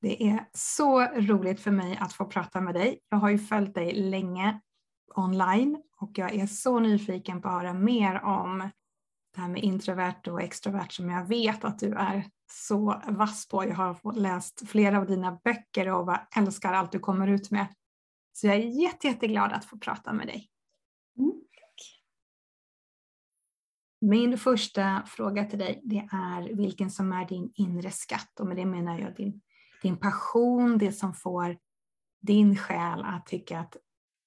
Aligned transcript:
Det 0.00 0.28
är 0.28 0.48
så 0.52 1.00
roligt 1.00 1.60
för 1.60 1.70
mig 1.70 1.96
att 2.00 2.12
få 2.12 2.24
prata 2.24 2.60
med 2.60 2.74
dig. 2.74 3.00
Jag 3.08 3.18
har 3.18 3.30
ju 3.30 3.38
följt 3.38 3.74
dig 3.74 3.94
länge 3.94 4.60
online 5.14 5.82
och 5.96 6.10
jag 6.18 6.34
är 6.34 6.46
så 6.46 6.80
nyfiken 6.80 7.42
på 7.42 7.48
att 7.48 7.54
höra 7.54 7.72
mer 7.72 8.22
om 8.22 8.70
det 9.34 9.40
här 9.40 9.48
med 9.48 9.62
introvert 9.62 10.28
och 10.28 10.42
extrovert 10.42 10.92
som 10.92 11.10
jag 11.10 11.24
vet 11.24 11.64
att 11.64 11.78
du 11.78 11.94
är 11.94 12.24
så 12.50 13.02
vass 13.08 13.48
på. 13.48 13.64
Jag 13.64 13.74
har 13.74 14.12
läst 14.12 14.68
flera 14.68 14.98
av 14.98 15.06
dina 15.06 15.40
böcker 15.44 15.88
och 15.88 16.16
älskar 16.36 16.72
allt 16.72 16.92
du 16.92 16.98
kommer 16.98 17.26
ut 17.26 17.50
med. 17.50 17.66
Så 18.32 18.46
jag 18.46 18.56
är 18.56 18.82
jätte, 18.82 19.06
jätteglad 19.06 19.52
att 19.52 19.64
få 19.64 19.78
prata 19.78 20.12
med 20.12 20.26
dig. 20.26 20.48
Mm. 21.18 21.32
Min 24.00 24.38
första 24.38 25.02
fråga 25.06 25.44
till 25.44 25.58
dig 25.58 25.80
det 25.84 26.08
är 26.12 26.56
vilken 26.56 26.90
som 26.90 27.12
är 27.12 27.28
din 27.28 27.52
inre 27.54 27.90
skatt 27.90 28.40
och 28.40 28.46
med 28.46 28.56
det 28.56 28.66
menar 28.66 28.98
jag 28.98 29.16
din 29.16 29.40
din 29.82 29.96
passion, 29.96 30.78
det 30.78 30.92
som 30.92 31.14
får 31.14 31.58
din 32.20 32.56
själ 32.56 33.00
att 33.04 33.26
tycka 33.26 33.58
att 33.58 33.76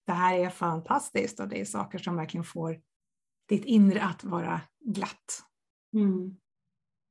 det 0.05 0.13
här 0.13 0.39
är 0.39 0.49
fantastiskt 0.49 1.39
och 1.39 1.47
det 1.47 1.61
är 1.61 1.65
saker 1.65 1.99
som 1.99 2.15
verkligen 2.15 2.43
får 2.43 2.81
ditt 3.49 3.65
inre 3.65 4.03
att 4.03 4.23
vara 4.23 4.61
glatt? 4.85 5.43
Mm. 5.93 6.37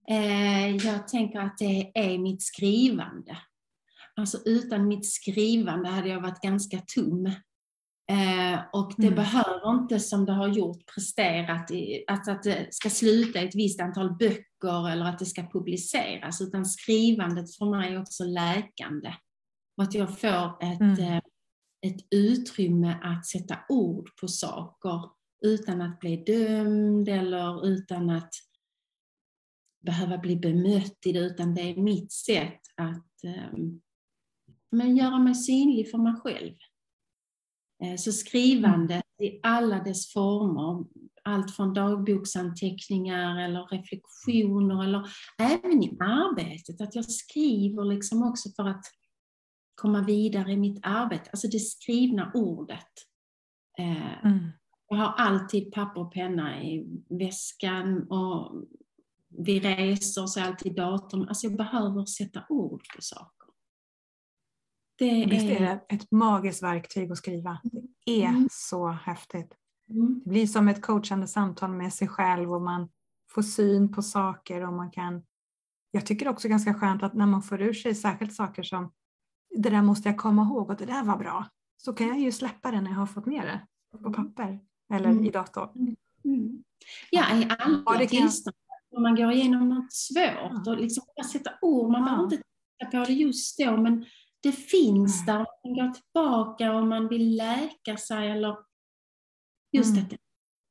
Eh, 0.08 0.77
jag 0.77 1.08
tänker 1.08 1.41
att 1.41 1.58
det 1.58 1.92
är 1.94 2.18
mitt 2.18 2.42
skrivande. 2.42 3.38
Alltså 4.16 4.38
utan 4.44 4.88
mitt 4.88 5.06
skrivande 5.06 5.88
hade 5.88 6.08
jag 6.08 6.20
varit 6.20 6.41
ganska 6.41 6.83
tom. 6.94 7.33
Eh, 8.11 8.61
och 8.72 8.92
det 8.97 9.06
mm. 9.06 9.14
behöver 9.14 9.72
inte 9.72 10.00
som 10.00 10.25
det 10.25 10.33
har 10.33 10.48
gjort 10.48 10.94
presterat, 10.94 11.70
i, 11.70 12.05
alltså 12.06 12.30
att 12.30 12.42
det 12.42 12.75
ska 12.75 12.91
sluta 12.91 13.39
ett 13.41 13.55
visst 13.55 13.80
antal 13.80 14.17
böcker 14.17 14.89
eller 14.91 15.05
att 15.05 15.19
det 15.19 15.27
ska 15.27 15.42
publiceras, 15.42 16.41
utan 16.41 16.64
skrivandet 16.64 17.56
för 17.56 17.70
mig 17.70 17.94
är 17.94 18.00
också 18.00 18.25
läkande. 18.25 19.14
Och 19.77 19.83
att 19.83 19.94
jag 19.94 20.19
får 20.19 20.62
ett, 20.62 20.80
mm. 20.80 21.00
eh, 21.00 21.22
ett 21.86 22.06
utrymme 22.11 22.98
att 23.02 23.27
sätta 23.27 23.58
ord 23.69 24.08
på 24.20 24.28
saker 24.28 25.00
utan 25.45 25.80
att 25.80 26.00
bli 26.00 26.17
dömd 26.17 27.08
eller 27.08 27.67
utan 27.67 28.11
att 28.11 28.34
behöva 29.84 30.19
bli 30.19 30.36
bemött 30.36 30.98
i 31.06 31.12
det, 31.12 31.20
utan 31.20 31.55
det 31.55 31.61
är 31.61 31.77
mitt 31.77 32.12
sätt 32.12 32.61
att 32.77 33.24
eh, 33.24 33.58
men 34.70 34.97
göra 34.97 35.19
mig 35.19 35.34
synlig 35.34 35.91
för 35.91 35.98
mig 35.98 36.14
själv. 36.14 36.55
Eh, 37.83 37.97
så 37.97 38.12
skrivandet 38.12 39.05
i 39.23 39.41
alla 39.42 39.78
dess 39.78 40.12
former, 40.12 40.84
allt 41.25 41.56
från 41.56 41.75
dagboksanteckningar 41.75 43.41
eller 43.41 43.67
reflektioner 43.67 44.84
eller 44.84 45.09
även 45.39 45.83
i 45.83 45.97
arbetet, 46.01 46.81
att 46.81 46.95
jag 46.95 47.05
skriver 47.05 47.84
liksom 47.84 48.23
också 48.23 48.48
för 48.56 48.69
att 48.69 48.84
komma 49.75 50.03
vidare 50.03 50.53
i 50.53 50.56
mitt 50.56 50.81
arbete, 50.83 51.31
alltså 51.31 51.48
det 51.48 51.58
skrivna 51.58 52.31
ordet. 52.34 52.92
Eh, 53.79 54.24
mm. 54.24 54.48
Jag 54.89 54.96
har 54.96 55.13
alltid 55.13 55.73
papper 55.73 56.01
och 56.01 56.13
penna 56.13 56.63
i 56.63 56.86
väskan 57.08 58.08
och 58.08 58.64
vid 59.29 59.63
resor 59.63 60.27
så 60.27 60.40
är 60.40 60.45
alltid 60.45 60.74
datorn, 60.77 61.29
alltså 61.29 61.46
jag 61.46 61.57
behöver 61.57 62.05
sätta 62.05 62.45
ord 62.48 62.83
på 62.96 63.02
saker. 63.02 63.39
Det 65.00 65.27
Visst 65.27 65.44
är 65.44 65.61
det 65.61 65.80
ett 65.88 66.11
magiskt 66.11 66.62
verktyg 66.62 67.12
att 67.12 67.18
skriva. 67.18 67.61
Det 68.06 68.24
är 68.24 68.28
mm. 68.28 68.48
så 68.52 68.88
häftigt. 68.88 69.55
Mm. 69.90 70.20
Det 70.24 70.30
blir 70.30 70.46
som 70.46 70.68
ett 70.68 70.83
coachande 70.83 71.27
samtal 71.27 71.70
med 71.70 71.92
sig 71.92 72.08
själv 72.08 72.52
och 72.52 72.62
man 72.62 72.88
får 73.30 73.42
syn 73.42 73.92
på 73.92 74.02
saker 74.02 74.66
och 74.66 74.72
man 74.72 74.90
kan 74.90 75.22
jag 75.90 76.06
tycker 76.06 76.28
också 76.28 76.48
ganska 76.48 76.74
skönt 76.74 77.02
att 77.02 77.14
när 77.14 77.27
man 77.27 77.42
får 77.42 77.62
ur 77.62 77.72
sig 77.72 77.94
särskilt 77.94 78.34
saker 78.34 78.62
som 78.62 78.92
det 79.56 79.70
där 79.70 79.83
måste 79.83 80.08
jag 80.08 80.18
komma 80.18 80.42
ihåg 80.42 80.70
och 80.70 80.77
det 80.77 80.86
där 80.86 81.05
var 81.05 81.16
bra, 81.16 81.46
så 81.77 81.92
kan 81.92 82.08
jag 82.08 82.20
ju 82.20 82.33
släppa 82.33 82.70
det 82.70 82.80
när 82.80 82.90
jag 82.90 82.98
har 82.98 83.06
fått 83.06 83.27
ner 83.27 83.42
det 83.42 83.60
på 83.98 84.12
papper 84.12 84.60
eller 84.92 85.10
mm. 85.10 85.24
i 85.24 85.30
datorn. 85.30 85.70
Mm. 85.74 85.96
mm. 86.24 86.64
Ja, 87.10 87.36
i 87.36 87.48
alla 87.58 88.02
ja, 88.02 88.08
tillstånd. 88.08 88.56
Om 88.96 89.02
man 89.02 89.16
går 89.16 89.33
igenom 89.33 89.68
något 89.68 89.92
svårt 89.92 90.66
och 90.66 90.77
liksom 90.77 91.05
bara 91.16 91.24
sätta 91.24 91.50
ord, 91.62 91.90
man 91.90 92.00
ja. 92.00 92.05
behöver 92.05 92.24
inte 92.24 92.36
titta 92.36 92.90
på 92.90 93.05
det 93.05 93.12
just 93.12 93.58
då, 93.58 93.77
men 93.77 94.05
det 94.42 94.52
finns 94.52 95.27
där, 95.27 95.39
man 95.39 95.46
kan 95.77 95.86
gå 95.86 95.95
tillbaka 95.95 96.74
om 96.74 96.89
man 96.89 97.08
vill 97.08 97.36
läka 97.36 97.96
sig 97.96 98.30
eller 98.30 98.56
just 99.73 99.90
mm. 99.90 100.02
att 100.02 100.11
det, 100.11 100.18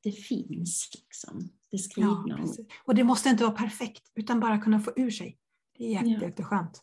det, 0.03 0.11
finns 0.11 0.89
liksom, 0.93 1.49
det 1.71 1.77
skrivna. 1.77 2.25
Ja, 2.27 2.65
och 2.83 2.95
det 2.95 3.03
måste 3.03 3.29
inte 3.29 3.43
vara 3.43 3.55
perfekt 3.55 4.11
utan 4.15 4.39
bara 4.39 4.57
kunna 4.57 4.79
få 4.79 4.91
ur 4.95 5.11
sig. 5.11 5.37
Det 5.77 5.85
är 5.85 5.89
jätte, 5.89 6.09
ja. 6.09 6.21
jätteskönt. 6.21 6.81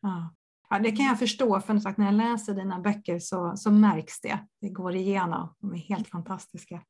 Ja. 0.00 0.34
Ja, 0.72 0.78
det 0.78 0.92
kan 0.92 1.06
jag 1.06 1.18
förstå, 1.18 1.60
för 1.60 1.78
sagt, 1.78 1.98
när 1.98 2.06
jag 2.06 2.14
läser 2.14 2.54
dina 2.54 2.80
böcker 2.80 3.18
så, 3.18 3.56
så 3.56 3.70
märks 3.70 4.20
det. 4.20 4.46
Det 4.60 4.68
går 4.68 4.94
igenom. 4.94 5.54
De 5.58 5.72
är 5.72 5.78
helt 5.78 6.08
fantastiska. 6.08 6.82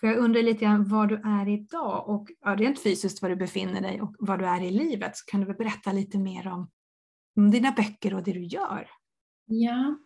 För 0.00 0.06
jag 0.06 0.16
undrar 0.16 0.42
lite 0.42 0.64
grann 0.64 0.88
var 0.88 1.06
du 1.06 1.14
är 1.24 1.48
idag 1.48 2.08
och 2.08 2.28
ja, 2.40 2.56
rent 2.56 2.82
fysiskt 2.82 3.22
var 3.22 3.28
du 3.28 3.36
befinner 3.36 3.80
dig 3.80 4.02
och 4.02 4.14
var 4.18 4.38
du 4.38 4.46
är 4.46 4.60
i 4.60 4.70
livet. 4.70 5.16
Så 5.16 5.24
kan 5.30 5.40
du 5.40 5.54
berätta 5.54 5.92
lite 5.92 6.18
mer 6.18 6.48
om 6.48 6.70
om 7.38 7.50
dina 7.50 7.72
böcker 7.72 8.14
och 8.14 8.22
det 8.22 8.32
du 8.32 8.44
gör. 8.44 8.90
Ja, 9.44 9.98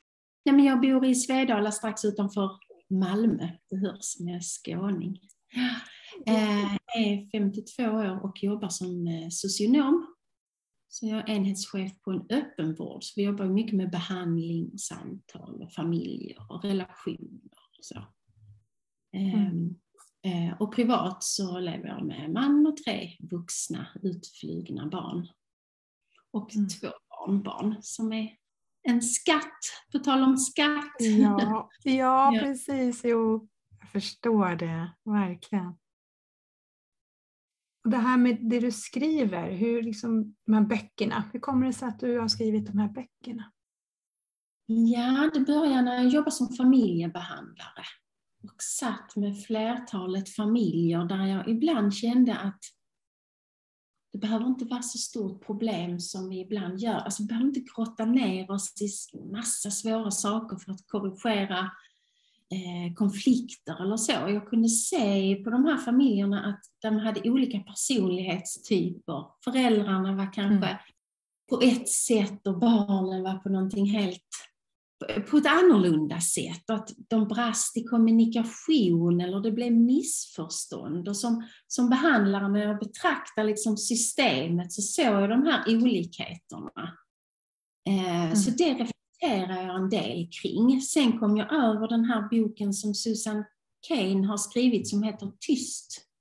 ja 0.43 0.53
men 0.53 0.65
jag 0.65 0.81
bor 0.81 1.04
i 1.04 1.15
Svedala 1.15 1.72
strax 1.72 2.04
utanför 2.04 2.50
Malmö. 2.91 3.48
Det 3.70 3.76
hörs 3.76 4.04
som 4.04 4.28
jag 4.28 4.37
är 4.37 4.41
skåning. 4.41 5.20
Jag 6.25 6.78
är 6.97 7.31
52 7.31 7.82
år 7.82 8.25
och 8.25 8.43
jobbar 8.43 8.69
som 8.69 9.06
eh, 9.06 9.28
socionom. 9.31 10.15
Så 10.88 11.06
jag 11.06 11.28
är 11.28 11.34
enhetschef 11.34 11.93
på 12.03 12.10
en 12.10 12.26
öppenvård. 12.31 13.04
Så 13.04 13.12
vi 13.16 13.22
jobbar 13.22 13.47
mycket 13.47 13.76
med 13.76 13.91
behandling, 13.91 14.78
samtal, 14.78 15.62
och 15.62 15.72
familjer 15.72 16.47
och 16.49 16.64
relationer. 16.64 17.41
Och, 17.78 17.84
så. 17.84 18.04
Mm. 19.16 19.75
Ehm, 20.22 20.54
och 20.60 20.75
privat 20.75 21.25
så 21.25 21.59
lever 21.59 21.88
jag 21.88 22.06
med 22.06 22.32
man 22.32 22.66
och 22.66 22.76
tre 22.76 23.16
vuxna 23.20 23.87
utflugna 24.03 24.87
barn. 24.87 25.28
Och 26.31 26.54
mm. 26.54 26.69
två 26.69 26.88
barnbarn 27.26 27.76
som 27.80 28.12
är 28.12 28.36
en 28.88 29.02
skatt, 29.02 29.58
på 29.92 29.98
tal 29.98 30.22
om 30.22 30.36
skatt. 30.36 30.96
Ja, 30.98 31.68
ja, 31.82 32.38
precis. 32.40 33.00
Jo, 33.04 33.48
jag 33.80 33.88
förstår 33.88 34.56
det, 34.56 34.92
verkligen. 35.04 35.74
Och 37.84 37.90
det 37.90 37.96
här 37.96 38.16
med 38.16 38.38
det 38.50 38.60
du 38.60 38.72
skriver, 38.72 39.50
hur 39.50 39.82
liksom, 39.82 40.34
de 40.46 40.54
här 40.54 40.62
böckerna, 40.62 41.24
hur 41.32 41.40
kommer 41.40 41.66
det 41.66 41.72
sig 41.72 41.88
att 41.88 42.00
du 42.00 42.18
har 42.18 42.28
skrivit 42.28 42.66
de 42.66 42.78
här 42.78 42.88
böckerna? 42.88 43.52
Ja, 44.66 45.30
det 45.34 45.40
började 45.40 45.82
när 45.82 45.94
jag 45.94 46.08
jobbade 46.08 46.30
som 46.30 46.48
familjebehandlare 46.48 47.84
och 48.42 48.62
satt 48.62 49.16
med 49.16 49.42
flertalet 49.42 50.28
familjer 50.28 51.04
där 51.04 51.26
jag 51.26 51.48
ibland 51.48 51.94
kände 51.94 52.38
att 52.38 52.60
det 54.12 54.19
behöver 54.19 54.47
inte 54.47 54.64
vara 54.64 54.82
så 54.82 54.99
stort 54.99 55.47
problem 55.47 56.00
som 56.00 56.29
vi 56.29 56.41
ibland 56.41 56.79
gör. 56.79 56.94
Alltså, 56.94 57.23
vi 57.23 57.26
behöver 57.26 57.47
inte 57.47 57.64
grotta 57.76 58.05
ner 58.05 58.50
oss 58.50 58.82
i 58.82 59.19
massa 59.32 59.70
svåra 59.70 60.11
saker 60.11 60.56
för 60.56 60.73
att 60.73 60.87
korrigera 60.87 61.59
eh, 62.50 62.94
konflikter 62.94 63.82
eller 63.82 63.97
så. 63.97 64.12
Jag 64.12 64.49
kunde 64.49 64.69
se 64.69 65.35
på 65.35 65.50
de 65.50 65.64
här 65.64 65.76
familjerna 65.76 66.44
att 66.44 66.61
de 66.82 66.99
hade 66.99 67.31
olika 67.31 67.59
personlighetstyper. 67.59 69.25
Föräldrarna 69.44 70.17
var 70.17 70.32
kanske 70.32 70.67
mm. 70.69 70.79
på 71.50 71.61
ett 71.61 71.88
sätt 71.88 72.47
och 72.47 72.59
barnen 72.59 73.23
var 73.23 73.38
på 73.38 73.49
någonting 73.49 73.87
helt 73.87 74.51
på 75.31 75.37
ett 75.37 75.46
annorlunda 75.46 76.20
sätt. 76.20 76.70
Att 76.70 76.90
de 77.08 77.28
brast 77.28 77.76
i 77.76 77.84
kommunikation 77.84 79.20
eller 79.20 79.40
det 79.40 79.52
blev 79.52 79.72
missförstånd. 79.72 81.08
Och 81.08 81.16
som, 81.16 81.49
som 81.66 81.88
behandlare 81.88 82.49
när 82.49 82.60
jag 82.60 82.78
betraktar 82.78 83.44
liksom 83.44 83.76
systemet 83.76 84.72
så 84.72 84.82
såg 84.82 85.04
jag 85.04 85.31
de 85.31 85.46
här 85.46 85.76
olikheterna. 85.76 86.96
Eh, 87.88 88.25
mm. 88.25 88.37
Så 88.37 88.50
det 88.50 88.70
reflekterar 88.70 89.66
jag 89.66 89.76
en 89.76 89.90
del 89.90 90.28
kring. 90.43 90.81
Sen 90.81 91.19
kom 91.19 91.37
jag 91.37 91.52
över 91.52 91.88
den 91.88 92.04
här 92.04 92.28
boken 92.28 92.72
som 92.72 92.94
Susan 92.94 93.44
Kane 93.88 94.26
har 94.26 94.37
skrivit 94.37 94.88
som 94.88 95.02
heter 95.02 95.32
Tyst. 95.40 96.12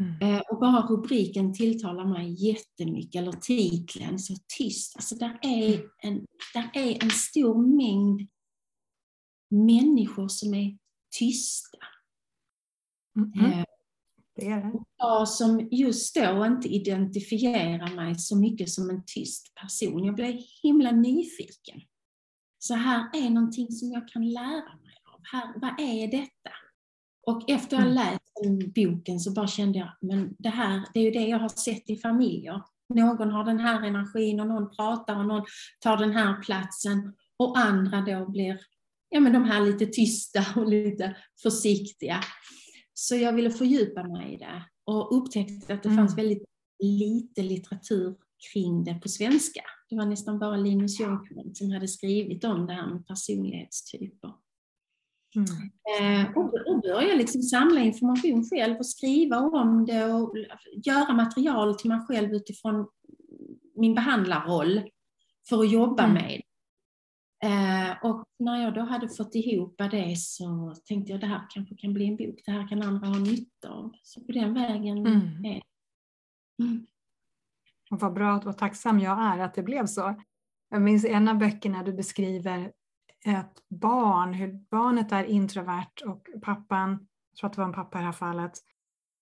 Mm. 0.00 0.34
Eh, 0.34 0.40
och 0.40 0.60
bara 0.60 0.86
rubriken 0.86 1.54
tilltalar 1.54 2.04
mig 2.04 2.46
jättemycket, 2.48 3.22
eller 3.22 3.32
titeln, 3.32 4.18
så 4.18 4.34
tyst. 4.58 4.96
Alltså 4.96 5.14
där 5.14 5.38
är 5.42 5.74
mm. 5.74 5.88
en, 6.02 6.26
där 6.54 6.70
är 6.74 7.04
en 7.04 7.10
stor 7.10 7.76
mängd 7.76 8.28
människor 9.50 10.28
som 10.28 10.54
är 10.54 10.78
tysta. 11.18 11.78
Mm. 13.16 13.52
Eh, 13.52 13.64
det 14.36 14.46
är 14.46 14.62
det. 14.62 14.84
Jag 14.96 15.28
som 15.28 15.68
just 15.70 16.14
då 16.14 16.46
inte 16.46 16.68
identifierar 16.68 17.94
mig 17.94 18.14
så 18.18 18.36
mycket 18.36 18.70
som 18.70 18.90
en 18.90 19.02
tyst 19.06 19.54
person. 19.54 20.04
Jag 20.04 20.14
blev 20.14 20.40
himla 20.62 20.90
nyfiken. 20.90 21.80
Så 22.58 22.74
här 22.74 23.10
är 23.14 23.30
någonting 23.30 23.72
som 23.72 23.92
jag 23.92 24.08
kan 24.08 24.32
lära 24.32 24.76
mig 24.76 24.94
av. 25.14 25.20
Här, 25.32 25.60
vad 25.60 25.80
är 25.80 26.10
detta? 26.10 26.50
Och 27.26 27.50
efter 27.50 27.76
jag 27.76 27.86
mm. 27.86 27.94
läst 27.94 28.23
boken 28.74 29.20
så 29.20 29.32
bara 29.32 29.46
kände 29.46 29.78
jag, 29.78 29.88
men 30.00 30.36
det 30.38 30.48
här, 30.48 30.88
det 30.94 31.00
är 31.00 31.04
ju 31.04 31.10
det 31.10 31.28
jag 31.28 31.38
har 31.38 31.48
sett 31.48 31.90
i 31.90 31.96
familjer. 31.96 32.62
Någon 32.94 33.30
har 33.30 33.44
den 33.44 33.60
här 33.60 33.86
energin 33.86 34.40
och 34.40 34.46
någon 34.46 34.70
pratar 34.70 35.18
och 35.18 35.26
någon 35.26 35.44
tar 35.80 35.96
den 35.96 36.12
här 36.12 36.42
platsen 36.42 37.14
och 37.36 37.58
andra 37.58 38.00
då 38.00 38.30
blir 38.30 38.60
ja, 39.08 39.20
men 39.20 39.32
de 39.32 39.44
här 39.44 39.60
lite 39.60 39.86
tysta 39.86 40.44
och 40.60 40.68
lite 40.68 41.16
försiktiga. 41.42 42.20
Så 42.94 43.16
jag 43.16 43.32
ville 43.32 43.50
fördjupa 43.50 44.02
mig 44.02 44.34
i 44.34 44.36
det 44.36 44.64
och 44.84 45.16
upptäckte 45.16 45.74
att 45.74 45.82
det 45.82 45.88
mm. 45.88 45.96
fanns 45.96 46.18
väldigt 46.18 46.44
lite 46.78 47.42
litteratur 47.42 48.16
kring 48.52 48.84
det 48.84 48.94
på 48.94 49.08
svenska. 49.08 49.60
Det 49.88 49.96
var 49.96 50.06
nästan 50.06 50.38
bara 50.38 50.56
Linus 50.56 51.00
Jonkront 51.00 51.56
som 51.56 51.70
hade 51.70 51.88
skrivit 51.88 52.44
om 52.44 52.66
det 52.66 52.72
här 52.72 52.86
med 52.86 53.06
personlighetstyper. 53.06 54.32
Mm. 55.36 56.24
Eh, 56.24 56.36
och, 56.36 56.80
börja 56.82 57.14
liksom 57.14 57.42
samla 57.42 57.80
information 57.80 58.44
själv 58.44 58.76
och 58.76 58.86
skriva 58.86 59.38
om 59.38 59.86
det 59.86 60.04
och 60.04 60.36
göra 60.86 61.12
material 61.14 61.74
till 61.74 61.90
mig 61.90 62.00
själv 62.08 62.34
utifrån 62.34 62.86
min 63.76 63.94
behandlarroll 63.94 64.82
för 65.48 65.60
att 65.60 65.72
jobba 65.72 66.02
mm. 66.02 66.14
med 66.14 66.42
Eh, 67.44 67.96
och 68.02 68.24
när 68.38 68.62
jag 68.62 68.74
då 68.74 68.80
hade 68.80 69.08
fått 69.08 69.34
ihop 69.34 69.74
det 69.78 70.16
så 70.18 70.74
tänkte 70.84 71.12
jag 71.12 71.20
det 71.20 71.26
här 71.26 71.46
kanske 71.50 71.74
kan 71.76 71.94
bli 71.94 72.06
en 72.06 72.16
bok, 72.16 72.40
det 72.46 72.52
här 72.52 72.68
kan 72.68 72.82
andra 72.82 73.06
ha 73.06 73.18
nytta 73.18 73.68
av. 73.68 73.92
Så 74.02 74.20
på 74.20 74.32
den 74.32 74.54
vägen 74.54 74.98
mm. 74.98 75.44
är 75.44 75.62
mm. 76.62 76.86
Och 77.90 78.00
vad 78.00 78.12
bra 78.12 78.42
och 78.46 78.58
tacksam 78.58 79.00
jag 79.00 79.22
är 79.22 79.38
att 79.38 79.54
det 79.54 79.62
blev 79.62 79.86
så. 79.86 80.14
Jag 80.68 80.82
minns 80.82 81.04
en 81.04 81.28
av 81.28 81.38
böckerna 81.38 81.82
du 81.82 81.92
beskriver 81.92 82.72
ett 83.24 83.62
barn, 83.68 84.34
hur 84.34 84.52
barnet 84.70 85.12
är 85.12 85.24
introvert 85.24 86.02
och 86.06 86.28
pappan, 86.42 87.06
jag 87.30 87.38
tror 87.38 87.50
att 87.50 87.54
det 87.54 87.60
var 87.60 87.68
en 87.68 87.74
pappa 87.74 87.98
i 87.98 88.00
det 88.00 88.06
här 88.06 88.12
fallet, 88.12 88.52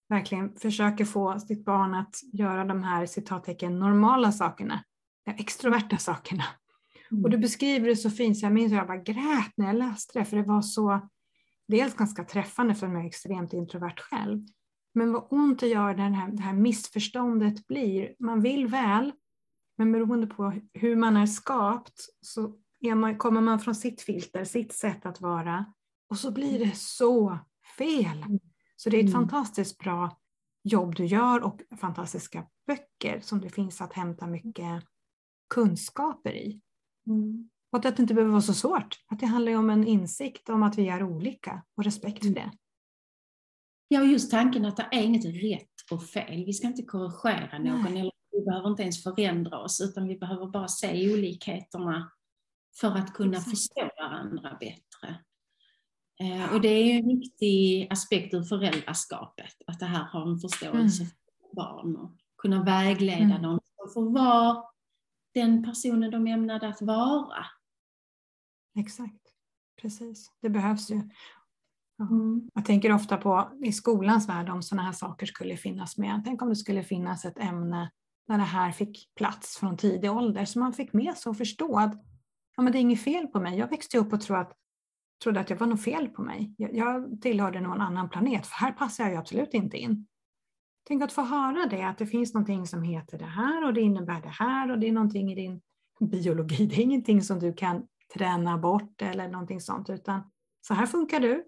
verkligen 0.09 0.55
försöker 0.55 1.05
få 1.05 1.41
sitt 1.41 1.65
barn 1.65 1.95
att 1.95 2.15
göra 2.33 2.65
de 2.65 2.83
här 2.83 3.07
citattecken 3.07 3.79
normala 3.79 4.33
sakerna, 4.33 4.85
de 5.25 5.31
extroverta 5.31 5.97
sakerna. 5.97 6.45
Och 7.11 7.31
du 7.31 7.37
mm. 7.37 7.41
beskriver 7.41 7.89
det 7.89 7.97
så 7.97 8.11
fint 8.11 8.39
så 8.39 8.47
jag 8.47 8.53
minns 8.53 8.73
att 8.73 8.79
jag 8.79 8.87
bara 8.87 9.03
grät 9.03 9.53
när 9.57 9.67
jag 9.67 9.77
läste 9.77 10.19
det 10.19 10.25
för 10.25 10.37
det 10.37 10.43
var 10.43 10.63
så 10.63 11.09
dels 11.69 11.95
ganska 11.95 12.25
träffande 12.25 12.75
för 12.75 12.89
mig 12.89 13.07
extremt 13.07 13.53
introvert 13.53 14.01
själv. 14.01 14.47
Men 14.95 15.13
vad 15.13 15.27
ont 15.31 15.61
det 15.61 15.67
gör 15.67 15.95
när 15.95 16.11
det 16.11 16.17
här, 16.17 16.33
det 16.33 16.43
här 16.43 16.53
missförståndet 16.53 17.67
blir. 17.67 18.15
Man 18.19 18.41
vill 18.41 18.67
väl, 18.67 19.13
men 19.79 19.93
beroende 19.93 20.27
på 20.27 20.61
hur 20.73 20.97
man 20.97 21.17
är 21.17 21.27
skapt 21.27 22.05
så 22.21 22.57
man, 22.83 23.19
kommer 23.19 23.41
man 23.41 23.61
från 23.61 23.75
sitt 23.75 24.03
filter, 24.03 24.45
sitt 24.45 24.73
sätt 24.73 25.07
att 25.07 25.21
vara 25.21 25.65
och 26.11 26.19
så 26.19 26.31
blir 26.31 26.59
det 26.59 26.77
så 26.77 27.39
fel. 27.79 28.39
Så 28.77 28.91
det 28.91 28.97
är 28.97 29.05
ett 29.05 29.15
mm. 29.15 29.21
fantastiskt 29.21 29.79
bra 29.79 30.19
jobb 30.65 30.95
du 30.95 31.07
gör 31.07 31.41
och 31.41 31.61
fantastiska 31.81 32.47
böcker 32.67 33.21
som 33.21 33.41
det 33.41 33.51
finns 33.51 33.81
att 33.81 33.93
hämta 33.93 34.27
mycket 34.27 34.85
kunskaper 35.55 36.33
i. 36.33 36.61
Mm. 37.07 37.51
Och 37.73 37.85
att 37.85 37.97
det 37.97 38.03
inte 38.03 38.15
behöver 38.15 38.33
vara 38.33 38.43
så 38.43 38.55
svårt. 38.55 38.97
Att 39.07 39.21
det 39.21 39.27
handlar 39.27 39.57
om 39.57 39.71
en 39.71 39.87
insikt 39.87 40.49
om 40.49 40.63
att 40.63 40.79
vi 40.79 40.89
är 40.89 41.03
olika 41.03 41.63
och 41.77 41.85
respekt 41.85 42.27
för 42.27 42.35
det. 42.35 42.51
Ja, 43.89 44.01
och 44.01 44.07
just 44.07 44.31
tanken 44.31 44.65
att 44.65 44.77
det 44.77 44.89
är 44.93 45.03
inget 45.03 45.25
rätt 45.25 45.91
och 45.91 46.05
fel. 46.05 46.45
Vi 46.45 46.53
ska 46.53 46.67
inte 46.67 46.83
korrigera 46.83 47.59
någon 47.59 47.83
Nej. 47.83 48.01
eller 48.01 48.13
vi 48.31 48.45
behöver 48.45 48.69
inte 48.69 48.83
ens 48.83 49.03
förändra 49.03 49.59
oss 49.59 49.81
utan 49.81 50.09
vi 50.09 50.19
behöver 50.19 50.47
bara 50.47 50.69
se 50.69 51.15
olikheterna 51.15 52.11
för 52.81 52.91
att 52.91 53.15
kunna 53.15 53.37
Exakt. 53.37 53.51
förstå 53.51 53.91
varandra 53.99 54.57
bättre. 54.61 55.21
Eh, 56.21 56.55
och 56.55 56.61
det 56.61 56.69
är 56.69 56.99
en 56.99 57.09
viktig 57.09 57.89
aspekt 57.91 58.35
ur 58.35 58.43
föräldraskapet, 58.43 59.55
att 59.67 59.79
det 59.79 59.87
här 59.87 60.05
har 60.05 60.31
en 60.31 60.39
förståelse 60.39 61.03
mm. 61.03 61.13
för 61.41 61.57
barn 61.57 61.97
och 61.97 62.11
kunna 62.39 62.65
vägleda 62.65 63.23
mm. 63.23 63.43
dem 63.43 63.61
för 63.95 64.01
vara 64.01 64.65
den 65.35 65.65
personen 65.65 66.11
de 66.11 66.27
ämnade 66.27 66.69
att 66.69 66.83
vara. 66.83 67.47
Exakt, 68.79 69.23
precis. 69.83 70.33
Det 70.41 70.51
behövs 70.51 70.91
ju. 70.91 71.01
Mm. 72.01 72.51
Jag 72.55 72.65
tänker 72.65 72.93
ofta 72.93 73.17
på 73.17 73.51
i 73.65 73.73
skolans 73.73 74.29
värld 74.29 74.49
om 74.51 74.63
sådana 74.63 74.83
här 74.83 74.93
saker 74.93 75.27
skulle 75.27 75.57
finnas 75.57 75.99
med. 75.99 76.23
Tänk 76.25 76.43
om 76.43 76.49
det 76.49 76.57
skulle 76.57 76.85
finnas 76.85 77.25
ett 77.25 77.39
ämne 77.39 77.91
där 78.27 78.39
det 78.39 78.45
här 78.45 78.73
fick 78.73 79.15
plats 79.15 79.57
från 79.57 79.77
tidig 79.77 80.13
ålder 80.13 80.45
så 80.45 80.59
man 80.59 80.73
fick 80.73 80.93
med 80.93 81.17
sig 81.17 81.31
och 81.31 81.37
förstå 81.37 81.79
att 81.79 81.95
ja, 82.57 82.63
men 82.63 82.73
det 82.73 82.79
är 82.79 82.81
inget 82.81 83.03
fel 83.03 83.27
på 83.27 83.41
mig. 83.41 83.59
Jag 83.59 83.69
växte 83.69 83.99
upp 83.99 84.13
och 84.13 84.21
trodde 84.21 84.41
att, 84.41 84.57
trodde 85.23 85.41
att 85.41 85.51
jag 85.51 85.57
var 85.57 85.67
något 85.67 85.85
fel 85.85 86.09
på 86.09 86.23
mig. 86.23 86.55
Jag, 86.59 86.77
jag 86.77 87.21
tillhörde 87.23 87.61
någon 87.61 87.81
annan 87.81 88.09
planet 88.09 88.47
för 88.47 88.57
här 88.57 88.73
passar 88.73 89.09
jag 89.09 89.17
absolut 89.17 89.55
inte 89.55 89.77
in. 89.77 90.07
Tänk 90.89 91.03
att 91.03 91.13
få 91.13 91.23
höra 91.23 91.67
det, 91.67 91.83
att 91.83 91.99
det 91.99 92.07
finns 92.07 92.35
någonting 92.35 92.67
som 92.67 92.83
heter 92.83 93.19
det 93.19 93.25
här 93.25 93.67
och 93.67 93.75
det 93.75 93.81
innebär 93.81 94.21
det 94.23 94.29
här 94.29 94.71
och 94.71 94.79
det 94.79 94.89
är 94.89 94.93
någonting 94.93 95.33
i 95.33 95.35
din 95.35 95.61
biologi. 96.01 96.67
Det 96.67 96.77
är 96.77 96.83
ingenting 96.83 97.23
som 97.23 97.39
du 97.39 97.53
kan 97.53 97.87
träna 98.15 98.59
bort 98.59 99.03
eller 99.03 99.29
någonting 99.29 99.61
sånt, 99.61 99.91
utan 99.91 100.23
så 100.61 100.75
här 100.75 100.87
funkar 100.87 101.21
du. 101.21 101.45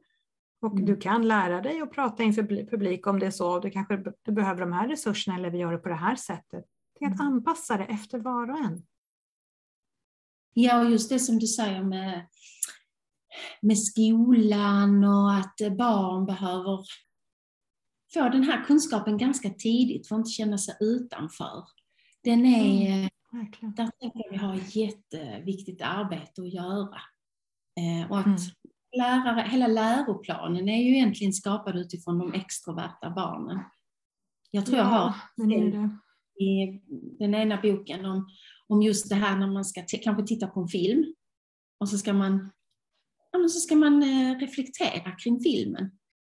Och 0.61 0.73
mm. 0.73 0.85
du 0.85 0.97
kan 0.97 1.29
lära 1.29 1.61
dig 1.61 1.81
att 1.81 1.93
prata 1.93 2.23
inför 2.23 2.67
publik 2.67 3.07
om 3.07 3.19
det 3.19 3.27
är 3.27 3.31
så. 3.31 3.59
Du 3.59 3.71
kanske 3.71 4.05
du 4.23 4.33
behöver 4.33 4.61
de 4.61 4.73
här 4.73 4.89
resurserna 4.89 5.37
eller 5.37 5.51
vi 5.51 5.59
gör 5.59 5.73
det 5.73 5.79
på 5.79 5.89
det 5.89 5.95
här 5.95 6.17
sättet. 6.17 6.65
Tänk 6.99 7.13
att 7.13 7.21
mm. 7.21 7.33
anpassa 7.33 7.77
det 7.77 7.85
efter 7.85 8.19
var 8.19 8.51
och 8.51 8.59
en. 8.59 8.83
Ja, 10.55 10.85
och 10.85 10.91
just 10.91 11.11
det 11.11 11.19
som 11.19 11.39
du 11.39 11.47
säger 11.47 11.83
med, 11.83 12.27
med 13.63 13.79
skolan 13.79 15.05
och 15.05 15.35
att 15.35 15.77
barn 15.79 16.27
behöver 16.27 16.85
få 18.15 18.29
den 18.29 18.43
här 18.43 18.65
kunskapen 18.65 19.19
ganska 19.19 19.51
tidigt 19.51 20.09
för 20.09 20.15
att 20.15 20.19
inte 20.19 20.31
känna 20.31 20.59
sig 20.59 20.75
utanför. 20.81 21.65
Den 22.25 22.47
är, 22.47 22.97
mm, 23.33 23.51
där 23.77 23.91
tänker 24.01 24.21
jag 24.25 24.31
vi 24.31 24.37
har 24.37 24.55
ett 24.55 24.77
jätteviktigt 24.77 25.83
arbete 25.83 26.43
att 26.43 26.55
göra. 26.55 27.01
Eh, 27.81 28.11
och 28.11 28.19
att 28.19 28.27
mm. 28.27 28.39
lärare, 28.97 29.49
hela 29.49 29.67
läroplanen 29.67 30.69
är 30.69 30.83
ju 30.83 30.97
egentligen 30.97 31.33
skapad 31.33 31.77
utifrån 31.77 32.19
de 32.19 32.33
extroverta 32.33 33.11
barnen. 33.11 33.59
Jag 34.51 34.67
tror 34.67 34.79
ja, 34.79 34.85
jag 34.85 34.91
har 34.91 35.15
det. 35.47 36.45
i 36.45 36.81
den 37.19 37.35
ena 37.35 37.61
boken 37.63 38.05
om, 38.05 38.29
om 38.69 38.83
just 38.83 39.09
det 39.09 39.15
här 39.15 39.37
när 39.39 39.47
man 39.47 39.65
ska 39.65 39.83
kanske 40.03 40.27
titta 40.27 40.47
på 40.47 40.61
en 40.61 40.69
film 40.69 41.15
och 41.81 41.89
så 41.89 41.99
ska 41.99 42.13
man, 42.13 42.51
ja, 43.33 43.49
så 43.49 43.61
ska 43.61 43.77
man 43.77 44.03
eh, 44.03 44.39
reflektera 44.39 45.11
kring 45.13 45.41
filmen 45.41 45.91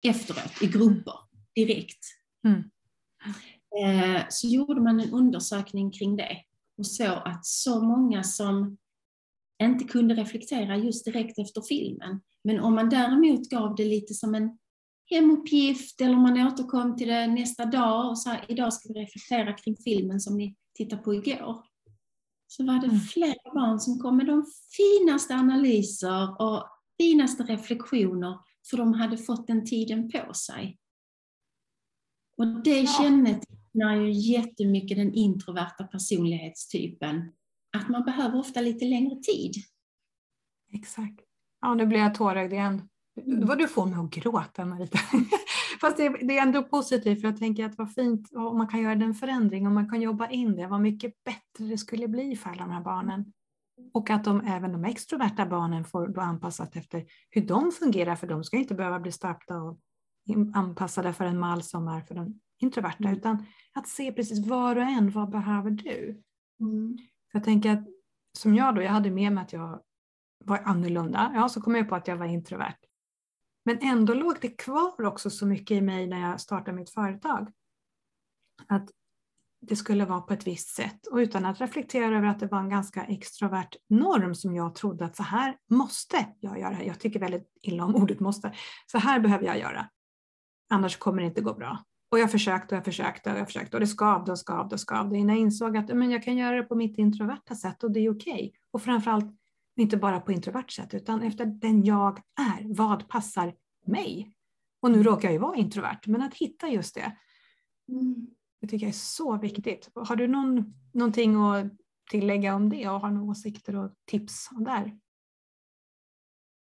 efteråt 0.07 0.61
i 0.61 0.67
grupper 0.67 1.15
direkt. 1.55 2.05
Mm. 2.47 2.63
Eh, 3.81 4.21
så 4.29 4.47
gjorde 4.47 4.81
man 4.81 4.99
en 4.99 5.11
undersökning 5.11 5.91
kring 5.91 6.17
det 6.17 6.37
och 6.77 6.87
såg 6.87 7.17
att 7.25 7.45
så 7.45 7.81
många 7.81 8.23
som 8.23 8.77
inte 9.63 9.85
kunde 9.85 10.15
reflektera 10.15 10.77
just 10.77 11.05
direkt 11.05 11.39
efter 11.39 11.61
filmen. 11.61 12.21
Men 12.43 12.59
om 12.59 12.75
man 12.75 12.89
däremot 12.89 13.49
gav 13.49 13.75
det 13.75 13.85
lite 13.85 14.13
som 14.13 14.35
en 14.35 14.57
hemuppgift 15.05 16.01
eller 16.01 16.15
man 16.15 16.47
återkom 16.47 16.97
till 16.97 17.07
det 17.07 17.27
nästa 17.27 17.65
dag 17.65 18.09
och 18.09 18.19
sa 18.19 18.37
idag 18.47 18.73
ska 18.73 18.93
vi 18.93 18.99
reflektera 18.99 19.53
kring 19.53 19.75
filmen 19.83 20.19
som 20.19 20.37
ni 20.37 20.55
tittade 20.73 21.01
på 21.01 21.13
igår. 21.13 21.63
Så 22.51 22.65
var 22.65 22.79
det 22.79 22.87
mm. 22.87 22.99
flera 22.99 23.53
barn 23.53 23.79
som 23.79 23.99
kom 23.99 24.17
med 24.17 24.25
de 24.25 24.45
finaste 24.77 25.35
analyser 25.35 26.41
och 26.41 26.67
finaste 26.97 27.43
reflektioner 27.43 28.39
för 28.69 28.77
de 28.77 28.93
hade 28.93 29.17
fått 29.17 29.47
den 29.47 29.65
tiden 29.65 30.11
på 30.11 30.33
sig. 30.33 30.77
Och 32.37 32.47
det 32.47 32.79
ja. 32.79 32.91
kännetecknar 33.01 33.95
ju 33.95 34.11
jättemycket 34.11 34.97
den 34.97 35.13
introverta 35.13 35.83
personlighetstypen. 35.83 37.31
Att 37.77 37.89
man 37.89 38.03
behöver 38.03 38.39
ofta 38.39 38.61
lite 38.61 38.85
längre 38.85 39.15
tid. 39.15 39.53
Exakt. 40.73 41.19
Ja, 41.61 41.73
nu 41.73 41.85
blir 41.85 41.99
jag 41.99 42.15
tårögd 42.15 42.53
igen. 42.53 42.89
Mm. 43.21 43.47
Vad 43.47 43.57
du 43.57 43.67
får 43.67 43.85
mig 43.85 43.99
att 43.99 44.11
gråta 44.11 44.65
Marita. 44.65 44.99
Fast 45.81 45.97
det, 45.97 46.09
det, 46.09 46.37
är 46.37 46.41
ändå 46.41 46.63
positivt 46.63 47.21
för 47.21 47.27
jag 47.27 47.37
tänker 47.37 47.65
att 47.65 47.77
vad 47.77 47.93
fint 47.93 48.31
om 48.33 48.57
man 48.57 48.67
kan 48.67 48.81
göra 48.81 48.95
den 48.95 49.13
förändring, 49.13 49.67
om 49.67 49.73
man 49.73 49.89
kan 49.89 50.01
jobba 50.01 50.29
in 50.29 50.55
det, 50.55 50.67
vad 50.67 50.81
mycket 50.81 51.23
bättre 51.23 51.65
det 51.65 51.77
skulle 51.77 52.07
bli 52.07 52.35
för 52.35 52.49
alla 52.49 52.61
de 52.61 52.71
här 52.71 52.81
barnen. 52.81 53.33
Och 53.93 54.09
att 54.09 54.23
de, 54.23 54.41
även 54.41 54.71
de 54.71 54.85
extroverta 54.85 55.45
barnen 55.45 55.85
får 55.85 56.07
då 56.07 56.21
anpassat 56.21 56.75
efter 56.75 57.05
hur 57.29 57.41
de 57.41 57.71
fungerar, 57.71 58.15
för 58.15 58.27
de 58.27 58.43
ska 58.43 58.57
inte 58.57 58.75
behöva 58.75 58.99
bli 58.99 59.11
stöpta 59.11 59.57
och 59.57 59.79
anpassade 60.53 61.13
för 61.13 61.25
en 61.25 61.39
mall 61.39 61.63
som 61.63 61.87
är 61.87 62.01
för 62.01 62.15
den 62.15 62.39
introverta, 62.59 63.03
Mm. 63.03 63.17
utan 63.17 63.45
att 63.73 63.87
se 63.87 64.11
precis 64.11 64.47
var 64.47 64.75
och 64.75 64.81
en, 64.81 65.11
vad 65.11 65.29
behöver 65.29 65.71
du? 65.71 66.21
Mm. 66.59 66.97
Jag 67.33 67.43
tänker 67.43 67.71
att 67.71 67.87
som 68.37 68.55
jag 68.55 68.75
då, 68.75 68.81
jag 68.81 68.91
hade 68.91 69.11
med 69.11 69.33
mig 69.33 69.41
att 69.41 69.53
jag 69.53 69.81
var 70.45 70.57
annorlunda. 70.57 71.31
Ja, 71.35 71.49
så 71.49 71.61
kom 71.61 71.75
jag 71.75 71.89
på 71.89 71.95
att 71.95 72.07
jag 72.07 72.17
var 72.17 72.25
introvert. 72.25 72.77
Men 73.65 73.77
ändå 73.81 74.13
låg 74.13 74.37
det 74.41 74.49
kvar 74.49 75.05
också 75.05 75.29
så 75.29 75.45
mycket 75.45 75.77
i 75.77 75.81
mig 75.81 76.07
när 76.07 76.29
jag 76.29 76.41
startade 76.41 76.77
mitt 76.77 76.89
företag. 76.89 77.51
Att 78.67 78.89
det 79.61 79.75
skulle 79.75 80.05
vara 80.05 80.21
på 80.21 80.33
ett 80.33 80.47
visst 80.47 80.75
sätt 80.75 81.07
och 81.07 81.17
utan 81.17 81.45
att 81.45 81.61
reflektera 81.61 82.17
över 82.17 82.27
att 82.27 82.39
det 82.39 82.47
var 82.47 82.59
en 82.59 82.69
ganska 82.69 83.03
extrovert 83.03 83.75
norm 83.89 84.35
som 84.35 84.55
jag 84.55 84.75
trodde 84.75 85.05
att 85.05 85.15
så 85.15 85.23
här 85.23 85.57
måste 85.69 86.25
jag 86.39 86.59
göra. 86.59 86.83
Jag 86.83 86.99
tycker 86.99 87.19
väldigt 87.19 87.51
illa 87.61 87.85
om 87.85 87.95
ordet 87.95 88.19
måste. 88.19 88.53
Så 88.85 88.97
här 88.97 89.19
behöver 89.19 89.45
jag 89.45 89.59
göra. 89.59 89.89
Annars 90.69 90.97
kommer 90.97 91.21
det 91.21 91.27
inte 91.27 91.41
gå 91.41 91.53
bra. 91.53 91.83
Och 92.11 92.19
jag 92.19 92.31
försökte 92.31 92.75
och 92.75 92.77
jag 92.77 92.85
försökte 92.85 93.33
och 93.33 93.39
jag 93.39 93.47
försökte 93.47 93.77
och 93.77 93.81
det 93.81 93.87
skavde 93.87 94.31
och 94.31 94.39
skavde 94.39 94.75
och 94.75 94.81
skavde 94.81 95.17
innan 95.17 95.35
jag 95.35 95.41
insåg 95.41 95.77
att 95.77 95.87
men 95.87 96.11
jag 96.11 96.23
kan 96.23 96.37
göra 96.37 96.55
det 96.55 96.63
på 96.63 96.75
mitt 96.75 96.97
introverta 96.97 97.55
sätt 97.55 97.83
och 97.83 97.91
det 97.91 97.99
är 97.99 98.11
okej. 98.11 98.53
Och 98.71 98.81
framförallt 98.81 99.40
inte 99.77 99.97
bara 99.97 100.19
på 100.19 100.31
introvert 100.31 100.69
sätt 100.69 100.93
utan 100.93 101.23
efter 101.23 101.45
den 101.45 101.83
jag 101.83 102.17
är. 102.39 102.75
Vad 102.75 103.07
passar 103.09 103.53
mig? 103.85 104.33
Och 104.81 104.91
nu 104.91 105.03
råkar 105.03 105.27
jag 105.27 105.33
ju 105.33 105.39
vara 105.39 105.55
introvert, 105.57 105.99
men 106.05 106.21
att 106.21 106.33
hitta 106.33 106.67
just 106.69 106.95
det, 106.95 107.17
Mm. 107.87 108.27
det 108.61 108.67
tycker 108.67 108.85
jag 108.85 108.89
är 108.93 108.97
så 108.99 109.37
viktigt. 109.37 109.89
Har 109.95 110.15
du 110.15 110.27
någon, 110.27 110.73
någonting 110.93 111.35
att 111.35 111.65
tillägga 112.11 112.55
om 112.55 112.69
det 112.69 112.89
och 112.89 112.99
har 112.99 113.11
några 113.11 113.31
åsikter 113.31 113.75
och 113.75 113.91
tips 114.05 114.49
där? 114.65 114.97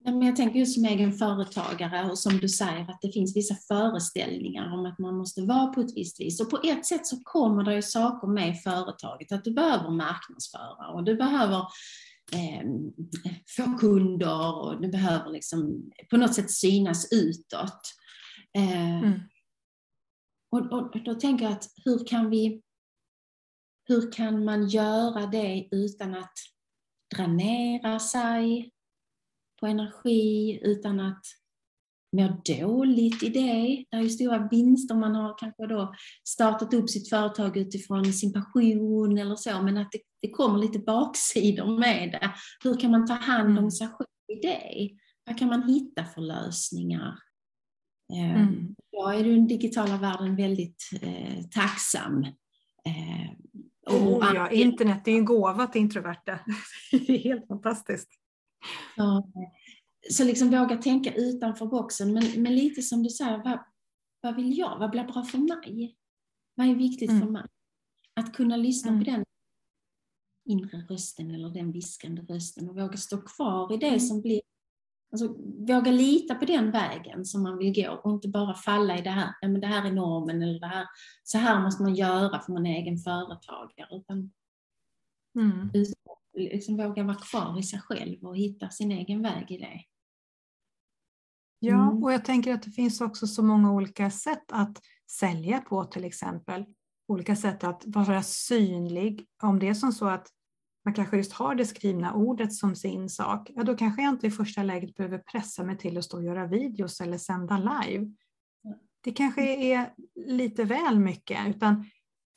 Ja, 0.03 0.11
men 0.11 0.21
jag 0.21 0.35
tänker 0.35 0.59
just 0.59 0.75
som 0.75 0.85
egen 0.85 1.13
företagare 1.13 2.09
och 2.11 2.19
som 2.19 2.37
du 2.37 2.49
säger 2.49 2.91
att 2.91 3.01
det 3.01 3.11
finns 3.11 3.35
vissa 3.35 3.55
föreställningar 3.55 4.73
om 4.73 4.85
att 4.85 4.99
man 4.99 5.17
måste 5.17 5.41
vara 5.41 5.67
på 5.67 5.81
ett 5.81 5.95
visst 5.95 6.19
vis. 6.19 6.41
Och 6.41 6.49
på 6.49 6.59
ett 6.63 6.85
sätt 6.85 7.07
så 7.07 7.23
kommer 7.23 7.63
det 7.63 7.75
ju 7.75 7.81
saker 7.81 8.27
med 8.27 8.61
företaget, 8.61 9.31
att 9.31 9.43
du 9.43 9.53
behöver 9.53 9.89
marknadsföra 9.89 10.87
och 10.93 11.03
du 11.03 11.15
behöver 11.15 11.63
eh, 12.34 12.63
få 13.48 13.77
kunder 13.77 14.55
och 14.62 14.82
du 14.82 14.88
behöver 14.88 15.32
liksom 15.32 15.91
på 16.10 16.17
något 16.17 16.34
sätt 16.34 16.51
synas 16.51 17.08
utåt. 17.12 17.82
Eh, 18.58 19.03
Mm. 19.03 19.20
och, 20.51 20.72
och 20.74 21.03
då 21.03 21.15
tänker 21.15 21.46
jag 21.46 21.53
att 21.53 21.65
hur 21.86 22.08
kan 22.08 22.29
vi 22.29 22.62
hur 23.88 24.12
kan 24.12 24.46
man 24.46 24.67
göra 24.67 25.25
det 25.27 25.67
utan 25.72 26.15
att 26.15 26.34
dränera 27.15 28.00
sig 28.00 28.72
på 29.60 29.67
energi, 29.67 30.60
utan 30.63 31.00
att 31.00 31.24
må 32.15 32.41
dåligt 32.45 33.24
i 33.24 33.29
det. 33.29 33.86
Det 33.91 33.98
är 33.98 34.01
ju 34.01 34.10
stora 34.10 34.48
vinster, 34.51 34.95
man 34.95 35.15
har 35.15 35.38
kanske 35.38 35.67
då 35.67 35.93
startat 36.27 36.74
upp 36.74 36.89
sitt 36.89 37.10
företag 37.10 37.57
utifrån 37.57 38.13
sin 38.13 38.34
passion 38.34 39.17
eller 39.17 39.36
så, 39.36 39.62
men 39.62 39.77
att 39.77 39.91
det, 39.91 40.00
det 40.22 40.29
kommer 40.29 40.60
lite 40.60 40.79
baksidor 40.79 41.79
med 41.79 42.12
det. 42.12 42.31
Hur 42.63 42.79
kan 42.79 42.91
man 42.91 43.07
ta 43.07 43.13
hand 43.13 43.50
om 43.50 43.57
Mm. 43.57 43.72
sig 43.72 43.88
själv 43.88 44.38
i 44.39 44.48
det? 44.48 44.89
Vad 45.25 45.38
kan 45.39 45.48
man 45.48 45.63
hitta 45.69 46.05
för 46.05 46.22
lösningar? 46.22 47.15
Eh, 48.13 48.41
Mm. 48.41 48.75
Jag 48.91 49.15
är 49.19 49.24
den 49.24 49.48
digitala 49.48 49.98
världen 49.98 50.36
väldigt 50.36 50.89
eh, 51.01 51.43
tacksam. 51.51 52.24
Eh, 52.86 53.31
Oh, 53.88 54.31
ja, 54.36 54.50
internet 54.51 55.07
är 55.07 55.12
en 55.12 55.25
gåva 55.25 55.67
till 55.67 55.81
introverta. 55.81 56.39
Det 56.91 57.10
är 57.10 57.17
helt 57.19 57.48
fantastiskt. 57.48 58.10
Så, 58.95 59.31
så 60.12 60.24
liksom 60.24 60.50
våga 60.50 60.77
tänka 60.77 61.13
utanför 61.13 61.65
boxen, 61.65 62.13
men, 62.13 62.43
men 62.43 62.55
lite 62.55 62.81
som 62.81 63.03
du 63.03 63.09
säger, 63.09 63.43
vad, 63.43 63.59
vad 64.21 64.35
vill 64.35 64.57
jag? 64.57 64.79
Vad 64.79 64.91
blir 64.91 65.03
bra 65.03 65.24
för 65.24 65.38
mig? 65.38 65.95
Vad 66.55 66.67
är 66.67 66.75
viktigt 66.75 67.09
Mm. 67.09 67.21
för 67.21 67.29
mig? 67.31 67.45
Att 68.13 68.33
kunna 68.33 68.55
lyssna 68.57 68.91
Mm. 68.91 69.03
på 69.03 69.12
den 69.12 69.24
inre 70.50 70.77
rösten 70.89 71.31
eller 71.31 71.50
den 71.50 71.71
viskande 71.71 72.21
rösten 72.21 72.69
och 72.69 72.75
våga 72.75 72.97
stå 72.97 73.21
kvar 73.21 73.74
i 73.74 73.77
det 73.77 73.88
Mm. 73.88 74.00
som 74.00 74.21
blir 74.21 74.41
Alltså, 75.12 75.27
våga 75.67 75.91
lita 75.91 76.35
på 76.35 76.45
den 76.45 76.71
vägen 76.71 77.25
som 77.25 77.43
man 77.43 77.57
vill 77.57 77.74
gå 77.83 77.91
och 78.03 78.12
inte 78.12 78.27
bara 78.27 78.53
falla 78.53 78.97
i 78.97 79.01
det 79.01 79.09
här, 79.09 79.33
ja, 79.41 79.47
men 79.47 79.62
det 79.62 79.67
här 79.67 79.88
är 79.88 79.91
normen 79.91 80.41
eller 80.41 80.59
det 80.59 80.67
här, 80.67 80.88
så 81.24 81.38
här 81.38 81.62
måste 81.62 81.83
man 81.83 81.95
göra 81.95 82.39
för 82.41 82.53
man 82.53 82.65
är 82.65 82.81
egen 82.81 82.97
företagare. 82.97 83.88
Utan 83.97 84.31
Mm. 85.35 85.69
liksom 86.33 86.77
våga 86.77 87.03
vara 87.03 87.15
kvar 87.17 87.59
i 87.59 87.63
sig 87.63 87.79
själv 87.79 88.24
och 88.25 88.38
hitta 88.38 88.69
sin 88.69 88.91
egen 88.91 89.21
väg 89.21 89.51
i 89.51 89.57
det. 89.57 89.81
Ja, 91.59 91.91
Mm. 91.91 92.03
och 92.03 92.13
jag 92.13 92.25
tänker 92.25 92.53
att 92.53 92.63
det 92.63 92.71
finns 92.71 93.01
också 93.01 93.27
så 93.27 93.43
många 93.43 93.71
olika 93.71 94.12
sätt 94.12 94.51
att 94.51 94.81
sälja 95.19 95.62
på 95.62 95.85
till 95.85 96.03
exempel. 96.05 96.65
Olika 97.07 97.35
sätt 97.35 97.63
att 97.63 97.83
vara 97.85 98.24
synlig. 98.24 99.25
Om 99.43 99.59
det 99.59 99.67
är 99.67 99.74
som 99.74 99.91
så 99.91 100.07
att 100.07 100.27
man 100.85 100.93
kanske 100.93 101.17
just 101.17 101.33
har 101.33 101.55
det 101.55 101.65
skrivna 101.65 102.13
ordet 102.13 102.53
som 102.53 102.75
sin 102.75 103.09
sak, 103.09 103.51
ja 103.55 103.63
då 103.63 103.77
kanske 103.77 104.01
jag 104.01 104.09
inte 104.13 104.27
i 104.27 104.31
första 104.31 104.63
läget 104.63 104.95
behöver 104.95 105.17
pressa 105.17 105.63
mig 105.63 105.77
till 105.77 105.97
att 105.97 106.03
stå 106.05 106.17
och 106.17 106.24
göra 106.24 106.47
videos 106.47 107.01
eller 107.01 107.17
sända 107.17 107.57
live. 107.57 108.12
Det 109.01 109.12
kanske 109.12 109.55
är 109.55 109.93
lite 110.15 110.63
väl 110.63 111.00
mycket, 111.00 111.47
utan 111.47 111.85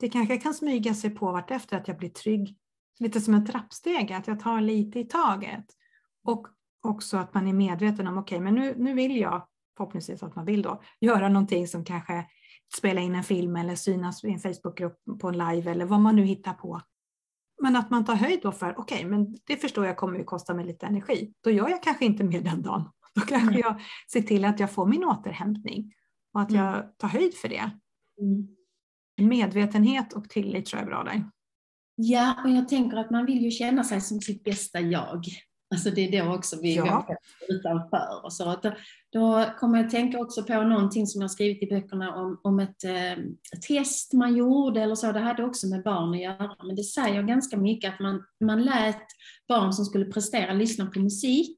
det 0.00 0.08
kanske 0.08 0.36
kan 0.36 0.54
smyga 0.54 0.94
sig 0.94 1.10
på 1.10 1.32
vartefter 1.32 1.76
att 1.76 1.88
jag 1.88 1.98
blir 1.98 2.08
trygg. 2.10 2.56
Lite 3.00 3.20
som 3.20 3.34
en 3.34 3.46
trappsteg, 3.46 4.12
att 4.12 4.26
jag 4.26 4.40
tar 4.40 4.60
lite 4.60 5.00
i 5.00 5.04
taget. 5.04 5.64
Och 6.24 6.48
också 6.82 7.16
att 7.16 7.34
man 7.34 7.46
är 7.48 7.52
medveten 7.52 8.06
om, 8.06 8.18
okej, 8.18 8.40
men 8.40 8.54
nu, 8.54 8.74
nu 8.78 8.94
vill 8.94 9.16
jag, 9.16 9.46
förhoppningsvis 9.76 10.22
att 10.22 10.36
man 10.36 10.44
vill 10.44 10.62
då, 10.62 10.82
göra 11.00 11.28
någonting 11.28 11.68
som 11.68 11.84
kanske 11.84 12.24
spela 12.76 13.00
in 13.00 13.14
en 13.14 13.24
film 13.24 13.56
eller 13.56 13.74
synas 13.74 14.24
i 14.24 14.30
en 14.30 14.38
Facebookgrupp 14.38 14.98
på 15.20 15.28
en 15.28 15.38
live 15.38 15.70
eller 15.70 15.84
vad 15.84 16.00
man 16.00 16.16
nu 16.16 16.22
hittar 16.24 16.52
på. 16.54 16.80
Men 17.62 17.76
att 17.76 17.90
man 17.90 18.04
tar 18.04 18.14
höjd 18.14 18.40
då 18.42 18.52
för, 18.52 18.74
okej, 18.78 19.04
men 19.04 19.36
det 19.44 19.56
förstår 19.56 19.86
jag 19.86 19.96
kommer 19.96 20.18
ju 20.18 20.24
kosta 20.24 20.54
mig 20.54 20.66
lite 20.66 20.86
energi. 20.86 21.32
Då 21.40 21.50
gör 21.50 21.68
jag 21.68 21.82
kanske 21.82 22.04
inte 22.04 22.24
mer 22.24 22.40
den 22.40 22.62
dagen. 22.62 22.90
Då 23.14 23.20
kanske 23.20 23.48
Mm. 23.48 23.60
jag 23.60 23.80
ser 24.12 24.22
till 24.22 24.44
att 24.44 24.60
jag 24.60 24.70
får 24.72 24.86
min 24.86 25.04
återhämtning 25.04 25.92
och 26.34 26.40
att 26.40 26.50
Mm. 26.50 26.64
jag 26.64 26.98
tar 26.98 27.08
höjd 27.08 27.34
för 27.34 27.48
det. 27.48 27.70
Mm. 28.20 28.48
Medvetenhet 29.28 30.12
och 30.12 30.28
tillit 30.30 30.66
tror 30.66 30.78
jag 30.80 30.86
är 30.86 30.90
bra 30.90 31.04
där. 31.04 31.24
Ja, 31.94 32.34
och 32.44 32.50
jag 32.50 32.68
tänker 32.68 32.96
att 32.96 33.10
man 33.10 33.26
vill 33.26 33.42
ju 33.44 33.50
känna 33.50 33.84
sig 33.84 34.00
som 34.00 34.20
sitt 34.20 34.44
bästa 34.44 34.80
jag. 34.80 35.24
Alltså 35.70 35.90
det 35.90 36.16
är 36.16 36.24
då 36.24 36.34
också 36.34 36.56
vi 36.62 36.76
Ja. 36.76 37.06
utanför. 37.48 38.24
Och 38.24 38.32
så. 38.32 38.44
Då, 38.44 38.72
då 39.12 39.44
kommer 39.58 39.78
jag 39.78 39.86
att 39.86 39.90
tänka 39.92 40.18
också 40.18 40.42
på 40.42 40.62
någonting 40.62 41.06
som 41.06 41.20
jag 41.22 41.30
skrivit 41.30 41.62
i 41.62 41.66
böckerna 41.66 42.14
om, 42.14 42.40
om 42.42 42.60
ett 42.60 42.84
eh, 42.84 43.24
test 43.68 44.12
man 44.12 44.36
gjorde 44.36 44.82
eller 44.82 44.94
så. 44.94 45.12
Det 45.12 45.20
hade 45.20 45.44
också 45.44 45.66
med 45.66 45.82
barn 45.82 46.14
att 46.14 46.20
göra. 46.20 46.56
Men 46.66 46.76
det 46.76 46.84
säger 46.84 47.22
ganska 47.22 47.56
mycket 47.56 47.94
att 47.94 48.00
man, 48.00 48.24
man 48.40 48.64
lät 48.64 49.06
barn 49.48 49.72
som 49.72 49.84
skulle 49.84 50.04
prestera 50.04 50.52
lyssna 50.52 50.86
på 50.86 51.00
musik. 51.00 51.56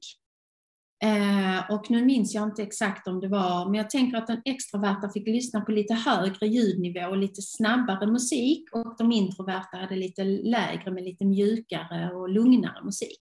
Eh, 1.03 1.71
och 1.71 1.91
nu 1.91 2.05
minns 2.05 2.33
jag 2.33 2.43
inte 2.43 2.63
exakt 2.63 3.07
om 3.07 3.19
det 3.19 3.27
var, 3.27 3.65
men 3.65 3.73
jag 3.73 3.89
tänker 3.89 4.17
att 4.17 4.27
den 4.27 4.41
extroverta 4.45 5.09
fick 5.09 5.27
lyssna 5.27 5.61
på 5.61 5.71
lite 5.71 5.93
högre 5.93 6.47
ljudnivå 6.47 7.09
och 7.09 7.17
lite 7.17 7.41
snabbare 7.41 8.07
musik 8.07 8.69
och 8.71 8.95
de 8.97 9.11
introverta 9.11 9.77
hade 9.77 9.95
lite 9.95 10.23
lägre 10.23 10.91
med 10.91 11.03
lite 11.03 11.25
mjukare 11.25 12.11
och 12.13 12.29
lugnare 12.29 12.83
musik. 12.83 13.19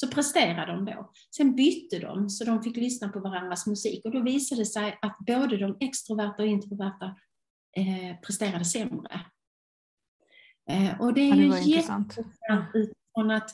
Så 0.00 0.08
presterade 0.08 0.72
de 0.72 0.84
då. 0.84 1.10
Sen 1.36 1.54
bytte 1.56 1.98
de 1.98 2.30
så 2.30 2.44
de 2.44 2.62
fick 2.62 2.76
lyssna 2.76 3.08
på 3.08 3.20
varandras 3.20 3.66
musik 3.66 4.04
och 4.04 4.10
då 4.10 4.20
visade 4.20 4.60
det 4.60 4.66
sig 4.66 4.98
att 5.02 5.18
både 5.18 5.56
de 5.56 5.76
extroverta 5.80 6.42
och 6.42 6.48
introverta 6.48 7.16
eh, 7.76 8.20
presterade 8.26 8.64
sämre. 8.64 9.20
Eh, 10.70 11.00
och 11.00 11.14
det 11.14 11.20
är 11.20 11.28
Ja, 11.28 11.36
det 11.36 11.60
ju 11.60 11.74
jätteintressant 11.74 12.70
utifrån 12.74 13.30
att 13.30 13.50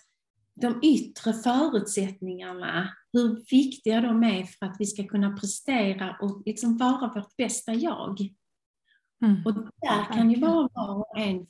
de 0.55 0.81
yttre 0.83 1.33
förutsättningarna, 1.33 2.89
hur 3.13 3.45
viktiga 3.51 4.01
de 4.01 4.23
är 4.23 4.45
för 4.45 4.67
att 4.67 4.77
vi 4.79 4.87
ska 4.87 5.07
kunna 5.07 5.37
prestera 5.37 6.17
och 6.21 6.43
liksom 6.47 6.77
vara 6.77 7.13
vårt 7.15 7.37
bästa 7.37 7.75
jag. 7.75 8.21
Mm. 9.25 9.47
Och 9.47 9.55
där 9.55 10.13
kan 10.13 10.31
ju 10.31 10.41
vara 10.41 10.69
var 10.75 10.97
och 10.97 11.19
en 11.19 11.47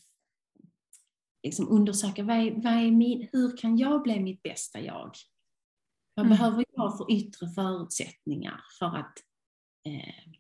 liksom 1.45 1.69
undersöka 1.69 2.23
vad 2.25 2.37
är, 2.37 2.51
vad 2.55 2.73
är 2.73 2.91
min, 2.91 3.29
hur 3.33 3.57
kan 3.57 3.79
jag 3.79 4.03
bli 4.03 4.21
mitt 4.21 4.43
bästa 4.43 4.81
jag? 4.81 5.11
Vad 6.15 6.27
Mm. 6.27 6.39
behöver 6.39 6.65
jag 6.73 6.99
för 6.99 7.13
yttre 7.13 7.49
förutsättningar 7.49 8.61
för 8.79 8.87
att 8.87 9.15
eh, 9.87 10.33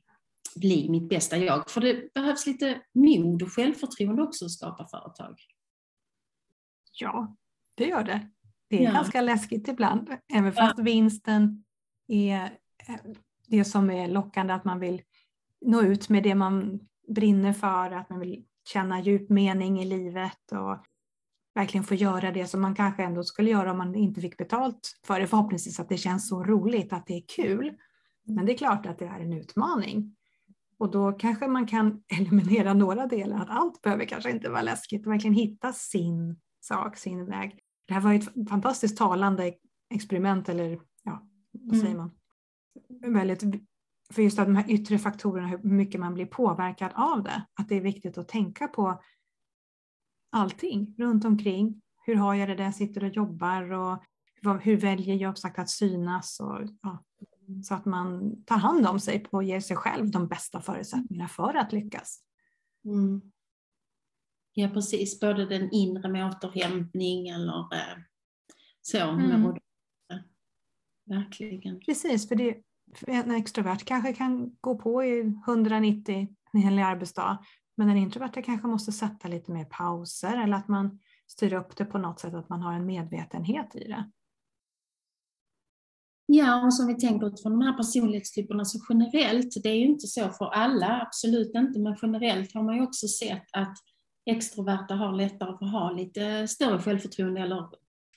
bli 0.56 0.88
mitt 0.90 1.08
bästa 1.08 1.36
jag? 1.36 1.70
För 1.70 1.80
det 1.80 2.12
behövs 2.14 2.46
lite 2.46 2.80
mod 2.92 3.42
och 3.42 3.52
självförtroende 3.52 4.22
också 4.22 4.44
att 4.44 4.50
skapa 4.50 4.86
företag. 4.88 5.36
Ja, 6.92 7.36
det 7.74 7.84
gör 7.86 8.04
det. 8.04 8.30
Det 8.68 8.78
är 8.78 8.82
Ja. 8.84 8.92
ganska 8.92 9.20
läskigt 9.20 9.68
ibland, 9.68 10.10
även 10.34 10.52
fast 10.52 10.78
vinsten 10.78 11.64
är 12.08 12.42
eh, 12.88 12.96
det 13.46 13.64
som 13.64 13.90
är 13.90 14.08
lockande, 14.08 14.52
att 14.54 14.64
man 14.64 14.80
vill 14.80 15.02
nå 15.60 15.82
ut 15.82 16.08
med 16.08 16.22
det 16.22 16.34
man 16.34 16.80
brinner 17.08 17.52
för, 17.52 17.90
att 17.90 18.10
man 18.10 18.20
vill 18.20 18.44
känna 18.68 19.00
djup 19.02 19.30
mening 19.30 19.80
i 19.80 19.84
livet 19.84 20.52
och 20.52 20.84
verkligen 21.54 21.84
få 21.84 21.94
göra 21.94 22.30
det 22.30 22.46
som 22.46 22.60
man 22.60 22.74
kanske 22.74 23.02
ändå 23.02 23.22
skulle 23.22 23.50
göra 23.50 23.70
om 23.70 23.78
man 23.78 23.94
inte 23.94 24.20
fick 24.20 24.36
betalt 24.36 25.00
för 25.06 25.20
det. 25.20 25.26
Förhoppningsvis 25.26 25.80
att 25.80 25.88
det 25.88 25.96
känns 25.96 26.28
så 26.28 26.44
roligt, 26.44 26.92
att 26.92 27.06
det 27.06 27.16
är 27.16 27.22
kul. 27.36 27.72
Men 28.26 28.46
det 28.46 28.52
är 28.52 28.58
klart 28.58 28.86
att 28.86 28.98
det 28.98 29.06
är 29.06 29.20
en 29.20 29.32
utmaning. 29.32 30.16
Och 30.78 30.90
då 30.90 31.12
kanske 31.12 31.48
man 31.48 31.66
kan 31.66 32.02
eliminera 32.18 32.74
några 32.74 33.06
delar, 33.06 33.42
att 33.42 33.50
allt 33.50 33.82
behöver 33.82 34.04
kanske 34.04 34.30
inte 34.30 34.50
vara 34.50 34.62
läskigt 34.62 35.06
verkligen 35.06 35.34
hitta 35.34 35.72
sin 35.72 36.40
sak, 36.60 36.96
sin 36.96 37.26
väg. 37.26 37.58
Det 37.86 37.94
här 37.94 38.00
var 38.00 38.14
ett 38.14 38.48
fantastiskt 38.48 38.96
talande 38.96 39.52
experiment, 39.94 40.48
eller 40.48 40.80
ja, 41.02 41.28
vad 41.52 41.76
säger 41.76 41.94
mm. 41.94 42.10
man? 43.00 43.14
Väldigt, 43.14 43.42
för 44.12 44.22
just 44.22 44.36
de 44.36 44.56
här 44.56 44.70
yttre 44.70 44.98
faktorerna, 44.98 45.48
hur 45.48 45.58
mycket 45.62 46.00
man 46.00 46.14
blir 46.14 46.26
påverkad 46.26 46.90
av 46.94 47.22
det. 47.22 47.46
Att 47.54 47.68
det 47.68 47.76
är 47.76 47.80
viktigt 47.80 48.18
att 48.18 48.28
tänka 48.28 48.68
på 48.68 49.02
allting 50.34 50.94
runt 50.98 51.24
omkring. 51.24 51.82
Hur 52.06 52.14
har 52.14 52.34
jag 52.34 52.48
det 52.48 52.54
där 52.54 52.64
jag 52.64 52.74
sitter 52.74 53.04
och 53.04 53.10
jobbar 53.10 53.72
och 53.72 54.02
hur 54.62 54.76
väljer 54.76 55.16
jag 55.16 55.38
sagt 55.38 55.58
att 55.58 55.70
synas? 55.70 56.40
Och, 56.40 56.60
ja, 56.82 57.04
så 57.64 57.74
att 57.74 57.84
man 57.84 58.36
tar 58.44 58.56
hand 58.56 58.86
om 58.86 59.00
sig 59.00 59.26
och 59.30 59.44
ger 59.44 59.60
sig 59.60 59.76
själv 59.76 60.10
de 60.10 60.28
bästa 60.28 60.60
förutsättningarna 60.60 61.28
för 61.28 61.54
att 61.54 61.72
lyckas. 61.72 62.20
Mm. 62.84 63.20
Ja 64.52 64.68
precis, 64.68 65.20
både 65.20 65.46
den 65.46 65.70
inre 65.70 66.08
med 66.08 66.26
återhämtning 66.26 67.28
eller 67.28 67.58
eh, 67.74 67.98
så. 68.82 69.10
Mm. 69.10 69.42
Med 69.42 69.60
Verkligen. 71.06 71.80
Precis, 71.80 72.28
för, 72.28 72.34
det, 72.34 72.56
en 73.06 73.30
extrovert 73.30 73.84
kanske 73.84 74.12
kan 74.12 74.56
gå 74.60 74.78
på 74.78 75.04
i 75.04 75.20
190 75.46 76.28
en 76.52 76.60
hel 76.60 76.78
arbetsdag, 76.78 77.38
men 77.76 77.88
den 77.88 77.96
introverta 77.96 78.42
kanske 78.42 78.68
måste 78.68 78.92
sätta 78.92 79.28
lite 79.28 79.52
mer 79.52 79.64
pauser 79.64 80.42
eller 80.42 80.56
att 80.56 80.68
man 80.68 81.00
styr 81.26 81.52
upp 81.52 81.76
det 81.76 81.84
på 81.84 81.98
något 81.98 82.20
sätt, 82.20 82.34
att 82.34 82.48
man 82.48 82.62
har 82.62 82.72
en 82.72 82.86
medvetenhet 82.86 83.76
i 83.76 83.88
det. 83.88 84.10
Ja, 86.26 86.66
och 86.66 86.74
som 86.74 86.86
vi 86.86 86.94
tänker 86.94 87.26
utifrån 87.26 87.52
de 87.52 87.62
här 87.62 87.76
personlighetstyperna 87.76 88.64
så 88.64 88.78
generellt, 88.88 89.62
det 89.62 89.68
är 89.68 89.76
ju 89.76 89.86
inte 89.86 90.06
så 90.06 90.28
för 90.28 90.44
alla, 90.44 91.00
absolut 91.00 91.54
inte, 91.54 91.80
men 91.80 91.96
generellt 92.02 92.54
har 92.54 92.62
man 92.62 92.76
ju 92.76 92.82
också 92.82 93.08
sett 93.08 93.46
att 93.52 93.78
extroverta 94.26 94.94
har 94.94 95.12
lättare 95.12 95.58
för 95.58 95.66
att 95.66 95.72
ha 95.72 95.90
lite 95.90 96.48
större 96.48 96.82
självförtroende 96.82 97.40
eller 97.40 97.68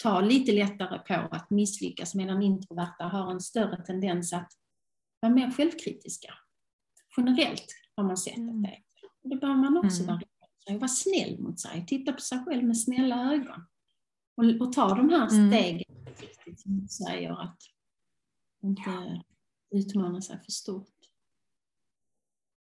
ta 0.04 0.22
lite 0.22 0.52
lättare 0.52 1.00
på 1.00 1.36
att 1.36 1.50
misslyckas 1.50 2.16
medan 2.16 2.42
introverta 2.42 3.04
har 3.04 3.32
en 3.32 3.42
större 3.42 3.84
tendens 3.86 4.34
att 4.34 4.52
vara 5.20 5.34
mer 5.34 5.52
självkritiska. 5.52 6.34
Generellt 7.18 7.66
har 7.96 8.04
man 8.04 8.18
sett 8.18 8.38
mm. 8.38 8.56
att 8.56 8.64
det 8.64 8.70
är. 8.70 8.87
Det 9.30 9.36
behöver 9.36 9.62
man 9.62 9.78
också 9.78 10.04
mm. 10.04 10.20
vara, 10.68 10.78
vara 10.78 10.88
snäll 10.88 11.40
mot 11.40 11.60
sig, 11.60 11.86
titta 11.88 12.14
på 12.14 12.22
sig 12.22 12.44
själv 12.46 12.64
med 12.64 12.78
snälla 12.78 13.34
ögon. 13.34 13.66
Och, 14.36 14.68
och 14.68 14.74
ta 14.74 14.96
de 14.96 15.10
här 15.10 15.32
mm. 15.32 15.50
stegen, 15.50 15.84
mm. 16.46 16.58
som 16.58 16.80
du 16.80 16.88
säger, 16.88 17.42
att 17.42 17.58
inte 18.64 18.82
ja. 18.86 19.24
utmana 19.72 20.22
sig 20.22 20.40
för 20.44 20.52
stort. 20.52 20.98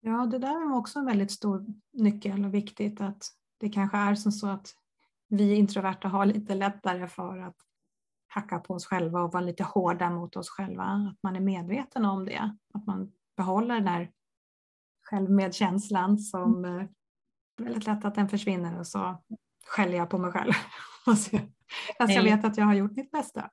Ja, 0.01 0.25
det 0.25 0.39
där 0.39 0.71
är 0.71 0.75
också 0.75 0.99
en 0.99 1.05
väldigt 1.05 1.31
stor 1.31 1.65
nyckel 1.93 2.45
och 2.45 2.53
viktigt 2.53 3.01
att 3.01 3.23
det 3.57 3.69
kanske 3.69 3.97
är 3.97 4.15
som 4.15 4.31
så 4.31 4.47
att 4.47 4.75
vi 5.27 5.55
introverta 5.55 6.07
har 6.07 6.25
lite 6.25 6.55
lättare 6.55 7.07
för 7.07 7.37
att 7.37 7.55
hacka 8.27 8.59
på 8.59 8.73
oss 8.73 8.85
själva 8.85 9.21
och 9.21 9.33
vara 9.33 9.43
lite 9.43 9.63
hårda 9.63 10.09
mot 10.09 10.35
oss 10.35 10.49
själva. 10.49 10.83
Att 10.83 11.23
man 11.23 11.35
är 11.35 11.39
medveten 11.39 12.05
om 12.05 12.25
det. 12.25 12.55
Att 12.73 12.85
man 12.85 13.11
behåller 13.37 13.75
den 13.75 13.87
här 13.87 14.11
självmedkänslan 15.09 16.19
som 16.19 16.65
mm. 16.65 16.79
Eh, 16.79 16.87
väldigt 17.57 17.85
lätt 17.85 18.05
att 18.05 18.15
den 18.15 18.29
försvinner 18.29 18.79
och 18.79 18.87
så 18.87 19.23
skäller 19.65 19.97
jag 19.97 20.09
på 20.09 20.17
mig 20.17 20.31
själv. 20.31 20.51
Fast 21.05 21.33
jag 21.97 22.23
vet 22.23 22.45
att 22.45 22.57
jag 22.57 22.65
har 22.65 22.73
gjort 22.73 22.95
mitt 22.95 23.11
bästa. 23.11 23.51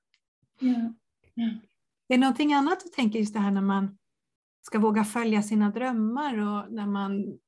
Ja. 0.58 0.94
Ja. 1.34 1.44
Är 2.08 2.16
det 2.16 2.18
någonting 2.18 2.54
annat 2.54 2.80
du 2.80 2.88
tänker 2.88 3.18
just 3.18 3.34
det 3.34 3.40
här 3.40 3.50
när 3.50 3.61
man 3.61 3.99
ska 4.62 4.78
våga 4.78 5.04
följa 5.04 5.42
sina 5.42 5.70
drömmar 5.70 6.38
och 6.38 6.73
när 6.73 6.87
man 6.87 7.38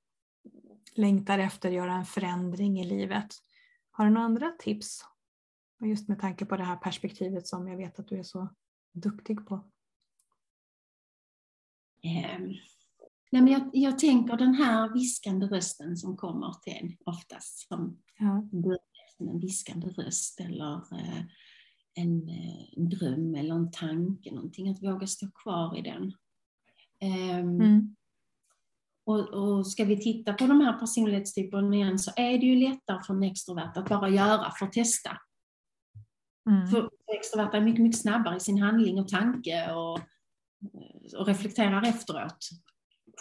längtar 0.94 1.38
efter 1.38 1.68
att 1.68 1.74
göra 1.74 1.92
en 1.92 2.06
förändring 2.06 2.80
i 2.80 2.84
livet? 2.84 3.34
Har 3.90 4.04
du 4.04 4.10
några 4.10 4.24
andra 4.24 4.50
tips? 4.50 5.04
Just 5.80 6.08
med 6.08 6.20
tanke 6.20 6.46
på 6.46 6.56
det 6.56 6.64
här 6.64 6.76
perspektivet 6.76 7.46
som 7.46 7.68
jag 7.68 7.76
vet 7.76 7.98
att 7.98 8.08
du 8.08 8.18
är 8.18 8.22
så 8.22 8.48
duktig 8.92 9.46
på. 9.46 9.54
Um, 12.04 12.54
nej 13.32 13.42
men 13.42 13.52
jag, 13.52 13.70
jag, 13.72 13.98
tänker 13.98 14.36
den 14.36 14.54
här 14.54 14.92
viskande 14.94 15.46
rösten 15.46 15.96
som 15.96 16.16
kommer 16.16 16.52
till 16.62 16.72
en 16.72 16.96
oftast. 17.06 17.68
Som 17.68 17.98
ja. 18.18 18.48
en 19.18 19.40
viskande 19.40 19.88
röst 19.88 20.40
eller 20.40 20.74
uh, 20.76 21.22
en, 21.94 22.28
uh, 22.28 22.64
en, 22.76 22.88
dröm 22.88 23.34
eller 23.34 23.54
en 23.54 23.70
tanke, 23.70 24.34
någonting. 24.34 24.68
Att 24.68 24.82
våga 24.82 25.06
stå 25.06 25.30
kvar 25.30 25.78
i 25.78 25.82
den. 25.82 26.02
Um, 27.02 27.60
mm. 27.60 27.96
Och, 29.04 29.28
och, 29.28 29.66
ska 29.66 29.84
vi 29.84 30.00
titta 30.00 30.32
på 30.32 30.46
de 30.46 30.60
här 30.60 30.72
personlighetstyperna 30.72 31.76
igen 31.76 31.98
så 31.98 32.10
är 32.16 32.38
det 32.38 32.46
ju 32.46 32.68
lättare 32.68 33.02
för 33.02 33.14
en 33.14 33.22
extrovert 33.22 33.72
att 33.76 33.88
bara 33.88 34.08
göra 34.08 34.50
för 34.58 34.66
att 34.66 34.72
testa. 34.72 35.18
Mm. 36.50 36.66
För 36.66 36.90
extroverta 37.16 37.56
är 37.56 37.60
mycket, 37.60 37.82
mycket 37.82 38.00
snabbare 38.00 38.36
i 38.36 38.40
sin 38.40 38.62
handling 38.62 38.98
och 39.00 39.08
tanke 39.08 39.72
och, 39.72 40.00
och 41.18 41.26
reflekterar 41.26 41.88
efteråt. 41.88 42.38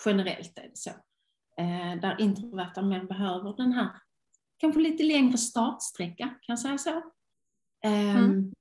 Generellt 0.06 0.58
är 0.58 0.70
det 0.70 0.78
så. 0.78 0.90
Eh, 1.58 2.00
där 2.02 2.22
introverta 2.22 2.82
mer 2.82 3.04
behöver 3.04 3.58
den 3.58 3.72
här 3.72 4.02
kanske 4.58 4.82
lite 4.82 5.04
längre 5.04 5.38
startsträcka, 5.38 6.26
kan 6.26 6.40
jag 6.54 6.60
säga 6.60 6.78
så. 6.78 6.98
Eh, 7.84 8.18
mm. 8.18 8.54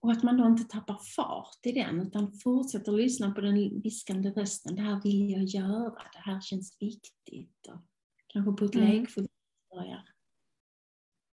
Och 0.00 0.12
att 0.12 0.22
man 0.22 0.36
då 0.36 0.46
inte 0.46 0.64
tappar 0.64 0.98
fart 1.16 1.66
i 1.66 1.72
den 1.72 2.00
utan 2.00 2.32
fortsätter 2.32 2.92
lyssna 2.92 3.30
på 3.30 3.40
den 3.40 3.80
viskande 3.80 4.30
rösten. 4.30 4.74
Det 4.74 4.82
här 4.82 5.00
vill 5.02 5.30
jag 5.30 5.44
göra, 5.44 6.02
det 6.12 6.18
här 6.18 6.40
känns 6.40 6.76
viktigt. 6.80 7.66
Och 7.68 7.80
kanske 8.26 8.52
på 8.52 8.64
ett 8.64 8.74
mm. 8.74 8.90
lekfullt 8.90 9.30
börjar 9.74 10.08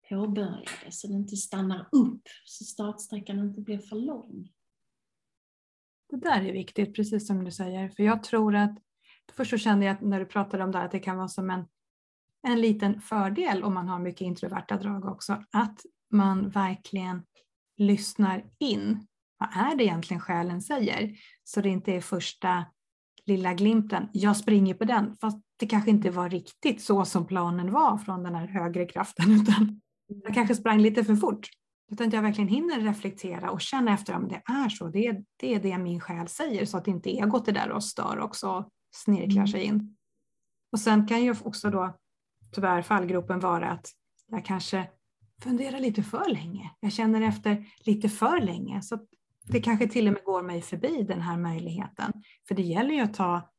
påbörja 0.09 0.69
det 0.85 0.93
så 0.93 1.07
det 1.07 1.15
inte 1.15 1.37
stannar 1.37 1.89
upp, 1.93 2.23
så 2.45 2.65
startsträckan 2.65 3.39
inte 3.39 3.61
blir 3.61 3.79
för 3.79 3.97
lång. 3.97 4.53
Det 6.11 6.17
där 6.17 6.45
är 6.45 6.53
viktigt, 6.53 6.95
precis 6.95 7.27
som 7.27 7.45
du 7.45 7.51
säger. 7.51 7.89
För 7.89 8.03
jag 8.03 8.23
tror 8.23 8.55
att, 8.55 8.79
först 9.33 9.51
så 9.51 9.59
kände 9.59 9.87
jag 9.87 10.03
när 10.03 10.19
du 10.19 10.27
pratade 10.27 10.65
om 10.65 10.71
det 10.71 10.79
att 10.79 10.91
det 10.91 10.99
kan 10.99 11.17
vara 11.17 11.29
som 11.29 11.51
en, 11.51 11.65
en 12.47 12.61
liten 12.61 13.01
fördel 13.01 13.65
om 13.65 13.75
man 13.75 13.89
har 13.89 13.99
mycket 13.99 14.21
introverta 14.21 14.77
drag 14.77 15.05
också, 15.05 15.45
att 15.53 15.81
man 16.11 16.51
verkligen 16.51 17.23
lyssnar 17.77 18.45
in. 18.59 19.07
Vad 19.39 19.49
är 19.71 19.77
det 19.77 19.85
egentligen 19.85 20.21
själen 20.21 20.63
säger? 20.63 21.17
Så 21.45 21.61
det 21.61 21.69
inte 21.69 21.93
är 21.93 22.01
första 22.01 22.65
lilla 23.29 23.55
glimten, 23.55 24.09
jag 24.13 24.37
springer 24.37 24.75
på 24.75 24.85
den, 24.85 25.17
fast 25.21 25.39
det 25.57 25.67
kanske 25.67 25.91
inte 25.91 26.11
var 26.11 26.31
riktigt 26.31 26.83
så 26.83 27.05
som 27.05 27.27
planen 27.27 27.73
var 27.73 27.99
från 27.99 28.23
den 28.23 28.35
här 28.35 28.47
högre 28.47 28.87
kraften, 28.87 29.33
utan 29.43 29.81
jag 30.25 30.35
kanske 30.35 30.55
sprang 30.55 30.81
lite 30.81 31.05
för 31.05 31.17
fort. 31.17 31.49
Utan 31.91 32.11
jag 32.11 32.23
verkligen 32.23 32.49
hinner 32.49 32.81
reflektera 32.81 33.51
och 33.51 33.61
känna 33.61 33.95
efter 33.95 34.15
om 34.17 34.29
det 34.29 34.43
är 34.45 34.69
så, 34.69 34.89
det 34.89 35.07
är, 35.07 35.25
det 35.37 35.55
är 35.55 35.61
det 35.61 35.79
min 35.79 36.01
själ 36.01 36.29
säger, 36.29 36.65
så 36.67 36.79
att 36.79 36.89
inte 36.89 37.11
egot 37.11 37.49
är 37.49 37.53
där 37.53 37.71
och 37.71 37.85
stör 37.85 38.19
också 38.21 38.51
och 38.51 38.69
snirklar 38.91 39.47
sig 39.47 39.63
in. 39.63 39.97
Och 40.73 40.81
sen 40.81 41.07
kan 41.07 41.25
ju 41.25 41.35
också 41.45 41.71
då 41.71 41.97
tyvärr 42.53 42.83
fallgropen 42.83 43.41
vara 43.41 43.71
att 43.71 43.93
jag 44.27 44.45
kanske 44.45 44.89
fundera 45.43 45.79
lite 45.79 46.03
för 46.03 46.29
länge. 46.29 46.71
Jag 46.81 46.93
känner 46.93 47.21
efter 47.21 47.67
lite 47.79 48.09
för 48.09 48.41
länge. 48.41 48.83
Så 48.83 48.99
det 49.43 49.61
kanske 49.61 49.89
till 49.89 50.07
och 50.07 50.13
med 50.13 50.25
går 50.25 50.43
mig 50.43 50.63
förbi 50.63 51.03
den 51.03 51.21
här 51.21 51.37
möjligheten. 51.37 52.13
För 52.49 52.55
det 52.55 52.63
gäller 52.63 52.95
ju 52.95 53.01
att 53.01 53.15
ta, 53.15 53.51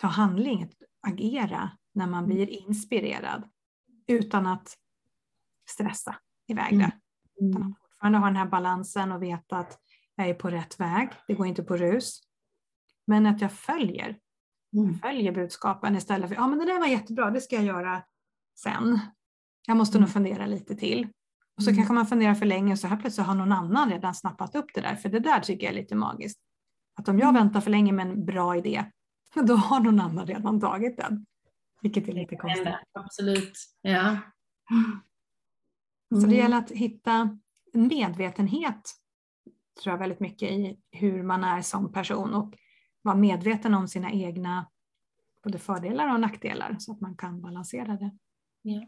ta 0.00 0.06
handling, 0.06 0.62
att 0.62 0.72
agera 1.12 1.70
när 1.92 2.06
man 2.06 2.24
mm. 2.24 2.36
blir 2.36 2.48
inspirerad 2.48 3.48
utan 4.06 4.46
att 4.46 4.76
stressa 5.70 6.16
iväg 6.46 6.78
det. 6.78 6.84
Mm. 6.84 6.90
Utan 7.40 7.62
att 7.62 7.78
fortfarande 7.78 8.18
ha 8.18 8.26
den 8.26 8.36
här 8.36 8.46
balansen 8.46 9.12
och 9.12 9.22
veta 9.22 9.56
att 9.56 9.78
jag 10.16 10.28
är 10.28 10.34
på 10.34 10.50
rätt 10.50 10.80
väg. 10.80 11.08
Det 11.26 11.34
går 11.34 11.46
inte 11.46 11.62
på 11.62 11.76
rus. 11.76 12.20
Men 13.06 13.26
att 13.26 13.40
jag 13.40 13.52
följer, 13.52 14.18
mm. 14.76 14.98
följer 14.98 15.32
budskapen 15.32 15.96
istället 15.96 16.28
för 16.28 16.36
ja 16.36 16.46
men 16.46 16.58
det 16.58 16.64
där 16.64 16.78
var 16.78 16.86
jättebra, 16.86 17.30
det 17.30 17.40
ska 17.40 17.56
jag 17.56 17.64
göra 17.64 18.02
sen. 18.58 19.00
Jag 19.66 19.76
måste 19.76 19.98
nog 19.98 20.08
mm. 20.08 20.12
fundera 20.12 20.46
lite 20.46 20.74
till. 20.74 21.08
Och 21.56 21.62
så 21.62 21.70
mm. 21.70 21.76
kanske 21.76 21.94
man 21.94 22.06
funderar 22.06 22.34
för 22.34 22.46
länge 22.46 22.72
och 22.72 22.78
så 22.78 22.86
här 22.86 22.96
plötsligt 22.96 23.26
har 23.26 23.34
någon 23.34 23.52
annan 23.52 23.90
redan 23.90 24.14
snappat 24.14 24.54
upp 24.54 24.66
det 24.74 24.80
där. 24.80 24.94
För 24.94 25.08
det 25.08 25.20
där 25.20 25.40
tycker 25.40 25.66
jag 25.66 25.74
är 25.74 25.80
lite 25.80 25.94
magiskt. 25.94 26.40
Att 26.96 27.08
om 27.08 27.18
jag 27.18 27.28
mm. 27.28 27.42
väntar 27.42 27.60
för 27.60 27.70
länge 27.70 27.92
med 27.92 28.06
en 28.06 28.24
bra 28.24 28.56
idé, 28.56 28.84
då 29.34 29.54
har 29.54 29.80
någon 29.80 30.00
annan 30.00 30.26
redan 30.26 30.60
tagit 30.60 30.96
den. 30.96 31.26
Vilket 31.82 32.08
är 32.08 32.12
lite 32.12 32.36
konstigt. 32.36 32.68
Absolut, 32.92 33.58
ja. 33.82 34.16
Så 36.10 36.26
det 36.26 36.36
gäller 36.36 36.58
att 36.58 36.70
hitta 36.70 37.38
en 37.72 37.88
medvetenhet, 37.88 38.90
tror 39.82 39.92
jag 39.92 39.98
väldigt 39.98 40.20
mycket 40.20 40.50
i 40.50 40.80
hur 40.90 41.22
man 41.22 41.44
är 41.44 41.62
som 41.62 41.92
person 41.92 42.34
och 42.34 42.54
vara 43.02 43.16
medveten 43.16 43.74
om 43.74 43.88
sina 43.88 44.10
egna 44.10 44.70
både 45.42 45.58
fördelar 45.58 46.14
och 46.14 46.20
nackdelar 46.20 46.76
så 46.78 46.92
att 46.92 47.00
man 47.00 47.16
kan 47.16 47.40
balansera 47.40 47.96
det. 47.96 48.10
Ja. 48.62 48.86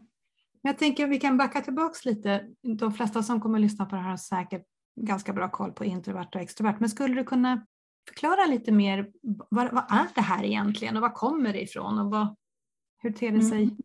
Jag 0.61 0.77
tänker 0.77 1.03
att 1.03 1.09
vi 1.09 1.19
kan 1.19 1.37
backa 1.37 1.61
tillbaka 1.61 2.09
lite. 2.09 2.47
De 2.61 2.93
flesta 2.93 3.23
som 3.23 3.41
kommer 3.41 3.57
att 3.57 3.61
lyssna 3.61 3.85
på 3.85 3.95
det 3.95 4.01
här 4.01 4.09
har 4.09 4.17
säkert 4.17 4.65
ganska 4.95 5.33
bra 5.33 5.49
koll 5.49 5.71
på 5.71 5.85
introvert 5.85 6.29
och 6.35 6.41
extrovert. 6.41 6.79
Men 6.79 6.89
skulle 6.89 7.15
du 7.15 7.23
kunna 7.23 7.65
Förklara 8.07 8.45
lite 8.45 8.71
mer, 8.71 9.11
vad, 9.49 9.73
vad, 9.73 9.83
är 9.89 10.07
det 10.15 10.21
här 10.21 10.43
egentligen 10.43 10.95
och 10.95 11.01
var 11.01 11.09
kommer 11.09 11.53
det 11.53 11.61
ifrån 11.61 11.99
och 11.99 12.11
vad, 12.11 12.35
hur 12.97 13.11
ter 13.11 13.31
det 13.31 13.41
sig 13.41 13.63
mm 13.63 13.77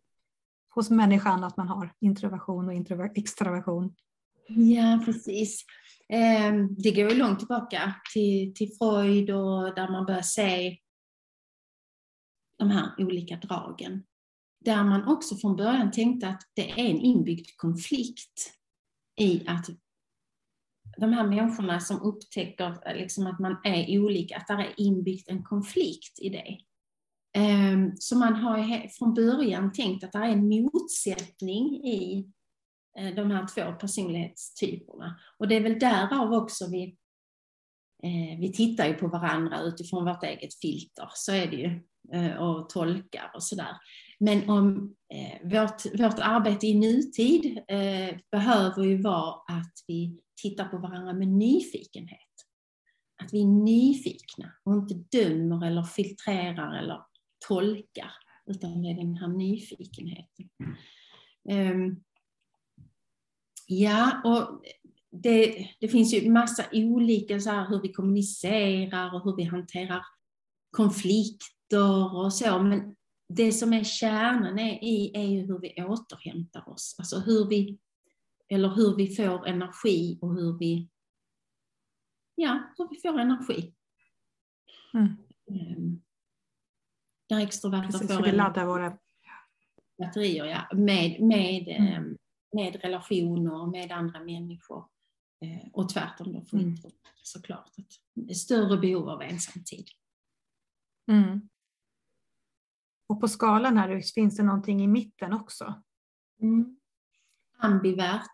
hos 0.77 0.89
människan 0.89 1.43
att 1.43 1.57
man 1.57 1.67
har 1.67 1.93
introversion 1.99 2.67
och 2.67 3.17
extraversion? 3.17 3.95
Ja, 4.47 5.01
precis. 5.05 5.65
Ehm, 6.09 6.75
det 6.75 6.91
går 6.91 7.09
ju 7.09 7.17
långt 7.17 7.39
tillbaka 7.39 7.95
till, 8.13 8.53
till 8.53 8.71
Freud 8.77 9.29
och 9.29 9.75
där 9.75 9.91
man 9.91 10.05
börjar 10.05 10.21
se 10.21 10.77
de 12.57 12.69
här 12.69 12.91
olika 12.97 13.35
dragen. 13.35 14.03
Där 14.65 14.83
man 14.83 15.07
också 15.07 15.35
från 15.35 15.55
början 15.55 15.91
tänkte 15.91 16.27
att 16.27 16.41
det 16.53 16.71
är 16.71 16.85
en 16.85 17.01
inbyggd 17.01 17.47
konflikt 17.57 18.53
i 19.19 19.47
att 19.47 19.65
de 20.97 21.13
här 21.13 21.27
människorna 21.27 21.79
som 21.79 22.01
upptäcker 22.01 22.95
liksom 22.95 23.27
att 23.27 23.39
man 23.39 23.57
är 23.63 23.99
olika, 23.99 24.37
att 24.37 24.47
det 24.47 24.53
är 24.53 24.73
inbyggt 24.77 25.29
en 25.29 25.43
konflikt 25.43 26.19
i 26.19 26.29
det. 26.29 26.57
Ehm, 27.37 27.91
så 27.99 28.17
man 28.17 28.35
har 28.35 28.87
från 28.87 29.13
början 29.13 29.71
tänkt 29.73 30.03
att 30.03 30.11
det 30.11 30.17
är 30.17 30.31
en 30.31 30.47
motsättning 30.47 31.85
i 31.85 32.27
eh, 32.97 33.15
de 33.15 33.31
här 33.31 33.47
två 33.55 33.71
personlighetstyperna. 33.79 35.19
Och 35.37 35.47
det 35.47 35.55
är 35.55 35.61
väl 35.61 35.79
därav 35.79 36.33
också 36.33 36.67
vi, 36.71 36.83
eh, 38.03 38.39
vi 38.39 38.53
tittar 38.53 38.87
ju 38.87 38.93
på 38.93 39.07
varandra 39.07 39.61
utifrån 39.61 40.05
vårt 40.05 40.23
eget 40.23 40.59
filter, 40.61 41.09
så 41.13 41.31
är 41.31 41.47
det 41.47 41.55
ju, 41.55 41.83
eh, 42.13 42.37
och 42.37 42.69
tolkar 42.69 43.31
och 43.35 43.43
sådär. 43.43 43.77
Men 44.19 44.49
om 44.49 44.95
vårt, 45.43 45.85
vårt 45.99 46.19
arbete 46.19 46.67
i 46.67 46.73
nutid 46.73 47.59
behöver 48.31 48.83
ju 48.83 49.01
vara 49.01 49.33
att 49.33 49.73
vi 49.87 50.19
tittar 50.41 50.65
på 50.65 50.77
varandra 50.77 51.13
med 51.13 51.27
nyfikenhet. 51.27 52.19
Att 53.23 53.33
vi 53.33 53.41
är 53.41 53.45
nyfikna 53.45 54.51
och 54.63 54.73
inte 54.73 54.93
dömer 54.93 55.65
eller 55.65 55.83
filtrerar 55.83 56.83
eller 56.83 57.01
tolkar, 57.47 58.11
utan 58.45 58.81
med 58.81 58.95
den 58.95 59.15
här 59.15 59.27
nyfikenheten. 59.27 60.49
Um, 61.49 62.03
ja, 63.67 64.21
och 64.25 64.63
det, 65.11 65.67
det, 65.79 65.87
finns 65.87 66.13
ju 66.13 66.31
massa 66.31 66.65
olika 66.71 67.39
så 67.39 67.49
här, 67.49 67.69
hur 67.69 67.81
vi 67.81 67.93
kommunicerar 67.93 69.15
och 69.15 69.23
hur 69.23 69.35
vi 69.35 69.43
hanterar 69.43 70.05
konflikter 70.71 72.15
och 72.15 72.33
så, 72.33 72.59
men 72.59 72.95
det 73.29 73.51
som 73.51 73.73
är 73.73 73.83
kärnan 73.83 74.59
är, 74.59 74.83
i 74.83 75.11
är 75.13 75.27
ju 75.27 75.41
hur 75.41 75.59
vi 75.59 75.83
återhämtar 75.83 76.69
oss, 76.69 76.95
alltså 76.99 77.19
hur 77.19 77.49
vi, 77.49 77.79
eller 78.49 78.69
hur 78.69 78.95
vi 78.95 79.15
får 79.15 79.47
energi 79.47 80.19
och 80.21 80.35
hur 80.35 80.57
vi, 80.57 80.89
ja, 82.35 82.73
hur 82.77 82.89
vi 82.89 82.99
får 82.99 83.19
energi. 83.19 83.73
Mm. 84.93 85.17
Um, 85.77 86.01
där 87.29 87.39
extroverta 87.39 87.91
Precis, 87.91 88.15
får 88.15 88.23
vi 88.23 88.31
laddar 88.31 88.65
våra 88.65 88.97
batterier 89.97 90.45
ja, 90.45 90.77
med, 90.77 91.21
med, 91.21 91.67
mm. 91.67 91.93
Ehm, 91.93 92.17
med 92.53 92.75
relationer, 92.75 93.65
med 93.65 93.91
andra 93.91 94.19
människor. 94.19 94.85
Eh, 95.41 95.69
och 95.73 95.89
tvärtom 95.89 96.33
då 96.33 96.41
för 96.41 96.57
mm. 96.57 96.75
såklart. 97.23 97.71
Ett 98.29 98.37
större 98.37 98.77
behov 98.77 99.09
av 99.09 99.21
ensamtid. 99.21 99.87
Mm. 101.11 101.49
Och 103.09 103.21
på 103.21 103.27
skalan 103.27 103.77
här 103.77 104.13
finns 104.15 104.37
det 104.37 104.43
någonting 104.43 104.83
i 104.83 104.87
mitten 104.87 105.33
också? 105.33 105.81
Mm. 106.41 106.77
Ambivert 107.57 108.31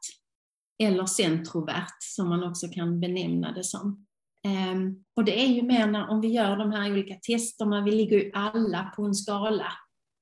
eller 0.77 1.06
centrovert 1.06 1.97
som 1.99 2.29
man 2.29 2.43
också 2.43 2.67
kan 2.67 2.99
benämna 2.99 3.51
det 3.51 3.63
som. 3.63 4.06
Um, 4.47 5.03
och 5.15 5.25
det 5.25 5.43
är 5.43 5.47
ju 5.47 5.62
mer 5.62 5.88
när, 5.88 6.10
om 6.10 6.21
vi 6.21 6.27
gör 6.27 6.58
de 6.58 6.71
här 6.71 6.91
olika 6.91 7.15
testerna, 7.15 7.82
vi 7.82 7.91
ligger 7.91 8.17
ju 8.17 8.32
alla 8.34 8.93
på 8.95 9.03
en 9.03 9.15
skala. 9.15 9.67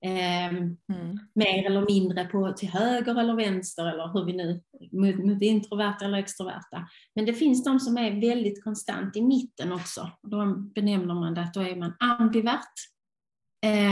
Um, 0.05 0.77
mm. 0.93 1.19
Mer 1.35 1.65
eller 1.65 1.85
mindre 1.85 2.25
på, 2.25 2.53
till 2.57 2.69
höger 2.69 3.19
eller 3.19 3.35
vänster 3.35 3.85
eller 3.85 4.13
hur 4.13 4.25
vi 4.25 4.33
nu, 4.33 4.61
mot, 4.91 5.25
mot 5.25 5.41
introverta 5.41 6.05
eller 6.05 6.17
extroverta. 6.17 6.87
Men 7.15 7.25
det 7.25 7.33
finns 7.33 7.63
de 7.63 7.79
som 7.79 7.97
är 7.97 8.21
väldigt 8.21 8.63
konstant 8.63 9.15
i 9.15 9.21
mitten 9.21 9.71
också. 9.71 10.11
Då 10.23 10.45
benämner 10.55 11.13
man 11.13 11.33
det 11.33 11.41
att 11.41 11.53
då 11.53 11.61
är 11.61 11.75
man 11.75 11.93
ambivert. 11.99 12.73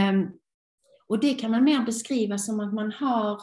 Um, 0.10 0.32
och 1.08 1.20
det 1.20 1.34
kan 1.34 1.52
man 1.52 1.64
mer 1.64 1.86
beskriva 1.86 2.38
som 2.38 2.60
att 2.60 2.74
man 2.74 2.92
har 2.92 3.42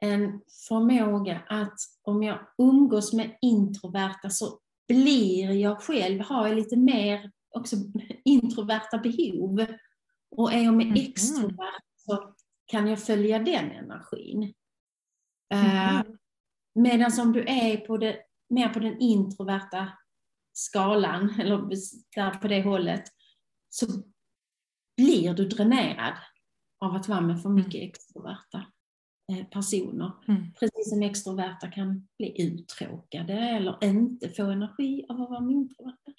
en 0.00 0.40
förmåga 0.68 1.42
att 1.48 1.78
om 2.02 2.22
jag 2.22 2.38
umgås 2.58 3.12
med 3.12 3.36
introverta 3.40 4.30
så 4.30 4.58
blir 4.94 5.50
jag 5.50 5.82
själv, 5.82 6.20
har 6.20 6.46
jag 6.46 6.56
lite 6.56 6.76
mer 6.76 7.30
också 7.50 7.76
introverta 8.24 8.98
behov. 8.98 9.66
Och 10.30 10.52
är 10.52 10.64
jag 10.64 10.74
med 10.74 10.86
mm. 10.86 10.96
extrovert 10.96 11.82
så 11.96 12.34
kan 12.66 12.86
jag 12.86 13.02
följa 13.02 13.38
den 13.38 13.70
energin. 13.70 14.54
Mm. 15.54 16.06
Medan 16.74 17.10
om 17.20 17.32
du 17.32 17.44
är 17.48 17.76
på 17.76 17.96
det, 17.96 18.16
mer 18.48 18.68
på 18.68 18.78
den 18.78 19.00
introverta 19.00 19.92
skalan, 20.52 21.40
eller 21.40 21.68
där 22.14 22.38
på 22.38 22.48
det 22.48 22.62
hållet, 22.62 23.04
så 23.68 23.86
blir 24.96 25.34
du 25.34 25.48
dränerad 25.48 26.14
av 26.78 26.94
att 26.94 27.08
vara 27.08 27.20
med 27.20 27.42
för 27.42 27.48
mycket 27.48 27.74
mm. 27.74 27.88
extroverta. 27.88 28.66
Eh, 29.30 29.44
personer. 29.44 30.12
Mm. 30.28 30.52
Precis 30.52 30.90
som 30.90 31.02
extroverta 31.02 31.70
kan 31.70 32.08
bli 32.18 32.42
uttråkade 32.42 33.32
eller 33.32 33.84
inte 33.84 34.28
få 34.28 34.42
energi 34.42 35.06
av 35.08 35.20
att 35.20 35.30
vara 35.30 35.50
introverta. 35.50 36.12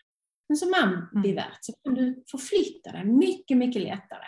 Men 0.47 0.57
som 0.57 0.73
ambivert 0.73 1.45
mm. 1.45 1.57
så 1.61 1.73
kan 1.83 1.93
du 1.93 2.23
förflytta 2.31 2.91
dig 2.91 3.05
mycket, 3.05 3.57
mycket 3.57 3.81
lättare. 3.81 4.27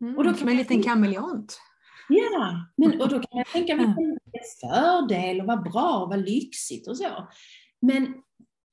Mm, 0.00 0.16
och 0.16 0.24
då 0.24 0.30
kan 0.30 0.38
som 0.38 0.48
en 0.48 0.56
liten 0.56 0.82
kameleont. 0.82 1.60
Ja, 2.08 2.66
men, 2.76 3.00
och 3.00 3.08
då 3.08 3.18
kan 3.18 3.38
jag 3.38 3.46
tänka 3.46 3.76
mig 3.76 3.86
vilken 3.86 4.18
fördel 4.60 5.40
och 5.40 5.46
vad 5.46 5.62
bra 5.62 5.98
och 6.02 6.08
vad 6.08 6.28
lyxigt 6.28 6.88
och 6.88 6.96
så. 6.96 7.28
Men 7.80 8.22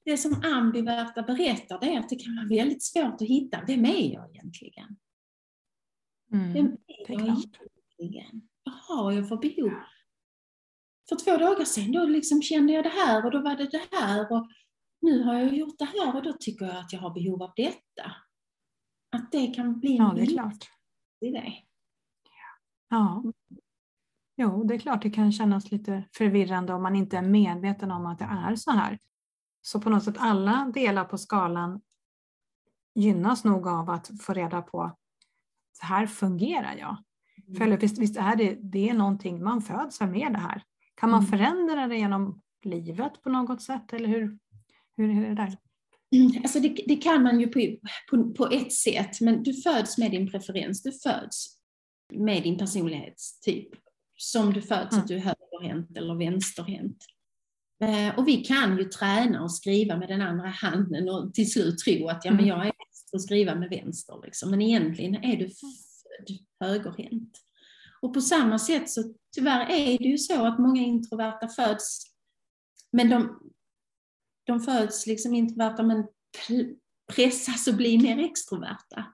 det 0.05 0.17
som 0.17 0.43
ambiverta 0.43 1.21
berättar 1.21 1.79
det 1.79 1.93
är 1.93 1.99
att 1.99 2.09
det 2.09 2.15
kan 2.15 2.35
vara 2.35 2.47
väldigt 2.47 2.83
svårt 2.83 3.21
att 3.21 3.27
hitta, 3.27 3.61
vem 3.67 3.85
är 3.85 4.13
jag 4.13 4.29
egentligen? 4.29 4.97
Mm, 6.33 6.53
vem 6.53 6.77
är 6.87 7.11
jag 7.11 7.21
egentligen? 7.21 8.49
Vad 8.65 8.75
har 8.75 9.11
jag 9.11 9.29
för 9.29 9.37
behov? 9.37 9.73
För 11.09 11.15
två 11.15 11.37
dagar 11.37 11.65
sedan 11.65 11.91
då 11.91 12.05
liksom 12.05 12.41
kände 12.41 12.73
jag 12.73 12.83
det 12.83 12.89
här 12.89 13.25
och 13.25 13.31
då 13.31 13.41
var 13.41 13.55
det 13.55 13.65
det 13.65 13.87
här 13.91 14.31
och 14.31 14.47
nu 15.01 15.23
har 15.23 15.33
jag 15.33 15.53
gjort 15.53 15.77
det 15.77 15.85
här 15.85 16.15
och 16.15 16.23
då 16.23 16.33
tycker 16.33 16.65
jag 16.65 16.77
att 16.77 16.93
jag 16.93 16.99
har 16.99 17.13
behov 17.13 17.43
av 17.43 17.51
detta. 17.55 18.11
Att 19.11 19.31
det 19.31 19.47
kan 19.47 19.79
bli 19.79 19.97
ja, 19.97 20.13
det 20.15 20.21
är 20.21 20.25
klart. 20.25 20.69
i 21.21 21.31
det. 21.31 21.53
Ja. 22.89 23.23
Jo, 24.37 24.63
det 24.63 24.75
är 24.75 24.79
klart 24.79 25.01
det 25.01 25.09
kan 25.09 25.31
kännas 25.31 25.71
lite 25.71 26.03
förvirrande 26.17 26.73
om 26.73 26.83
man 26.83 26.95
inte 26.95 27.17
är 27.17 27.21
medveten 27.21 27.91
om 27.91 28.05
att 28.05 28.19
det 28.19 28.25
är 28.25 28.55
så 28.55 28.71
här. 28.71 28.99
Så 29.61 29.81
på 29.81 29.89
något 29.89 30.03
sätt 30.03 30.15
alla 30.17 30.71
delar 30.73 31.05
på 31.05 31.17
skalan 31.17 31.81
gynnas 32.95 33.43
nog 33.43 33.67
av 33.67 33.89
att 33.89 34.11
få 34.21 34.33
reda 34.33 34.61
på 34.61 34.97
så 35.71 35.85
här 35.85 36.07
fungerar 36.07 36.75
jag. 36.75 37.03
För 37.57 37.77
visst, 37.77 37.97
visst 37.97 38.17
är 38.17 38.35
det, 38.35 38.57
det 38.61 38.89
är 38.89 38.93
någonting, 38.93 39.43
man 39.43 39.61
föds 39.61 40.01
med 40.01 40.33
det 40.33 40.39
här. 40.39 40.61
Kan 40.95 41.09
man 41.09 41.19
mm. 41.19 41.31
förändra 41.31 41.87
det 41.87 41.97
genom 41.97 42.41
livet 42.63 43.21
på 43.23 43.29
något 43.29 43.61
sätt 43.61 43.93
eller 43.93 44.07
hur, 44.07 44.37
hur 44.97 45.09
är 45.09 45.29
det 45.29 45.35
där? 45.35 45.57
Mm, 46.15 46.31
alltså 46.43 46.59
det, 46.59 46.83
det, 46.87 46.95
kan 46.95 47.23
man 47.23 47.39
ju 47.39 47.47
på, 47.47 47.77
på, 48.09 48.33
på, 48.33 48.47
ett 48.47 48.73
sätt, 48.73 49.21
men 49.21 49.43
du 49.43 49.53
föds 49.53 49.97
med 49.97 50.11
din 50.11 50.31
preferens. 50.31 50.83
Du 50.83 50.91
föds 50.91 51.57
med 52.13 52.43
din 52.43 52.57
personlighetstyp. 52.57 53.69
Som 54.17 54.53
du 54.53 54.61
föds 54.61 54.91
mm. 54.91 55.01
att 55.01 55.07
du 55.07 55.15
är 55.15 55.19
högerhänt 55.19 55.97
eller 55.97 56.15
vänsterhänt. 56.15 56.97
Eh, 57.83 58.19
och 58.19 58.27
vi 58.27 58.37
kan 58.37 58.77
ju 58.77 58.83
träna 58.83 59.43
och 59.43 59.51
skriva 59.51 59.97
med 59.97 60.07
den 60.07 60.21
andra 60.21 60.47
handen 60.47 61.09
och 61.09 61.33
till 61.33 61.51
slut 61.51 61.77
tro 61.77 62.07
att 62.07 62.25
ja, 62.25 62.31
men 62.31 62.39
mm. 62.39 62.47
jag 62.47 62.59
är 62.59 62.71
bäst 62.71 63.15
att 63.15 63.21
skriva 63.21 63.55
med 63.55 63.69
vänster. 63.69 64.21
Liksom. 64.23 64.51
Men 64.51 64.61
egentligen 64.61 65.15
är 65.15 65.37
du 65.37 65.49
född 66.17 66.37
högerhänt. 66.59 67.41
Och 68.01 68.13
på 68.13 68.21
samma 68.21 68.59
sätt 68.59 68.89
så 68.89 69.13
tyvärr 69.35 69.69
är 69.69 69.97
det 69.97 70.03
ju 70.03 70.17
så 70.17 70.45
att 70.45 70.59
många 70.59 70.81
introverta 70.81 71.47
föds, 71.47 72.01
men 72.91 73.09
de, 73.09 73.39
de 74.45 74.59
föds 74.59 75.07
liksom 75.07 75.33
introverta 75.33 75.83
men 75.83 76.07
pressas 77.13 77.67
att 77.67 77.77
bli 77.77 77.97
mer 77.97 78.19
extroverta. 78.19 79.05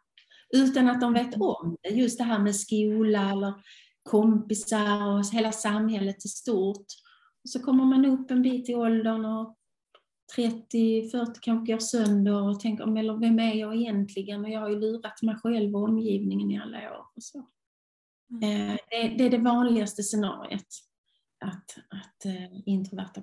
Utan 0.53 0.89
att 0.89 1.01
de 1.01 1.13
vet 1.13 1.35
om 1.35 1.77
det. 1.81 1.89
Just 1.89 2.17
det 2.17 2.23
här 2.23 2.39
med 2.39 2.55
skola 2.55 3.31
eller 3.31 3.53
kompisar 4.03 5.07
och 5.07 5.25
hela 5.25 5.51
samhället 5.51 6.25
i 6.25 6.27
stort. 6.27 6.85
Och 7.43 7.49
så 7.49 7.59
kommer 7.59 7.85
man 7.85 8.05
upp 8.05 8.31
en 8.31 8.41
bit 8.41 8.69
i 8.69 8.75
åldern 8.75 9.25
och 9.25 9.57
30, 10.35 11.09
40 11.09 11.39
kanske 11.41 11.73
går 11.73 11.79
sönder 11.79 12.41
och 12.41 12.59
tänker, 12.59 12.97
eller 12.97 13.13
vem 13.13 13.39
är 13.39 13.53
jag 13.53 13.75
egentligen? 13.75 14.45
Och 14.45 14.49
jag 14.49 14.59
har 14.59 14.69
ju 14.69 14.79
lurat 14.79 15.21
mig 15.21 15.35
själv 15.35 15.75
och 15.75 15.83
omgivningen 15.83 16.51
i 16.51 16.59
alla 16.59 16.91
år. 16.91 17.05
Och 17.15 17.23
så. 17.23 17.47
Mm. 18.31 18.69
Eh, 18.69 18.77
det, 18.89 19.07
det, 19.17 19.23
är 19.23 19.29
det 19.29 19.37
vanligaste 19.37 20.03
scenariet, 20.03 20.67
att, 21.45 21.77
att 21.89 22.25
eh, 22.25 22.59
introverta 22.65 23.21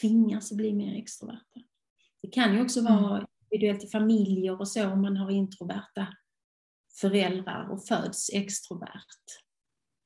tvingas 0.00 0.52
att 0.52 0.56
bli 0.56 0.72
mer 0.72 0.98
extroverta. 0.98 1.60
Det 2.22 2.28
kan 2.28 2.54
ju 2.54 2.62
också 2.62 2.82
vara 2.82 3.16
mm. 3.16 3.26
individuellt 3.50 3.84
i 3.84 3.88
familjer 3.88 4.60
och 4.60 4.68
så, 4.68 4.90
om 4.90 5.02
man 5.02 5.16
har 5.16 5.30
introverta 5.30 6.06
föräldrar 7.00 7.68
och 7.70 7.86
föds 7.86 8.30
extrovert. 8.32 9.24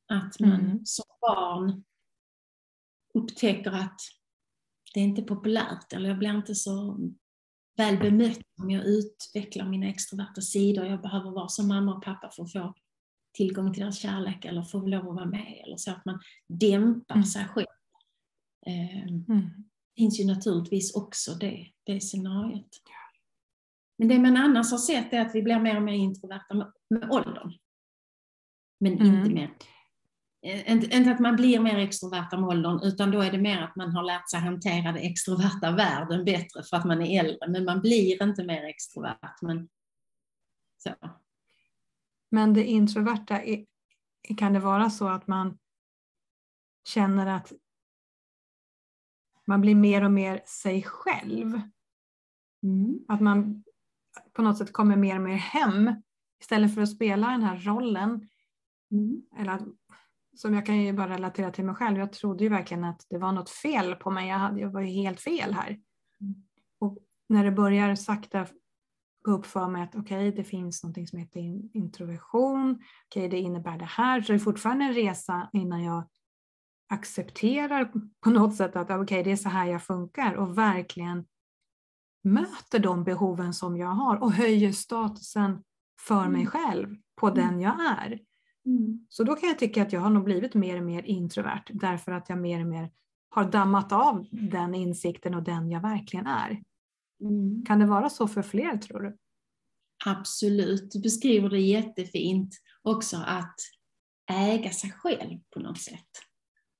Att 0.09 0.41
man 0.41 0.61
mm. 0.61 0.81
som 0.85 1.05
barn 1.21 1.85
upptäcker 3.15 3.71
att 3.71 4.01
det 4.95 5.01
är 5.01 5.05
inte 5.05 5.23
populärt 5.23 5.93
eller 5.93 6.09
jag 6.09 6.19
blir 6.19 6.31
inte 6.31 6.55
så 6.55 6.99
väl 7.77 7.99
bemött 7.99 8.41
om 8.63 8.71
jag 8.71 8.85
utvecklar 8.85 9.69
mina 9.69 9.87
extroverta 9.89 10.41
sidor. 10.41 10.87
Jag 10.87 11.03
behöver 11.03 11.31
vara 11.31 11.49
som 11.49 11.69
mamma 11.69 11.95
och 11.95 12.05
pappa 12.05 12.31
för 12.31 12.43
att 12.43 12.53
få 12.53 12.75
tillgång 13.33 13.73
till 13.73 13.83
deras 13.83 13.99
kärlek 13.99 14.45
eller 14.45 14.63
få 14.63 14.81
lov 14.81 15.09
att 15.09 15.15
vara 15.15 15.27
med. 15.27 15.63
Eller 15.67 15.77
så 15.77 15.91
att 15.91 16.05
man 16.05 16.21
dämpar 16.49 17.15
mm. 17.15 17.27
sig 17.27 17.45
själv. 17.45 17.67
Eh, 18.67 19.03
mm. 19.03 19.51
finns 19.97 20.21
ju 20.21 20.27
naturligtvis 20.27 20.95
också 20.95 21.35
det, 21.35 21.67
det 21.85 22.01
scenariot. 22.01 22.83
Men 23.99 24.09
det 24.09 24.19
man 24.19 24.37
annars 24.37 24.71
har 24.71 24.79
sett 24.79 25.13
är 25.13 25.21
att 25.21 25.35
vi 25.35 25.43
blir 25.43 25.61
mer 25.61 25.77
och 25.77 25.83
mer 25.83 25.93
introverta 25.93 26.55
med, 26.55 26.73
med 26.91 27.11
åldern. 27.11 27.53
Men 28.81 28.93
mm. 28.93 29.15
inte 29.15 29.31
mer 29.31 29.55
Eh, 30.43 30.73
inte 30.73 31.11
att 31.11 31.21
man 31.21 31.37
blir 31.37 31.61
mer 31.61 31.79
extroverta 31.79 32.37
med 32.37 32.49
åldern, 32.49 32.81
utan 32.83 33.11
då 33.11 33.21
är 33.21 33.33
det 33.33 33.39
mer 33.39 33.63
att 33.63 33.77
man 33.77 33.93
har 33.93 34.03
lärt 34.03 34.31
sig 34.31 34.41
hantera 34.41 34.93
den 34.93 35.03
extroverta 35.03 35.71
världen 35.71 36.25
bättre 36.25 36.63
för 36.63 36.77
att 36.77 36.85
man 36.85 37.03
är 37.03 37.21
äldre. 37.21 37.49
Men 37.49 37.65
man 37.65 37.81
blir 37.81 38.23
inte 38.23 38.45
mer 38.45 38.65
extrovert. 38.65 39.43
Men, 39.43 39.69
så. 40.79 40.95
men 42.31 42.55
det 42.55 42.65
introverta, 42.65 43.41
kan 44.37 44.53
det 44.53 44.61
vara 44.61 44.91
så 44.91 45.09
att 45.09 45.27
man 45.27 45.59
känner 46.89 47.27
att 47.27 47.53
man 49.47 49.61
blir 49.61 49.75
mer 49.75 50.05
och 50.05 50.13
mer 50.13 50.43
sig 50.47 50.83
själv? 50.83 51.61
Mm. 52.63 52.99
Att 53.09 53.21
man 53.21 53.65
på 54.33 54.43
något 54.43 54.59
sätt 54.59 54.73
kommer 54.73 54.97
mer 54.97 55.17
och 55.17 55.23
mer 55.23 55.37
hem 55.37 55.93
istället 56.41 56.75
för 56.75 56.83
att 56.83 56.95
spela 56.95 57.31
den 57.31 57.43
här 57.43 57.59
rollen. 57.59 58.29
Mm. 58.91 59.23
Eller 59.39 59.53
att 59.53 59.63
som 60.39 60.55
jag 60.55 60.67
kan 60.67 60.83
ju 60.83 60.93
bara 60.93 61.09
relatera 61.09 61.51
till 61.51 61.65
mig 61.65 61.75
själv. 61.75 61.99
Jag 61.99 62.13
trodde 62.13 62.45
ju 62.45 62.51
verkligen 62.51 62.85
att 62.85 63.07
det 63.11 63.19
var 63.19 63.33
något 63.33 63.51
fel 63.51 63.95
på 63.95 64.11
mig. 64.11 64.29
Jag, 64.29 64.37
hade, 64.37 64.61
jag 64.61 64.71
var 64.71 64.81
ju 64.81 64.87
helt 64.87 65.21
fel 65.21 65.55
här. 65.55 65.69
Mm. 66.21 66.35
Och 66.79 66.99
när 67.29 67.45
det 67.45 67.51
börjar 67.51 67.95
sakta 67.95 68.47
gå 69.23 69.33
upp 69.33 69.47
för 69.47 69.69
mig 69.69 69.83
att 69.83 69.95
okej, 69.95 70.29
okay, 70.29 70.31
det 70.31 70.45
finns 70.45 70.85
något 70.85 71.09
som 71.09 71.19
heter 71.19 71.41
introversion. 71.77 72.71
Okej, 72.71 73.27
okay, 73.27 73.29
det 73.29 73.39
innebär 73.39 73.79
det 73.79 73.85
här. 73.85 74.23
Så 74.23 74.33
det 74.33 74.37
är 74.37 74.39
fortfarande 74.39 74.85
en 74.85 74.95
resa 74.95 75.51
innan 75.53 75.83
jag 75.83 76.09
accepterar 76.89 77.93
på 78.21 78.31
något 78.31 78.57
sätt 78.57 78.77
att 78.77 78.91
okej, 78.91 79.01
okay, 79.01 79.23
det 79.23 79.33
är 79.33 79.37
så 79.37 79.49
här 79.49 79.67
jag 79.67 79.83
funkar 79.83 80.35
och 80.35 80.59
verkligen 80.59 81.27
möter 82.25 82.79
de 82.79 83.05
behoven 83.05 83.55
som 83.55 83.77
jag 83.77 83.89
har 83.89 84.23
och 84.23 84.33
höjer 84.33 84.73
statusen 84.73 85.63
för 86.01 86.29
mig 86.29 86.41
mm. 86.41 86.47
själv 86.47 86.97
på 87.21 87.31
den 87.31 87.49
mm. 87.49 87.61
jag 87.61 87.81
är. 87.81 88.28
Mm. 88.67 89.07
Så 89.09 89.25
då 89.25 89.35
kan 89.35 89.49
jag 89.49 89.59
tycka 89.59 89.83
att 89.83 89.93
jag 89.93 90.01
har 90.01 90.11
nog 90.11 90.25
blivit 90.25 90.55
mer 90.55 90.77
och 90.77 90.87
mer 90.87 91.03
introvert 91.03 91.65
därför 91.69 92.13
att 92.13 92.29
jag 92.29 92.39
mer 92.39 92.61
och 92.61 92.67
mer 92.67 92.91
har 93.29 93.51
dammat 93.51 93.93
av 93.93 94.27
den 94.31 94.75
insikten 94.75 95.35
och 95.35 95.43
den 95.43 95.71
jag 95.71 95.81
verkligen 95.81 96.27
är. 96.27 96.63
Mm. 97.21 97.65
Kan 97.65 97.79
det 97.79 97.87
vara 97.87 98.11
så 98.11 98.29
för 98.29 98.43
fler 98.43 98.77
tror 98.77 99.01
du? 99.01 99.17
Absolut, 100.07 100.91
du 100.93 101.01
beskriver 101.01 101.49
det 101.49 101.61
jättefint 101.61 102.55
också 102.83 103.17
att 103.17 103.57
äga 104.31 104.71
sig 104.71 104.93
själv 104.93 105.39
på 105.51 105.61
något 105.61 105.81
sätt. 105.81 106.09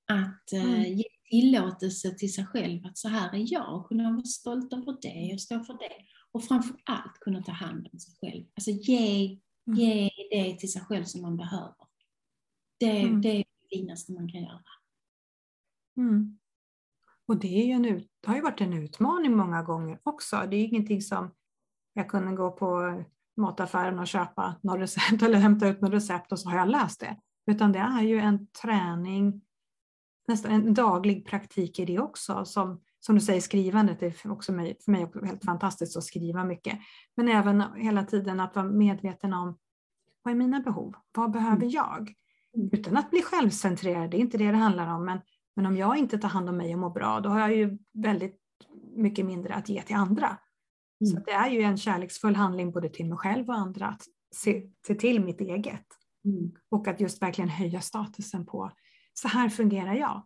Att 0.07 0.53
eh, 0.53 0.73
mm. 0.73 0.97
ge 0.97 1.03
tillåtelse 1.29 2.11
till 2.11 2.33
sig 2.33 2.45
själv 2.45 2.85
att 2.85 2.97
så 2.97 3.07
här 3.07 3.35
är 3.35 3.53
jag 3.53 3.75
och 3.75 3.87
kunna 3.87 4.11
vara 4.11 4.23
stolt 4.23 4.73
över 4.73 4.97
det 5.01 5.33
och 5.33 5.41
stå 5.41 5.63
för 5.63 5.73
det. 5.73 6.05
Och 6.31 6.43
framför 6.43 6.75
allt 6.83 7.19
kunna 7.19 7.43
ta 7.43 7.51
hand 7.51 7.87
om 7.93 7.99
sig 7.99 8.13
själv. 8.21 8.45
Alltså 8.55 8.71
ge. 8.71 9.39
Ge 9.75 10.09
det 10.31 10.55
till 10.59 10.71
sig 10.71 10.81
själv 10.81 11.03
som 11.03 11.21
man 11.21 11.37
behöver. 11.37 11.75
Det, 12.79 13.01
mm. 13.01 13.21
det 13.21 13.29
är 13.29 13.37
det 13.37 13.77
finaste 13.77 14.11
man 14.11 14.31
kan 14.31 14.41
göra. 14.41 14.61
Mm. 15.97 16.39
Och 17.27 17.37
det, 17.37 17.61
är 17.61 17.65
ju 17.65 17.71
en, 17.71 17.81
det 18.21 18.27
har 18.27 18.35
ju 18.35 18.41
varit 18.41 18.61
en 18.61 18.73
utmaning 18.73 19.37
många 19.37 19.63
gånger 19.63 19.99
också. 20.03 20.47
Det 20.49 20.55
är 20.55 20.65
ingenting 20.65 21.01
som 21.01 21.31
jag 21.93 22.09
kunde 22.09 22.35
gå 22.35 22.51
på 22.51 23.03
mataffären 23.37 23.99
och 23.99 24.07
köpa 24.07 24.55
något 24.63 24.79
recept 24.79 25.21
eller 25.23 25.39
hämta 25.39 25.67
ut 25.67 25.81
något 25.81 25.93
recept 25.93 26.31
och 26.31 26.39
så 26.39 26.49
har 26.49 26.57
jag 26.57 26.69
läst 26.69 26.99
det. 26.99 27.17
Utan 27.51 27.71
det 27.71 27.79
är 27.79 28.01
ju 28.01 28.19
en 28.19 28.47
träning, 28.47 29.41
nästan 30.27 30.51
en 30.51 30.73
daglig 30.73 31.25
praktik 31.25 31.79
i 31.79 31.85
det 31.85 31.99
också. 31.99 32.45
Som, 32.45 32.81
som 32.99 33.15
du 33.15 33.21
säger, 33.21 33.41
skrivandet 33.41 34.03
är 34.03 34.31
också 34.31 34.53
för 34.85 34.91
mig 34.91 35.11
helt 35.23 35.45
fantastiskt 35.45 35.97
att 35.97 36.03
skriva 36.03 36.43
mycket. 36.43 36.79
Men 37.15 37.27
även 37.27 37.63
hela 37.75 38.03
tiden 38.03 38.39
att 38.39 38.55
vara 38.55 38.65
medveten 38.65 39.33
om 39.33 39.57
vad 40.23 40.31
är 40.31 40.37
mina 40.37 40.59
behov? 40.59 40.95
Vad 41.11 41.31
behöver 41.31 41.57
mm. 41.57 41.69
jag? 41.69 42.13
Mm. 42.55 42.69
Utan 42.71 42.97
att 42.97 43.11
bli 43.11 43.21
självcentrerad, 43.21 44.11
det 44.11 44.17
är 44.17 44.21
inte 44.21 44.37
det 44.37 44.51
det 44.51 44.57
handlar 44.57 44.95
om. 44.95 45.05
Men, 45.05 45.19
men 45.55 45.65
om 45.65 45.77
jag 45.77 45.97
inte 45.97 46.17
tar 46.17 46.29
hand 46.29 46.49
om 46.49 46.57
mig 46.57 46.73
och 46.73 46.79
mår 46.79 46.89
bra, 46.89 47.19
då 47.19 47.29
har 47.29 47.39
jag 47.39 47.55
ju 47.55 47.77
väldigt 47.93 48.37
mycket 48.95 49.25
mindre 49.25 49.53
att 49.53 49.69
ge 49.69 49.81
till 49.81 49.95
andra. 49.95 50.27
Mm. 51.01 51.11
Så 51.13 51.19
det 51.25 51.31
är 51.31 51.49
ju 51.49 51.61
en 51.61 51.77
kärleksfull 51.77 52.35
handling 52.35 52.71
både 52.71 52.89
till 52.89 53.05
mig 53.05 53.17
själv 53.17 53.49
och 53.49 53.55
andra 53.55 53.87
att 53.87 54.03
se, 54.35 54.69
se 54.87 54.95
till 54.95 55.23
mitt 55.23 55.41
eget. 55.41 55.85
Mm. 56.25 56.51
Och 56.69 56.87
att 56.87 56.99
just 56.99 57.21
verkligen 57.21 57.49
höja 57.49 57.81
statusen 57.81 58.45
på 58.45 58.71
så 59.13 59.27
här 59.27 59.49
fungerar 59.49 59.93
jag. 59.93 60.25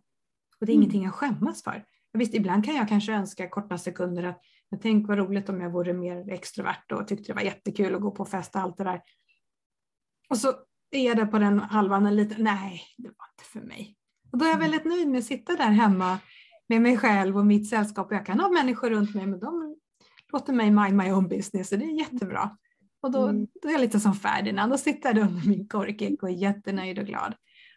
Och 0.60 0.66
det 0.66 0.72
är 0.72 0.74
mm. 0.74 0.82
ingenting 0.82 1.04
jag 1.04 1.14
skämmas 1.14 1.62
för. 1.62 1.84
Visst, 2.14 2.34
ibland 2.34 2.64
kan 2.64 2.74
jag 2.74 2.88
kanske 2.88 3.12
önska 3.12 3.48
korta 3.48 3.78
sekunder 3.78 4.22
att 4.22 4.40
jag 4.68 4.82
tänk 4.82 5.08
vad 5.08 5.18
roligt 5.18 5.48
om 5.48 5.60
jag 5.60 5.70
vore 5.70 5.92
mer 5.92 6.32
extrovert 6.32 6.92
och 6.92 7.08
tyckte 7.08 7.32
det 7.32 7.34
var 7.34 7.42
jättekul 7.42 7.94
att 7.94 8.00
gå 8.00 8.10
på 8.10 8.24
fest 8.24 8.54
och 8.54 8.60
allt 8.60 8.76
det 8.76 8.84
där. 8.84 9.00
Och 10.28 10.36
så 10.36 10.48
är 10.90 11.06
jag 11.06 11.16
där 11.16 11.26
på 11.26 11.38
den 11.38 11.58
halvan 11.58 12.06
en 12.06 12.16
liten, 12.16 12.44
nej, 12.44 12.82
det 12.98 13.08
var 13.08 13.26
inte 13.32 13.44
för 13.44 13.60
mig. 13.60 13.96
Och 14.32 14.38
då 14.38 14.44
är 14.44 14.48
jag 14.48 14.56
mm. 14.56 14.70
väldigt 14.70 14.92
nöjd 14.92 15.08
med 15.08 15.18
att 15.18 15.24
sitta 15.24 15.56
där 15.56 15.70
hemma 15.70 16.18
med 16.68 16.82
mig 16.82 16.98
själv 16.98 17.36
och 17.38 17.46
mitt 17.46 17.68
sällskap. 17.68 18.12
Jag 18.12 18.26
kan 18.26 18.40
ha 18.40 18.50
människor 18.50 18.90
runt 18.90 19.14
mig, 19.14 19.26
men 19.26 19.40
de 19.40 19.76
låter 20.32 20.52
mig 20.52 20.70
mind 20.70 20.96
my 20.96 21.12
own 21.12 21.28
business 21.28 21.72
och 21.72 21.78
det 21.78 21.84
är 21.84 21.98
jättebra. 21.98 22.56
Och 23.02 23.10
då, 23.10 23.26
mm. 23.26 23.46
då 23.62 23.68
är 23.68 23.72
jag 23.72 23.80
lite 23.80 24.00
som 24.00 24.14
Ferdinand 24.14 24.72
och 24.72 24.80
sitter 24.80 25.14
där 25.14 25.22
under 25.22 25.48
min 25.48 25.68
korkek 25.68 26.22
och 26.22 26.28
är 26.28 26.34
jättenöjd 26.34 26.98
och 26.98 27.06
glad. 27.06 27.34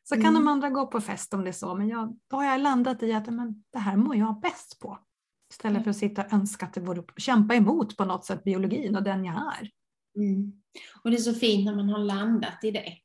Så 0.09 0.15
kan 0.15 0.25
mm. 0.25 0.33
de 0.33 0.47
andra 0.47 0.69
gå 0.69 0.87
på 0.87 1.01
fest 1.01 1.33
om 1.33 1.43
det 1.43 1.49
är 1.49 1.53
så, 1.53 1.75
men 1.75 1.89
jag, 1.89 2.19
då 2.27 2.37
har 2.37 2.43
jag 2.43 2.61
landat 2.61 3.03
i 3.03 3.13
att 3.13 3.33
men, 3.33 3.63
det 3.69 3.79
här 3.79 3.97
mår 3.97 4.15
jag 4.15 4.39
bäst 4.39 4.79
på. 4.79 4.99
Istället 5.51 5.75
mm. 5.75 5.83
för 5.83 5.89
att 5.89 5.97
sitta 5.97 6.25
och 6.25 6.33
önska 6.33 6.65
att 6.65 6.73
det 6.73 6.81
vore, 6.81 7.03
kämpa 7.17 7.55
emot 7.55 7.97
på 7.97 8.05
något 8.05 8.25
sätt 8.25 8.43
biologin 8.43 8.95
och 8.95 9.03
den 9.03 9.25
jag 9.25 9.35
är. 9.35 9.71
Mm. 10.15 10.61
Och 11.03 11.11
det 11.11 11.17
är 11.17 11.21
så 11.21 11.33
fint 11.33 11.65
när 11.65 11.75
man 11.75 11.89
har 11.89 11.99
landat 11.99 12.63
i 12.63 12.71
det 12.71 12.97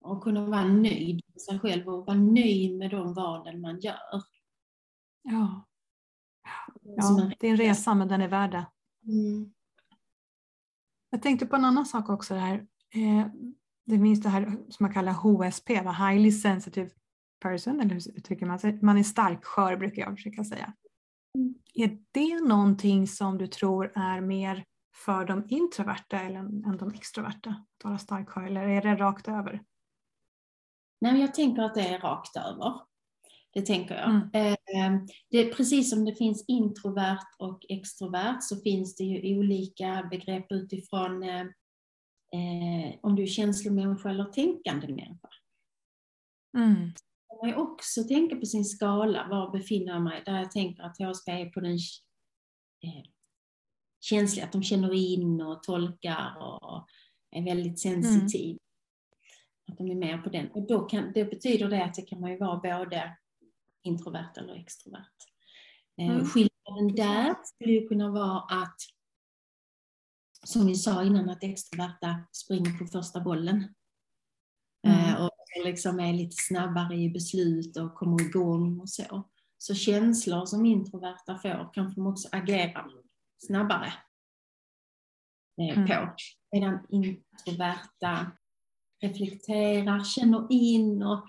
och 0.00 0.22
kunna 0.22 0.46
vara 0.46 0.64
nöjd 0.64 1.22
med 1.32 1.40
sig 1.40 1.58
själv 1.58 1.88
och 1.88 2.06
vara 2.06 2.16
nöjd 2.16 2.78
med 2.78 2.90
de 2.90 3.14
valen 3.14 3.60
man 3.60 3.80
gör. 3.80 4.22
Ja, 5.22 5.66
ja 6.82 7.30
det 7.38 7.46
är 7.46 7.50
en 7.50 7.56
resa 7.56 7.94
men 7.94 8.08
den 8.08 8.22
är 8.22 8.28
värd 8.28 8.50
det. 8.50 8.66
Mm. 9.12 9.52
Jag 11.10 11.22
tänkte 11.22 11.46
på 11.46 11.56
en 11.56 11.64
annan 11.64 11.86
sak 11.86 12.08
också. 12.08 12.34
Här. 12.34 12.66
Eh, 12.94 13.26
det 13.86 13.98
finns 13.98 14.20
det 14.20 14.28
här 14.28 14.44
som 14.44 14.76
man 14.84 14.92
kallar 14.92 15.12
HSP, 15.12 15.74
Highly 15.74 16.32
Sensitive 16.32 16.90
Person, 17.40 17.80
eller 17.80 17.90
hur 17.90 18.18
uttrycker 18.18 18.46
man 18.46 18.58
sig? 18.58 18.78
Man 18.82 18.98
är 18.98 19.02
stark 19.02 19.44
skör 19.44 19.76
brukar 19.76 20.02
jag 20.02 20.16
försöka 20.16 20.44
säga. 20.44 20.72
Mm. 21.38 21.54
Är 21.74 21.98
det 22.10 22.48
någonting 22.48 23.06
som 23.06 23.38
du 23.38 23.46
tror 23.46 23.92
är 23.94 24.20
mer 24.20 24.64
för 25.04 25.24
de 25.24 25.46
introverta 25.48 26.20
eller 26.20 26.38
än 26.38 26.76
de 26.76 26.92
extroverta 26.94 27.50
att 27.50 27.84
vara 27.84 27.98
stark 27.98 28.36
eller 28.36 28.68
är 28.68 28.82
det 28.82 28.94
rakt 28.94 29.28
över? 29.28 29.62
Nej, 31.00 31.20
jag 31.20 31.34
tänker 31.34 31.62
att 31.62 31.74
det 31.74 31.88
är 31.88 31.98
rakt 31.98 32.36
över. 32.36 32.80
Det 33.52 33.66
tänker 33.66 33.94
jag. 33.94 34.10
Mm. 34.10 34.30
Eh, 34.32 35.02
det 35.30 35.38
är 35.38 35.54
precis 35.54 35.90
som 35.90 36.04
det 36.04 36.14
finns 36.14 36.44
introvert 36.48 37.26
och 37.38 37.66
extrovert 37.68 38.38
så 38.40 38.56
finns 38.56 38.96
det 38.96 39.04
ju 39.04 39.38
olika 39.38 40.08
begrepp 40.10 40.46
utifrån 40.52 41.22
eh, 42.36 42.88
eh, 42.88 42.94
om 43.02 43.16
du 43.16 43.22
är 43.22 43.26
känslomänniska 43.26 44.10
eller 44.10 44.24
tänkande 44.24 44.88
människa. 44.88 45.28
Mm. 46.56 46.92
Man 47.42 47.52
kan 47.52 47.62
också 47.62 48.04
tänka 48.04 48.36
på 48.36 48.46
sin 48.46 48.64
skala, 48.64 49.28
var 49.30 49.52
befinner 49.58 49.92
jag 49.92 50.02
mig? 50.02 50.22
Där 50.26 50.38
jag 50.38 50.50
tänker 50.50 50.82
att 50.82 51.00
jag 51.00 51.16
ska 51.16 51.32
är 51.32 51.50
på 51.50 51.60
den 51.60 51.78
känsliga, 54.00 54.46
att 54.46 54.52
de 54.52 54.62
känner 54.62 54.94
in 54.94 55.40
och 55.40 55.62
tolkar 55.62 56.36
och 56.40 56.86
är 57.30 57.44
väldigt 57.44 57.80
sensitiv. 57.80 58.50
Mm. 58.50 58.58
Att 59.72 59.78
de 59.78 59.90
är 59.90 59.94
med 59.94 60.24
på 60.24 60.30
den. 60.30 60.50
Och 60.50 60.66
då 60.66 60.80
kan, 60.80 61.12
det 61.12 61.24
betyder 61.24 61.68
det 61.68 61.84
att 61.84 61.94
det 61.94 62.02
kan 62.02 62.20
man 62.20 62.30
ju 62.30 62.38
vara 62.38 62.56
både 62.56 63.16
introvert 63.82 64.32
eller 64.36 64.54
extrovert. 64.54 65.16
Eh, 66.00 66.08
mm. 66.08 66.26
Skillnaden 66.26 66.96
där 66.96 67.34
skulle 67.44 67.72
ju 67.72 67.88
kunna 67.88 68.10
vara 68.10 68.40
att, 68.40 68.76
som 70.46 70.66
vi 70.66 70.74
sa 70.74 71.04
innan, 71.04 71.30
att 71.30 71.44
extroverta 71.44 72.24
springer 72.32 72.78
på 72.78 72.86
första 72.86 73.20
bollen. 73.20 73.74
Mm. 74.86 75.14
Eh, 75.14 75.24
och 75.24 75.30
liksom 75.64 76.00
är 76.00 76.12
lite 76.12 76.36
snabbare 76.38 76.96
i 76.96 77.10
beslut 77.10 77.76
och 77.76 77.94
kommer 77.94 78.22
igång 78.22 78.80
och 78.80 78.88
så. 78.88 79.28
Så 79.58 79.74
känslor 79.74 80.46
som 80.46 80.66
introverta 80.66 81.38
får 81.38 81.70
kanske 81.74 82.00
de 82.00 82.06
också 82.06 82.28
agerar 82.32 82.86
snabbare. 83.46 83.92
eh, 85.60 85.78
mm. 85.78 85.88
på. 85.88 86.14
Medan 86.52 86.86
introverta 86.88 88.32
reflekterar, 89.02 90.04
känner 90.04 90.46
in 90.50 91.02
och 91.02 91.26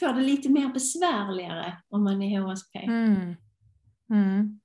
får 0.00 0.12
det 0.12 0.22
lite 0.22 0.48
mer 0.48 0.68
besvärligare 0.68 1.82
om 1.88 2.04
man 2.04 2.22
är 2.22 2.40
HSP. 2.40 2.78
Mm. 2.78 4.60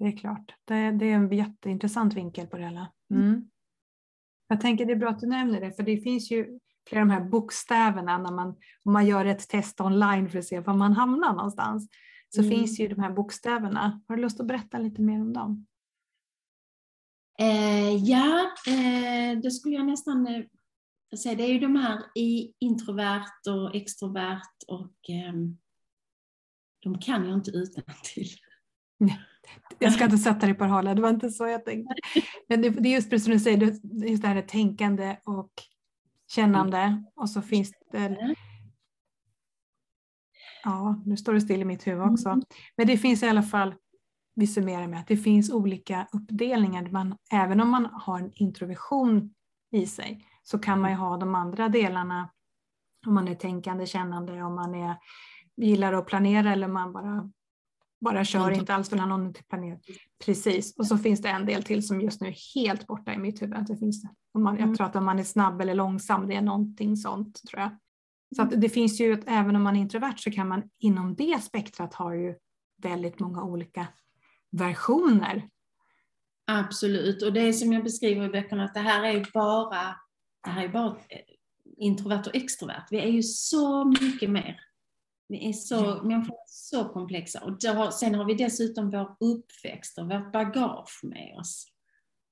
Mm. 0.00 0.12
Det 0.12 0.16
är 0.16 0.20
klart. 0.20 0.54
Det, 0.64 0.90
det, 0.90 1.06
är 1.06 1.14
en 1.14 1.32
jätteintressant 1.32 2.14
vinkel 2.14 2.46
på 2.46 2.56
det 2.56 2.64
hela. 2.64 2.92
Mm. 3.10 3.50
Jag 4.48 4.60
tänker 4.60 4.86
det 4.86 4.92
är 4.92 4.96
bra 4.96 5.10
att 5.10 5.20
du 5.20 5.26
nämner 5.26 5.60
det, 5.60 5.72
för 5.72 5.82
det 5.82 5.96
finns 5.96 6.30
ju 6.30 6.58
flera 6.88 7.02
av 7.02 7.08
de 7.08 7.14
här 7.14 7.24
bokstäverna 7.24 8.18
när 8.18 8.32
man, 8.32 8.48
om 8.84 8.92
man 8.92 9.06
gör 9.06 9.24
ett 9.24 9.48
test 9.48 9.80
online 9.80 10.30
för 10.30 10.38
att 10.38 10.44
se 10.44 10.60
var 10.60 10.74
man 10.74 10.92
hamnar 10.92 11.32
någonstans. 11.32 11.88
Så 12.28 12.40
mm. 12.40 12.50
finns 12.50 12.80
ju 12.80 12.88
de 12.88 13.00
här 13.00 13.12
bokstäverna. 13.12 14.00
Har 14.08 14.16
du 14.16 14.22
lust 14.22 14.40
att 14.40 14.46
berätta 14.46 14.78
lite 14.78 15.02
mer 15.02 15.20
om 15.20 15.32
dem? 15.32 15.66
Eh, 17.38 17.94
ja, 17.94 18.54
eh, 18.66 19.38
det 19.38 19.50
skulle 19.50 19.74
jag 19.74 19.86
nästan 19.86 20.26
eh, 20.26 20.44
säga. 21.18 21.34
Det 21.34 21.42
är 21.42 21.52
ju 21.52 21.58
de 21.58 21.76
här 21.76 22.02
i 22.14 22.52
introvert 22.58 23.48
och 23.48 23.74
extrovert 23.74 24.62
och 24.68 25.10
eh, 25.10 25.32
de 26.82 26.98
kan 26.98 27.24
jag 27.28 27.34
inte 27.34 27.50
utan 27.50 27.84
till. 28.14 28.28
Jag 29.78 29.92
ska 29.92 30.04
inte 30.04 30.18
sätta 30.18 30.46
dig 30.46 30.54
på 30.54 30.64
det 30.64 30.94
det 30.94 31.02
var 31.02 31.10
inte 31.10 31.30
så 31.30 31.46
jag 31.46 31.64
tänkte. 31.64 31.94
Men 32.48 32.62
det, 32.62 32.70
det 32.70 32.88
är 32.88 32.92
just 32.92 33.10
precis 33.10 33.24
som 33.24 33.32
du 33.32 33.40
säger, 33.40 33.60
just 34.08 34.22
det 34.22 34.28
här 34.28 34.42
tänkande 34.42 35.16
och 35.24 35.50
kännande 36.28 37.04
och 37.14 37.30
så 37.30 37.42
finns 37.42 37.72
det 37.92 38.34
Ja, 40.64 41.02
nu 41.04 41.16
står 41.16 41.34
det 41.34 41.40
still 41.40 41.60
i 41.60 41.64
mitt 41.64 41.86
huvud 41.86 42.12
också. 42.12 42.28
Mm. 42.28 42.42
Men 42.76 42.86
det 42.86 42.98
finns 42.98 43.22
i 43.22 43.28
alla 43.28 43.42
fall, 43.42 43.74
vi 44.34 44.46
summerar 44.46 44.86
med 44.86 45.00
att 45.00 45.08
det 45.08 45.16
finns 45.16 45.50
olika 45.50 46.06
uppdelningar. 46.12 46.88
Man, 46.90 47.16
även 47.32 47.60
om 47.60 47.70
man 47.70 47.88
har 47.92 48.18
en 48.18 48.32
introversion 48.34 49.34
i 49.72 49.86
sig 49.86 50.26
så 50.42 50.58
kan 50.58 50.80
man 50.80 50.90
ju 50.90 50.96
ha 50.96 51.16
de 51.16 51.34
andra 51.34 51.68
delarna 51.68 52.30
om 53.06 53.14
man 53.14 53.28
är 53.28 53.34
tänkande, 53.34 53.86
kännande, 53.86 54.42
om 54.42 54.54
man 54.54 54.74
är, 54.74 54.96
gillar 55.56 55.92
att 55.92 56.06
planera 56.06 56.52
eller 56.52 56.68
man 56.68 56.92
bara 56.92 57.30
bara 58.00 58.24
kör, 58.24 58.50
inte 58.50 58.74
alls 58.74 58.92
vill 58.92 59.00
ha 59.00 59.06
någon 59.06 59.34
till 59.34 59.44
planet. 59.44 59.80
Precis, 60.24 60.76
och 60.76 60.86
så 60.86 60.98
finns 60.98 61.22
det 61.22 61.28
en 61.28 61.46
del 61.46 61.62
till 61.62 61.86
som 61.86 62.00
just 62.00 62.20
nu 62.20 62.28
är 62.28 62.54
helt 62.54 62.86
borta 62.86 63.14
i 63.14 63.18
mitt 63.18 63.42
huvud. 63.42 63.66
Det 63.66 63.76
finns. 63.76 64.04
Om 64.32 64.42
man, 64.42 64.54
jag 64.54 64.62
mm. 64.62 64.76
tror 64.76 64.86
att 64.86 64.96
om 64.96 65.04
man 65.04 65.18
är 65.18 65.24
snabb 65.24 65.60
eller 65.60 65.74
långsam, 65.74 66.28
det 66.28 66.34
är 66.34 66.42
någonting 66.42 66.96
sånt 66.96 67.42
tror 67.50 67.62
jag. 67.62 67.70
Så 68.36 68.42
att 68.42 68.60
det 68.60 68.68
finns 68.68 69.00
ju, 69.00 69.12
att 69.12 69.24
även 69.26 69.56
om 69.56 69.62
man 69.62 69.76
är 69.76 69.80
introvert 69.80 70.16
så 70.16 70.30
kan 70.30 70.48
man 70.48 70.62
inom 70.78 71.14
det 71.14 71.42
spektrat 71.42 71.94
ha 71.94 72.14
ju 72.14 72.34
väldigt 72.82 73.18
många 73.18 73.42
olika 73.42 73.86
versioner. 74.50 75.48
Absolut, 76.46 77.22
och 77.22 77.32
det 77.32 77.40
är 77.40 77.52
som 77.52 77.72
jag 77.72 77.84
beskriver 77.84 78.26
i 78.26 78.28
böckerna 78.28 78.64
att 78.64 78.74
det 78.74 78.80
här 78.80 79.04
är 79.04 79.12
ju 79.12 79.24
bara, 79.34 79.96
det 80.44 80.50
här 80.50 80.64
är 80.64 80.68
bara 80.68 80.96
introvert 81.76 82.22
och 82.26 82.36
extrovert. 82.36 82.86
Vi 82.90 82.98
är 82.98 83.08
ju 83.08 83.22
så 83.22 83.84
mycket 83.84 84.30
mer. 84.30 84.60
Vi 85.28 85.48
är 85.48 85.52
så, 85.52 85.74
ja. 85.74 86.02
människor 86.02 86.34
är 86.34 86.46
så 86.46 86.88
komplexa. 86.88 87.44
Och 87.44 87.58
då, 87.58 87.90
sen 87.90 88.14
har 88.14 88.24
vi 88.24 88.34
dessutom 88.34 88.90
vår 88.90 89.16
uppväxt 89.20 89.98
och 89.98 90.10
vårt 90.10 90.32
bagage 90.32 91.00
med 91.02 91.36
oss 91.38 91.66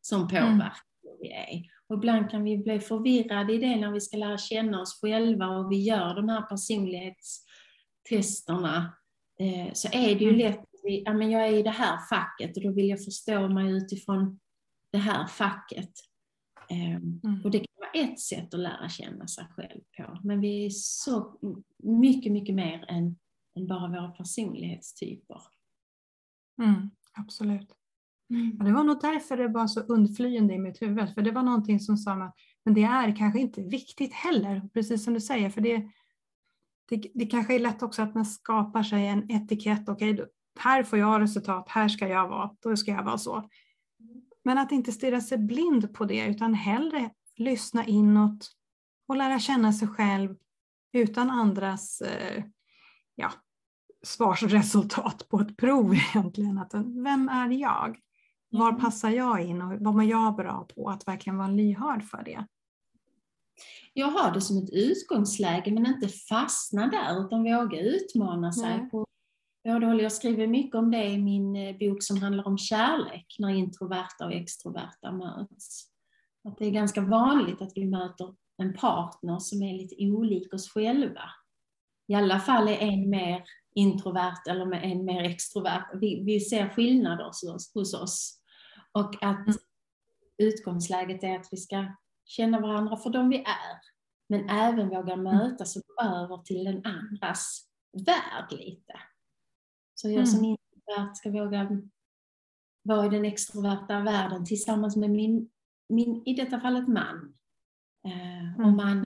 som 0.01 0.21
mm. 0.21 0.29
påverkar 0.29 0.55
mm. 0.55 0.71
hur 1.03 1.19
vi 1.21 1.33
är. 1.33 1.63
Och 1.87 1.97
ibland 1.97 2.31
kan 2.31 2.45
vi 2.45 2.59
bli 2.59 2.81
förvirrade 2.81 3.53
i 3.53 3.59
det 3.59 3.77
när 3.77 3.91
vi 3.91 4.01
ska 4.01 4.17
lära 4.17 4.39
känna 4.39 4.81
oss 4.81 5.01
själva 5.01 5.49
och 5.49 5.73
vi 5.73 5.83
gör 5.83 6.15
de 6.15 6.29
här 6.29 6.43
personlighetstesterna. 6.43 8.97
Eh, 9.41 9.73
så 9.73 9.89
är 9.93 10.15
det 10.15 10.25
ju 10.25 10.29
mm. 10.29 10.41
lätt 10.41 10.59
att 10.59 10.81
vi, 10.83 11.03
ja 11.05 11.13
men 11.13 11.31
jag 11.31 11.49
är 11.49 11.53
i 11.53 11.63
det 11.63 11.71
här 11.71 11.99
facket 12.09 12.57
och 12.57 12.63
då 12.63 12.73
vill 12.73 12.89
jag 12.89 13.05
förstå 13.05 13.49
mig 13.49 13.73
utifrån 13.73 14.41
det 14.93 14.99
här 14.99 15.27
facket. 15.27 15.91
Eh, 16.71 16.97
mm. 16.97 17.41
Och 17.45 17.51
det 17.51 17.59
kan 17.59 17.74
ett 17.95 18.21
sätt 18.21 18.55
att 18.55 18.61
lära 18.61 18.89
känna 18.89 19.27
sig 19.27 19.45
själv 19.57 19.81
på. 19.97 20.19
Men 20.23 20.41
vi 20.41 20.67
är 20.67 20.71
så 20.71 21.39
mycket, 21.83 22.33
mycket 22.33 22.55
mer 22.55 22.85
än, 22.89 23.17
än 23.57 23.67
bara 23.67 23.89
våra 23.89 24.09
personlighetstyper. 24.09 25.41
Mm, 26.63 26.91
absolut. 27.13 27.73
Mm. 28.31 28.59
det 28.59 28.73
var 28.73 28.85
nog 28.85 29.01
därför 29.01 29.37
det 29.37 29.49
var 29.49 29.67
så 29.67 29.81
undflyende 29.81 30.55
i 30.55 30.59
mitt 30.59 30.83
huvud, 30.83 31.15
för 31.15 31.23
det 31.23 31.31
var 31.31 31.43
någonting 31.43 31.81
som 31.81 31.97
sa 31.97 32.13
att 32.13 32.35
men 32.65 32.75
det 32.75 32.83
är 32.83 33.17
kanske 33.17 33.41
inte 33.41 33.63
viktigt 33.63 34.13
heller, 34.13 34.69
precis 34.75 35.05
som 35.05 35.15
du 35.15 35.21
säger, 35.21 35.51
för 35.51 35.61
det, 35.61 35.91
det, 36.89 37.11
det 37.15 37.27
kanske 37.27 37.55
är 37.55 37.59
lätt 37.59 37.83
också 37.83 38.03
att 38.03 38.15
man 38.15 38.27
skapar 38.27 38.83
sig 38.83 39.07
en 39.07 39.31
etikett, 39.31 39.89
okej, 39.89 40.15
okay, 40.15 40.27
här 40.59 40.83
får 40.83 40.99
jag 40.99 41.21
resultat, 41.21 41.69
här 41.69 41.89
ska 41.89 42.09
jag 42.09 42.29
vara, 42.29 42.57
då 42.61 42.77
ska 42.77 42.91
jag 42.91 43.05
vara 43.05 43.19
så. 43.19 43.49
Men 44.45 44.59
att 44.59 44.73
inte 44.73 44.93
stirra 44.93 45.21
sig 45.21 45.39
blind 45.39 45.95
på 45.95 46.05
det, 46.05 46.27
utan 46.27 46.55
hellre 46.55 47.11
lyssna 47.37 47.87
inåt 47.87 48.51
och 49.09 49.17
lära 49.17 49.39
känna 49.39 49.73
sig 49.73 49.89
själv 49.89 50.37
utan 50.93 51.31
andras 51.31 52.01
eh, 52.01 52.45
ja, 53.15 53.33
svarsresultat 54.03 55.29
på 55.29 55.41
ett 55.41 55.57
prov 55.57 55.95
egentligen. 56.15 56.59
Att, 56.59 56.75
vem 57.05 57.29
är 57.29 57.51
jag? 57.51 57.99
Var 58.51 58.69
mm. 58.69 58.81
passar 58.81 59.11
jag 59.11 59.41
in 59.41 59.63
och 59.63 59.81
vad 59.81 59.95
mår 59.95 60.05
jag 60.05 60.37
bra 60.37 60.67
på? 60.75 60.91
Att 60.91 61.09
verkligen 61.09 61.37
vara 61.37 61.49
lyhörd 61.49 62.05
för 62.05 62.23
det. 62.25 62.47
Jag 63.93 64.11
har 64.11 64.33
det 64.33 64.41
som 64.41 64.59
ett 64.59 64.71
utgångsläge 64.73 65.71
men 65.71 65.87
inte 65.87 66.09
fastna 66.09 66.87
där 66.87 67.27
utan 67.27 67.45
våga 67.45 67.81
utmana 67.81 68.53
sig. 68.53 68.79
Nej. 68.79 68.91
På 68.91 69.07
Jag 69.63 70.13
skriver 70.13 70.47
mycket 70.47 70.75
om 70.75 70.91
det 70.91 71.05
i 71.05 71.19
min 71.19 71.57
eh, 71.57 71.77
bok 71.79 72.03
som 72.03 72.17
handlar 72.17 72.47
om 72.47 72.59
kärlek, 72.59 73.37
när 73.39 73.49
introverta 73.49 74.27
och 74.27 74.33
extroverta 74.33 75.13
möts. 75.13 75.94
Att 76.49 76.59
det 76.59 76.67
är 76.67 76.71
ganska 76.71 77.01
vanligt 77.01 77.63
att 77.63 77.73
vi 77.75 77.87
möter 77.87 78.35
en 78.57 78.75
partner 78.75 79.39
som 79.39 79.63
är 79.63 79.75
lite 79.75 79.95
olik 79.99 80.55
oss 80.55 80.71
själva. 80.71 81.23
I 82.07 82.15
alla 82.15 82.41
fall 82.41 82.69
är 82.69 82.79
en 82.79 83.11
mer 83.11 83.45
introvert 83.75 84.49
eller 84.49 84.73
en 84.73 85.05
mer 85.05 85.23
extrovert. 85.23 85.87
Vi, 85.95 86.25
vi 86.25 86.41
ser 86.41 86.69
skillnader 86.69 87.25
hos, 87.25 87.75
hos 87.75 87.95
oss. 87.95 88.41
Och 88.93 89.15
att 89.25 89.47
mm. 89.47 89.59
utgångsläget 90.39 91.25
är 91.25 91.37
att 91.37 91.49
vi 91.51 91.57
ska 91.57 91.87
känna 92.25 92.61
varandra 92.61 92.97
för 92.97 93.11
de 93.11 93.29
vi 93.29 93.39
är. 93.39 93.81
Men 94.29 94.49
även 94.49 94.89
våga 94.89 95.13
mm. 95.13 95.25
mötas 95.25 95.77
och 95.77 95.83
gå 95.87 96.05
över 96.05 96.39
till 96.39 96.65
den 96.65 96.87
andras 96.87 97.69
värld 98.07 98.53
lite. 98.53 98.93
Så 99.95 100.11
jag 100.11 100.29
som 100.29 100.39
mm. 100.39 100.51
introvert 100.51 101.15
ska 101.15 101.31
våga 101.31 101.69
vara 102.83 103.07
i 103.07 103.09
den 103.09 103.25
extroverta 103.25 104.01
världen 104.01 104.45
tillsammans 104.45 104.97
med 104.97 105.11
min, 105.11 105.51
min 105.89 106.23
i 106.27 106.35
detta 106.35 106.61
fallet 106.61 106.89
man. 106.89 107.35
Eh, 108.07 108.55
mm. 108.55 108.67
Och 108.67 108.73
man 108.73 109.05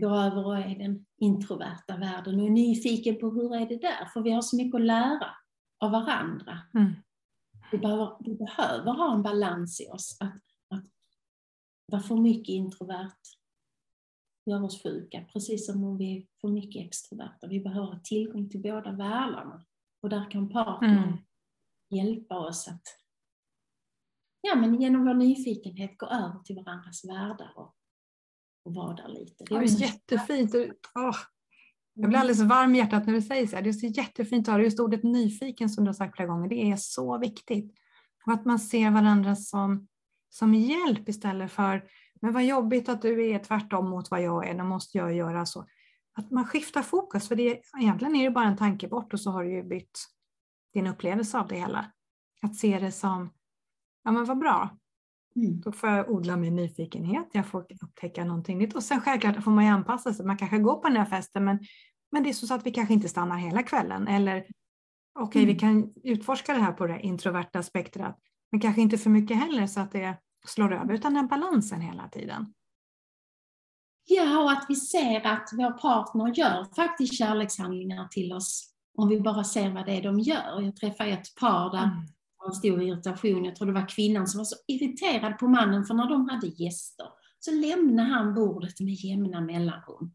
går 0.00 0.16
över 0.16 0.46
och 0.46 0.58
är 0.58 0.78
den 0.78 1.06
introverta 1.16 1.96
världen 1.96 2.40
och 2.40 2.46
är 2.46 2.50
nyfiken 2.50 3.18
på 3.18 3.30
hur 3.30 3.54
är 3.54 3.68
det 3.68 3.76
där? 3.76 4.04
För 4.12 4.20
vi 4.20 4.30
har 4.30 4.42
så 4.42 4.56
mycket 4.56 4.74
att 4.74 4.86
lära 4.86 5.30
av 5.78 5.90
varandra. 5.90 6.58
Mm. 6.74 6.92
Vi, 7.72 7.78
behöver, 7.78 8.16
vi 8.20 8.34
behöver 8.34 8.92
ha 8.92 9.14
en 9.14 9.22
balans 9.22 9.80
i 9.80 9.88
oss. 9.88 10.16
Att, 10.20 10.42
att 10.68 10.84
vara 11.86 12.02
för 12.02 12.16
mycket 12.16 12.52
introvert 12.52 13.20
gör 14.46 14.64
oss 14.64 14.82
sjuka, 14.82 15.24
precis 15.32 15.66
som 15.66 15.84
om 15.84 15.98
vi 15.98 16.16
är 16.16 16.26
för 16.40 16.48
mycket 16.48 16.86
extroverta. 16.86 17.46
Vi 17.46 17.60
behöver 17.60 17.86
ha 17.86 18.00
tillgång 18.04 18.50
till 18.50 18.62
båda 18.62 18.92
världarna. 18.92 19.64
Och 20.02 20.08
där 20.08 20.30
kan 20.30 20.48
partnern 20.48 20.98
mm. 20.98 21.18
hjälpa 21.90 22.38
oss 22.38 22.68
att 22.68 22.99
ja, 24.40 24.54
men 24.54 24.80
genom 24.80 25.04
vår 25.04 25.14
nyfikenhet 25.14 25.98
gå 25.98 26.06
över 26.06 26.42
till 26.44 26.56
varandras 26.56 27.04
världar 27.04 27.52
och, 27.56 27.74
och 28.64 28.74
vara 28.74 28.94
där 28.94 29.08
lite. 29.08 29.44
Det 29.44 29.54
är 29.54 29.62
ja, 29.62 29.64
jättefint. 29.64 30.54
Oh, 30.94 31.16
jag 31.94 32.08
blir 32.08 32.18
alldeles 32.18 32.42
varm 32.42 32.74
i 32.74 32.78
hjärtat 32.78 33.06
när 33.06 33.14
du 33.14 33.22
säger 33.22 33.46
så 33.46 33.56
här. 33.56 33.62
Det 33.62 33.70
är 33.70 33.72
så 33.72 33.86
jättefint 33.86 34.48
att 34.48 34.54
ha 34.54 34.62
just 34.62 34.80
ordet 34.80 35.02
nyfiken 35.02 35.68
som 35.68 35.84
du 35.84 35.88
har 35.88 35.94
sagt 35.94 36.16
flera 36.16 36.28
gånger. 36.28 36.48
Det 36.48 36.70
är 36.70 36.76
så 36.76 37.18
viktigt. 37.18 37.74
Och 38.26 38.32
att 38.32 38.44
man 38.44 38.58
ser 38.58 38.90
varandra 38.90 39.36
som, 39.36 39.88
som 40.30 40.54
hjälp 40.54 41.08
istället 41.08 41.52
för 41.52 41.88
men 42.20 42.32
vad 42.32 42.44
jobbigt 42.44 42.88
att 42.88 43.02
du 43.02 43.30
är 43.30 43.38
tvärtom 43.38 43.90
mot 43.90 44.10
vad 44.10 44.22
jag 44.22 44.48
är, 44.48 44.58
då 44.58 44.64
måste 44.64 44.98
jag 44.98 45.14
göra 45.14 45.46
så. 45.46 45.66
Att 46.14 46.30
man 46.30 46.44
skiftar 46.44 46.82
fokus, 46.82 47.28
för 47.28 47.36
det, 47.36 47.60
egentligen 47.80 48.16
är 48.16 48.24
det 48.24 48.30
bara 48.30 48.48
en 48.48 48.56
tanke 48.56 48.88
bort 48.88 49.12
och 49.12 49.20
så 49.20 49.30
har 49.30 49.44
du 49.44 49.50
ju 49.50 49.62
bytt 49.62 49.98
din 50.74 50.86
upplevelse 50.86 51.38
av 51.38 51.48
det 51.48 51.56
hela. 51.56 51.92
Att 52.42 52.56
se 52.56 52.78
det 52.78 52.92
som, 52.92 53.30
ja 54.04 54.10
men 54.10 54.24
vad 54.24 54.38
bra, 54.38 54.70
Mm. 55.36 55.60
Då 55.60 55.72
får 55.72 55.88
jag 55.88 56.10
odla 56.10 56.36
min 56.36 56.56
nyfikenhet, 56.56 57.28
jag 57.32 57.46
får 57.46 57.66
upptäcka 57.82 58.24
någonting 58.24 58.58
nytt 58.58 58.74
och 58.74 58.82
sen 58.82 59.00
självklart 59.00 59.44
får 59.44 59.50
man 59.50 59.64
ju 59.64 59.70
anpassa 59.70 60.14
sig. 60.14 60.26
Man 60.26 60.36
kanske 60.36 60.58
går 60.58 60.74
på 60.74 60.88
den 60.88 60.96
här 60.96 61.04
festen 61.04 61.44
men, 61.44 61.58
men 62.12 62.22
det 62.22 62.28
är 62.28 62.32
så 62.32 62.54
att 62.54 62.66
vi 62.66 62.70
kanske 62.70 62.94
inte 62.94 63.08
stannar 63.08 63.36
hela 63.36 63.62
kvällen 63.62 64.08
eller 64.08 64.36
okej 64.38 65.24
okay, 65.24 65.42
mm. 65.42 65.54
vi 65.54 65.60
kan 65.60 65.92
utforska 66.04 66.52
det 66.52 66.60
här 66.60 66.72
på 66.72 66.86
det 66.86 67.00
introverta 67.00 67.62
spektrat 67.62 68.18
men 68.52 68.60
kanske 68.60 68.80
inte 68.80 68.98
för 68.98 69.10
mycket 69.10 69.36
heller 69.36 69.66
så 69.66 69.80
att 69.80 69.92
det 69.92 70.16
slår 70.46 70.72
över 70.74 70.94
utan 70.94 71.14
den 71.14 71.26
balansen 71.26 71.80
hela 71.80 72.08
tiden. 72.08 72.54
Ja, 74.04 74.42
och 74.42 74.52
att 74.52 74.66
vi 74.68 74.74
ser 74.74 75.26
att 75.26 75.48
vår 75.52 75.78
partner 75.78 76.38
gör 76.38 76.74
faktiskt 76.76 77.18
kärlekshandlingar 77.18 78.08
till 78.08 78.32
oss 78.32 78.74
om 78.98 79.08
vi 79.08 79.20
bara 79.20 79.44
ser 79.44 79.70
vad 79.70 79.86
det 79.86 79.92
är 79.92 80.02
de 80.02 80.20
gör. 80.20 80.60
Jag 80.60 80.76
träffade 80.76 81.10
ett 81.10 81.34
par 81.40 81.70
där 81.70 81.84
mm 81.84 82.06
en 82.46 82.54
stor 82.54 82.82
irritation. 82.82 83.44
Jag 83.44 83.56
tror 83.56 83.66
det 83.66 83.80
var 83.80 83.88
kvinnan 83.88 84.26
som 84.26 84.38
var 84.38 84.44
så 84.44 84.56
irriterad 84.66 85.38
på 85.38 85.48
mannen 85.48 85.84
för 85.84 85.94
när 85.94 86.08
de 86.08 86.28
hade 86.28 86.46
gäster 86.46 87.06
så 87.38 87.50
lämnade 87.50 88.08
han 88.08 88.34
bordet 88.34 88.80
med 88.80 88.94
jämna 88.94 89.40
mellanrum. 89.40 90.12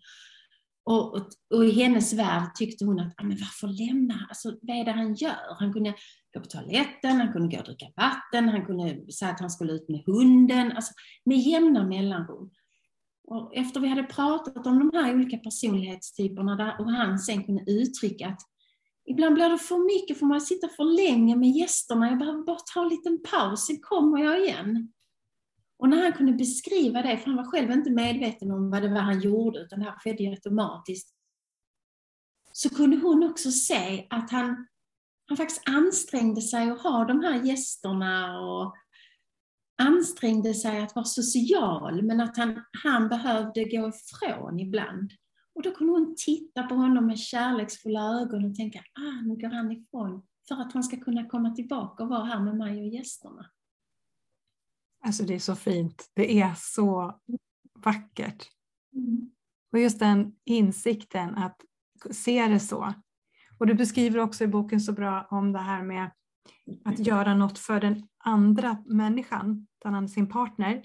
Och, 0.85 1.15
och, 1.15 1.27
och, 1.53 1.65
i 1.65 1.71
hennes 1.71 2.13
värld 2.13 2.55
tyckte 2.55 2.85
hon 2.85 2.99
att, 2.99 3.13
ah, 3.17 3.23
men 3.23 3.37
varför 3.37 3.67
lämna, 3.67 4.25
alltså 4.29 4.57
vad 4.61 4.77
är 4.77 4.85
det 4.85 4.91
han 4.91 5.13
gör? 5.13 5.55
Han 5.59 5.73
kunde 5.73 5.93
gå 6.33 6.39
på 6.39 6.45
toaletten, 6.45 7.19
han 7.19 7.33
kunde 7.33 7.55
gå 7.55 7.59
och 7.59 7.65
dricka 7.65 7.85
vatten, 7.95 8.49
han 8.49 8.65
kunde 8.65 9.11
säga 9.11 9.31
att 9.31 9.39
han 9.39 9.49
skulle 9.49 9.73
ut 9.73 9.89
med 9.89 10.03
hunden, 10.05 10.71
alltså 10.71 10.93
med 11.25 11.37
jämna 11.37 11.83
mellanrum. 11.83 12.51
Och 13.27 13.55
efter 13.55 13.79
vi 13.79 13.87
hade 13.87 14.03
pratat 14.03 14.67
om 14.67 14.79
de 14.79 14.97
här 14.97 15.15
olika 15.15 15.37
personlighetstyperna 15.37 16.55
där, 16.55 16.81
och 16.81 16.91
han 16.91 17.19
sen 17.19 17.43
kunde 17.43 17.71
uttrycka 17.71 18.27
att 18.27 18.41
ibland 19.05 19.35
blir 19.35 19.49
det 19.49 19.57
för 19.57 19.85
mycket, 19.85 20.19
för 20.19 20.25
man 20.25 20.41
sitta 20.41 20.69
för 20.69 20.83
länge 20.83 21.35
med 21.35 21.49
gästerna, 21.49 22.09
jag 22.09 22.19
behöver 22.19 22.43
bara 22.43 22.59
ta 22.73 22.81
en 22.81 22.89
liten 22.89 23.21
paus, 23.21 23.65
sen 23.65 23.79
kommer 23.81 24.23
jag 24.23 24.39
igen. 24.43 24.93
Och 25.77 25.89
när 25.89 26.03
han 26.03 26.13
kunde 26.13 26.33
beskriva 26.33 27.01
det, 27.01 27.17
för 27.17 27.25
han 27.25 27.35
var 27.35 27.51
själv 27.51 27.71
inte 27.71 27.89
medveten 27.89 28.51
om 28.51 28.69
vad 28.69 28.81
det 28.81 28.89
var 28.89 29.01
han 29.01 29.21
gjorde, 29.21 29.59
utan 29.59 29.79
det 29.79 29.85
här 29.85 29.99
skedde 29.99 30.23
ju 30.23 30.29
automatiskt, 30.29 31.15
så 32.51 32.69
kunde 32.69 32.97
hon 32.97 33.23
också 33.23 33.51
se 33.51 34.07
att 34.09 34.31
han, 34.31 34.67
han 35.27 35.37
faktiskt 35.37 35.69
ansträngde 35.69 36.41
sig 36.41 36.69
att 36.69 36.81
ha 36.81 37.05
de 37.05 37.23
här 37.23 37.43
gästerna 37.43 38.39
och 38.39 38.75
ansträngde 39.77 40.53
sig 40.53 40.81
att 40.81 40.95
vara 40.95 41.05
social, 41.05 42.03
men 42.03 42.21
att 42.21 42.37
han, 42.37 42.63
han 42.83 43.09
behövde 43.09 43.63
gå 43.63 43.89
ifrån 43.89 44.59
ibland. 44.59 45.11
Och 45.55 45.61
då 45.61 45.71
kunde 45.71 45.93
hon 45.93 46.15
titta 46.17 46.63
på 46.63 46.75
honom 46.75 47.07
med 47.07 47.19
kärleksfulla 47.19 48.21
ögon 48.21 48.45
och 48.45 48.55
tänka, 48.55 48.79
ah, 48.79 49.21
nu 49.21 49.35
går 49.35 49.49
han 49.49 49.71
ifrån, 49.71 50.25
för 50.47 50.55
att 50.55 50.73
han 50.73 50.83
ska 50.83 50.97
kunna 50.97 51.29
komma 51.29 51.55
tillbaka 51.55 52.03
och 52.03 52.09
vara 52.09 52.23
här 52.23 52.39
med 52.39 52.57
mig 52.57 52.81
och 52.81 52.87
gästerna. 52.87 53.49
Alltså 55.05 55.23
det 55.23 55.35
är 55.35 55.39
så 55.39 55.55
fint. 55.55 56.11
Det 56.13 56.39
är 56.39 56.53
så 56.57 57.19
vackert. 57.73 58.47
Mm. 58.93 59.31
Och 59.71 59.79
just 59.79 59.99
den 59.99 60.35
insikten 60.45 61.35
att 61.35 61.61
se 62.11 62.47
det 62.47 62.59
så. 62.59 62.93
Och 63.57 63.67
du 63.67 63.73
beskriver 63.73 64.19
också 64.19 64.43
i 64.43 64.47
boken 64.47 64.81
så 64.81 64.91
bra 64.91 65.27
om 65.31 65.51
det 65.51 65.59
här 65.59 65.83
med 65.83 66.11
att 66.85 66.99
göra 66.99 67.35
något 67.35 67.59
för 67.59 67.81
den 67.81 68.07
andra 68.17 68.83
människan, 68.85 69.67
sin 70.09 70.29
partner. 70.29 70.83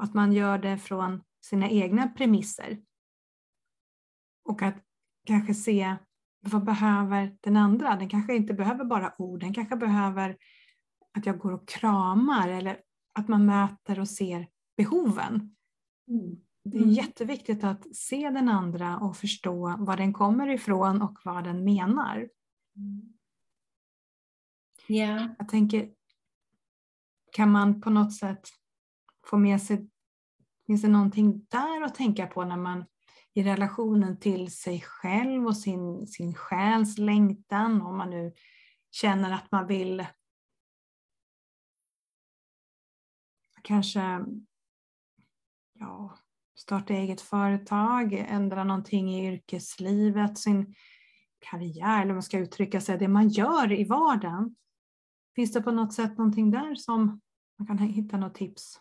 Att 0.00 0.14
man 0.14 0.32
gör 0.32 0.58
det 0.58 0.78
från 0.78 1.22
sina 1.44 1.70
egna 1.70 2.08
premisser. 2.08 2.78
Och 4.44 4.62
att 4.62 4.76
kanske 5.26 5.54
se 5.54 5.96
vad 6.40 6.64
behöver 6.64 7.36
den 7.40 7.56
andra? 7.56 7.96
Den 7.96 8.08
kanske 8.08 8.36
inte 8.36 8.54
behöver 8.54 8.84
bara 8.84 9.14
ord, 9.18 9.40
den 9.40 9.54
kanske 9.54 9.76
behöver 9.76 10.36
att 11.18 11.26
jag 11.26 11.38
går 11.38 11.52
och 11.52 11.68
kramar 11.68 12.48
eller 12.48 12.80
att 13.12 13.28
man 13.28 13.46
möter 13.46 14.00
och 14.00 14.08
ser 14.08 14.48
behoven. 14.76 15.56
Mm. 16.08 16.36
Det 16.64 16.78
är 16.78 16.82
mm. 16.82 16.94
jätteviktigt 16.94 17.64
att 17.64 17.96
se 17.96 18.30
den 18.30 18.48
andra 18.48 18.98
och 18.98 19.16
förstå 19.16 19.76
var 19.78 19.96
den 19.96 20.12
kommer 20.12 20.48
ifrån 20.48 21.02
och 21.02 21.18
vad 21.24 21.44
den 21.44 21.64
menar. 21.64 22.28
Mm. 22.76 23.12
Yeah. 24.88 25.30
Jag 25.38 25.48
tänker, 25.48 25.90
kan 27.32 27.50
man 27.50 27.80
på 27.80 27.90
något 27.90 28.14
sätt 28.14 28.48
få 29.26 29.36
med 29.36 29.62
sig, 29.62 29.88
finns 30.66 30.82
det 30.82 30.88
någonting 30.88 31.46
där 31.48 31.82
att 31.82 31.94
tänka 31.94 32.26
på 32.26 32.44
när 32.44 32.56
man 32.56 32.84
i 33.34 33.42
relationen 33.42 34.20
till 34.20 34.52
sig 34.52 34.80
själv 34.80 35.46
och 35.46 35.56
sin, 35.56 36.06
sin 36.06 36.34
själs 36.34 36.98
längtan, 36.98 37.82
om 37.82 37.96
man 37.96 38.10
nu 38.10 38.32
känner 38.90 39.32
att 39.32 39.52
man 39.52 39.66
vill 39.66 40.06
kanske 43.62 44.24
ja, 45.72 46.18
starta 46.54 46.94
eget 46.94 47.20
företag, 47.20 48.12
ändra 48.12 48.64
någonting 48.64 49.14
i 49.14 49.26
yrkeslivet, 49.32 50.38
sin 50.38 50.74
karriär, 51.38 52.02
eller 52.02 52.12
man 52.12 52.22
ska 52.22 52.38
uttrycka 52.38 52.80
sig, 52.80 52.98
det 52.98 53.08
man 53.08 53.28
gör 53.28 53.72
i 53.72 53.84
vardagen. 53.84 54.56
Finns 55.34 55.52
det 55.52 55.62
på 55.62 55.70
något 55.70 55.94
sätt 55.94 56.18
någonting 56.18 56.50
där 56.50 56.74
som 56.74 57.20
man 57.58 57.66
kan 57.66 57.78
hitta 57.78 58.16
något 58.16 58.34
tips? 58.34 58.80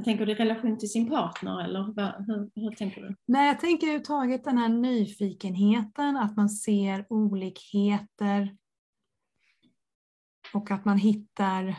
Jag 0.00 0.04
tänker 0.04 0.26
du 0.26 0.32
i 0.32 0.34
relation 0.34 0.78
till 0.78 0.90
sin 0.90 1.10
partner 1.10 1.64
eller 1.64 1.84
hur, 1.84 2.50
hur 2.60 2.70
tänker 2.70 3.00
du? 3.00 3.16
Nej, 3.26 3.46
jag 3.46 3.60
tänker 3.60 3.86
överhuvudtaget 3.86 4.44
den 4.44 4.58
här 4.58 4.68
nyfikenheten, 4.68 6.16
att 6.16 6.36
man 6.36 6.48
ser 6.48 7.06
olikheter 7.08 8.56
och 10.54 10.70
att 10.70 10.84
man 10.84 10.98
hittar 10.98 11.76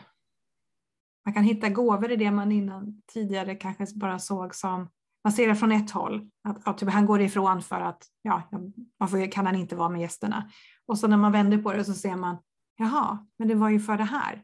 man 1.26 1.34
kan 1.34 1.44
hitta 1.44 1.70
gåvor 1.70 2.12
i 2.12 2.16
det 2.16 2.32
man 2.32 2.52
innan 2.52 3.02
tidigare 3.14 3.56
kanske 3.56 3.86
bara 3.96 4.20
såg 4.20 4.56
som, 4.56 4.90
man 5.24 5.34
ser 5.34 5.48
det 5.48 5.56
från 5.56 5.72
ett 5.72 5.92
håll, 5.92 6.30
att, 6.44 6.68
att 6.68 6.78
typ, 6.78 6.90
han 6.90 7.06
går 7.06 7.22
ifrån 7.22 7.62
för 7.62 7.82
att, 7.82 8.04
ja, 8.22 8.50
varför 8.98 9.32
kan 9.32 9.46
han 9.46 9.56
inte 9.56 9.76
vara 9.76 9.90
med 9.90 10.02
gästerna? 10.02 10.50
Och 10.86 10.98
så 10.98 11.08
när 11.08 11.18
man 11.18 11.32
vänder 11.32 11.58
på 11.58 11.74
det 11.74 11.86
så 11.86 11.94
ser 11.94 12.16
man, 12.16 12.38
jaha, 12.78 13.26
men 13.40 13.48
det 13.48 13.56
var 13.56 13.70
ju 13.70 13.80
för 13.80 13.98
det 13.98 14.04
här. 14.04 14.44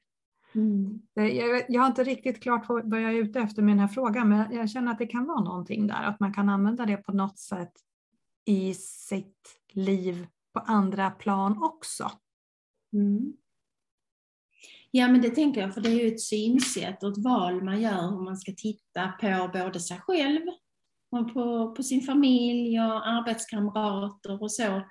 Mm. 0.57 1.01
Jag, 1.13 1.65
jag, 1.69 1.81
har 1.81 1.87
inte 1.87 2.03
riktigt 2.03 2.43
klart 2.43 2.65
vad 2.67 3.01
jag 3.01 3.13
är 3.13 3.17
ute 3.17 3.39
efter 3.39 3.61
med 3.61 3.71
den 3.71 3.79
här 3.79 3.87
frågan, 3.87 4.29
men 4.29 4.55
jag 4.55 4.69
känner 4.69 4.91
att 4.91 4.99
det 4.99 5.07
kan 5.07 5.25
vara 5.25 5.43
någonting 5.43 5.87
där, 5.87 6.03
att 6.03 6.19
man 6.19 6.33
kan 6.33 6.49
använda 6.49 6.85
det 6.85 6.97
på 6.97 7.11
något 7.11 7.39
sätt 7.39 7.71
i 8.45 8.73
sitt 8.73 9.59
liv 9.73 10.27
på 10.53 10.59
andra 10.59 11.11
plan 11.11 11.63
också. 11.63 12.11
Mm. 12.93 13.33
Ja, 14.91 15.07
men 15.07 15.21
det 15.21 15.29
tänker 15.29 15.61
jag, 15.61 15.73
för 15.73 15.81
det 15.81 15.89
är 15.89 16.03
ju 16.03 16.07
ett 16.07 16.21
synsätt 16.21 17.03
och 17.03 17.11
ett 17.11 17.23
val 17.23 17.63
man 17.63 17.81
gör 17.81 18.09
hur 18.09 18.23
man 18.23 18.37
ska 18.37 18.51
titta 18.57 19.07
på 19.21 19.49
både 19.53 19.79
sig 19.79 19.99
själv 19.99 20.41
och 21.11 21.33
på, 21.33 21.75
på 21.75 21.83
sin 21.83 22.01
familj 22.01 22.79
och 22.79 23.07
arbetskamrater 23.07 24.43
och 24.43 24.51
så. 24.51 24.81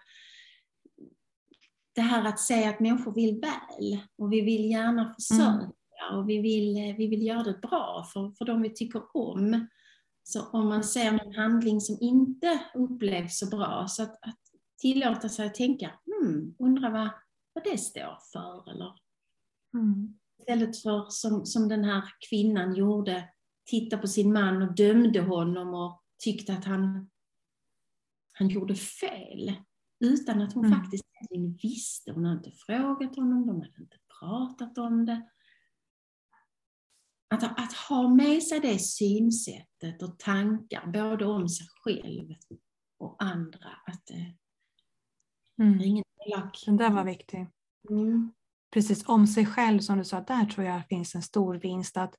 Det 1.97 2.03
här 2.03 2.29
att 2.29 2.41
säga 2.41 2.71
att 2.71 2.81
människor 2.81 3.15
vill 3.15 3.41
väl 3.41 3.99
och 4.19 4.33
vi 4.33 4.41
vill 4.41 4.71
gärna 4.71 5.15
försörja 5.15 5.73
mm. 6.11 6.19
och 6.19 6.29
vi 6.29 6.39
vill, 6.39 6.95
vi 6.99 7.07
vill 7.07 7.27
göra 7.27 7.43
det 7.43 7.61
bra 7.61 8.07
för, 8.13 8.31
för 8.39 8.45
de 8.45 8.63
vi 8.63 8.71
tycker 8.71 9.03
om. 9.17 9.67
Så 10.23 10.47
om 10.47 10.69
man 10.69 10.85
ser 10.85 11.13
någon 11.13 11.35
handling 11.35 11.81
som 11.81 11.99
inte 12.01 12.61
upplevs 12.75 13.39
så 13.39 13.47
bra, 13.47 13.87
så 13.89 14.03
att, 14.03 14.13
att 14.13 14.41
tillåta 14.81 15.29
sig 15.29 15.47
att 15.47 15.55
tänka, 15.55 15.91
hmm, 16.07 16.55
undrar 16.59 16.91
vad, 16.91 17.09
vad 17.53 17.65
det 17.65 17.79
står 17.79 18.19
för 18.33 18.71
eller 18.71 18.93
Mm. 19.75 20.19
Istället 20.39 20.83
för 20.83 21.07
som, 21.09 21.47
som 21.47 21.69
den 21.69 21.85
här 21.85 22.03
kvinnan 22.31 22.75
gjorde, 22.75 23.29
titta 23.65 23.99
på 23.99 24.07
sin 24.07 24.33
man 24.33 24.63
och 24.63 24.75
dömde 24.75 25.21
honom 25.21 25.75
och 25.75 26.03
tyckte 26.19 26.53
att 26.53 26.65
han, 26.65 27.11
han 28.33 28.49
gjorde 28.49 28.75
fel. 28.75 29.53
Utan 30.01 30.43
att 30.43 30.53
hon 30.53 30.65
mm. 30.65 30.79
faktiskt 30.79 31.05
visste. 31.63 32.13
Hon 32.13 32.25
hade 32.25 32.37
inte 32.37 32.51
frågat 32.67 33.17
honom, 33.17 33.47
de 33.47 33.61
hade 33.61 33.81
inte 33.81 33.97
pratat 34.21 34.79
om 34.79 35.07
det. 35.07 35.31
Att, 37.29 37.43
att 37.43 37.73
ha 37.73 38.09
med 38.09 38.43
sig 38.43 38.61
det 38.61 38.79
synsättet 38.79 40.03
och 40.03 40.19
tankar, 40.19 40.87
både 40.87 41.27
om 41.27 41.49
sig 41.49 41.67
själv 41.83 42.35
och 42.99 43.17
andra. 43.23 43.69
Att, 43.87 44.11
mm. 45.59 45.81
ingen 45.81 46.05
elak. 46.27 46.63
Den 46.67 46.77
där 46.77 46.91
var 46.91 47.05
viktig. 47.05 47.47
Mm 47.91 48.33
precis 48.77 49.09
om 49.09 49.27
sig 49.27 49.47
själv 49.47 49.81
som 49.81 49.99
du 49.99 50.05
sa, 50.05 50.21
där 50.21 50.45
tror 50.45 50.67
jag 50.67 50.87
finns 50.89 51.15
en 51.15 51.23
stor 51.23 51.55
vinst. 51.55 51.97
att 51.97 52.15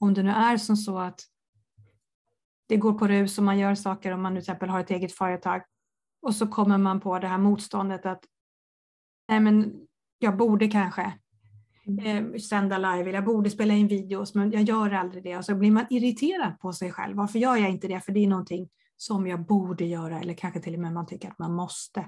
Om 0.00 0.14
det 0.14 0.22
nu 0.22 0.30
är 0.30 0.56
som 0.56 0.76
så 0.76 0.98
att 0.98 1.20
det 2.68 2.76
går 2.76 2.92
på 2.92 3.08
rus 3.08 3.38
och 3.38 3.44
man 3.44 3.58
gör 3.58 3.74
saker 3.74 4.12
om 4.12 4.22
man 4.22 4.32
till 4.32 4.38
exempel 4.38 4.68
har 4.68 4.80
ett 4.80 4.90
eget 4.90 5.12
företag 5.12 5.62
och 6.22 6.34
så 6.34 6.46
kommer 6.46 6.78
man 6.78 7.00
på 7.00 7.18
det 7.18 7.26
här 7.26 7.38
motståndet 7.38 8.06
att 8.06 8.24
nej 9.28 9.40
men 9.40 9.86
jag 10.18 10.36
borde 10.36 10.68
kanske 10.68 11.12
mm. 11.86 12.32
eh, 12.32 12.38
sända 12.38 12.78
live 12.78 13.00
eller 13.00 13.14
jag 13.14 13.24
borde 13.24 13.50
spela 13.50 13.74
in 13.74 13.88
videos 13.88 14.34
men 14.34 14.50
jag 14.50 14.62
gör 14.62 14.90
aldrig 14.90 15.24
det 15.24 15.36
och 15.36 15.44
så 15.44 15.54
blir 15.54 15.70
man 15.70 15.86
irriterad 15.90 16.60
på 16.60 16.72
sig 16.72 16.92
själv. 16.92 17.16
Varför 17.16 17.38
gör 17.38 17.56
jag 17.56 17.70
inte 17.70 17.88
det? 17.88 18.00
För 18.00 18.12
det 18.12 18.20
är 18.20 18.28
någonting 18.28 18.68
som 18.96 19.26
jag 19.26 19.46
borde 19.46 19.84
göra 19.84 20.20
eller 20.20 20.34
kanske 20.34 20.60
till 20.60 20.74
och 20.74 20.80
med 20.80 20.92
man 20.92 21.06
tycker 21.06 21.28
att 21.28 21.38
man 21.38 21.52
måste. 21.52 22.00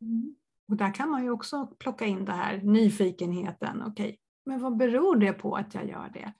Mm. 0.00 0.34
Och 0.68 0.76
där 0.76 0.94
kan 0.94 1.10
man 1.10 1.24
ju 1.24 1.30
också 1.30 1.66
plocka 1.66 2.06
in 2.06 2.24
det 2.24 2.32
här 2.32 2.56
nyfikenheten. 2.62 3.82
Okej, 3.82 4.04
okay, 4.04 4.16
men 4.46 4.60
vad 4.60 4.76
beror 4.76 5.16
det 5.16 5.32
på 5.32 5.56
att 5.56 5.74
jag 5.74 5.88
gör 5.88 6.10
det? 6.14 6.32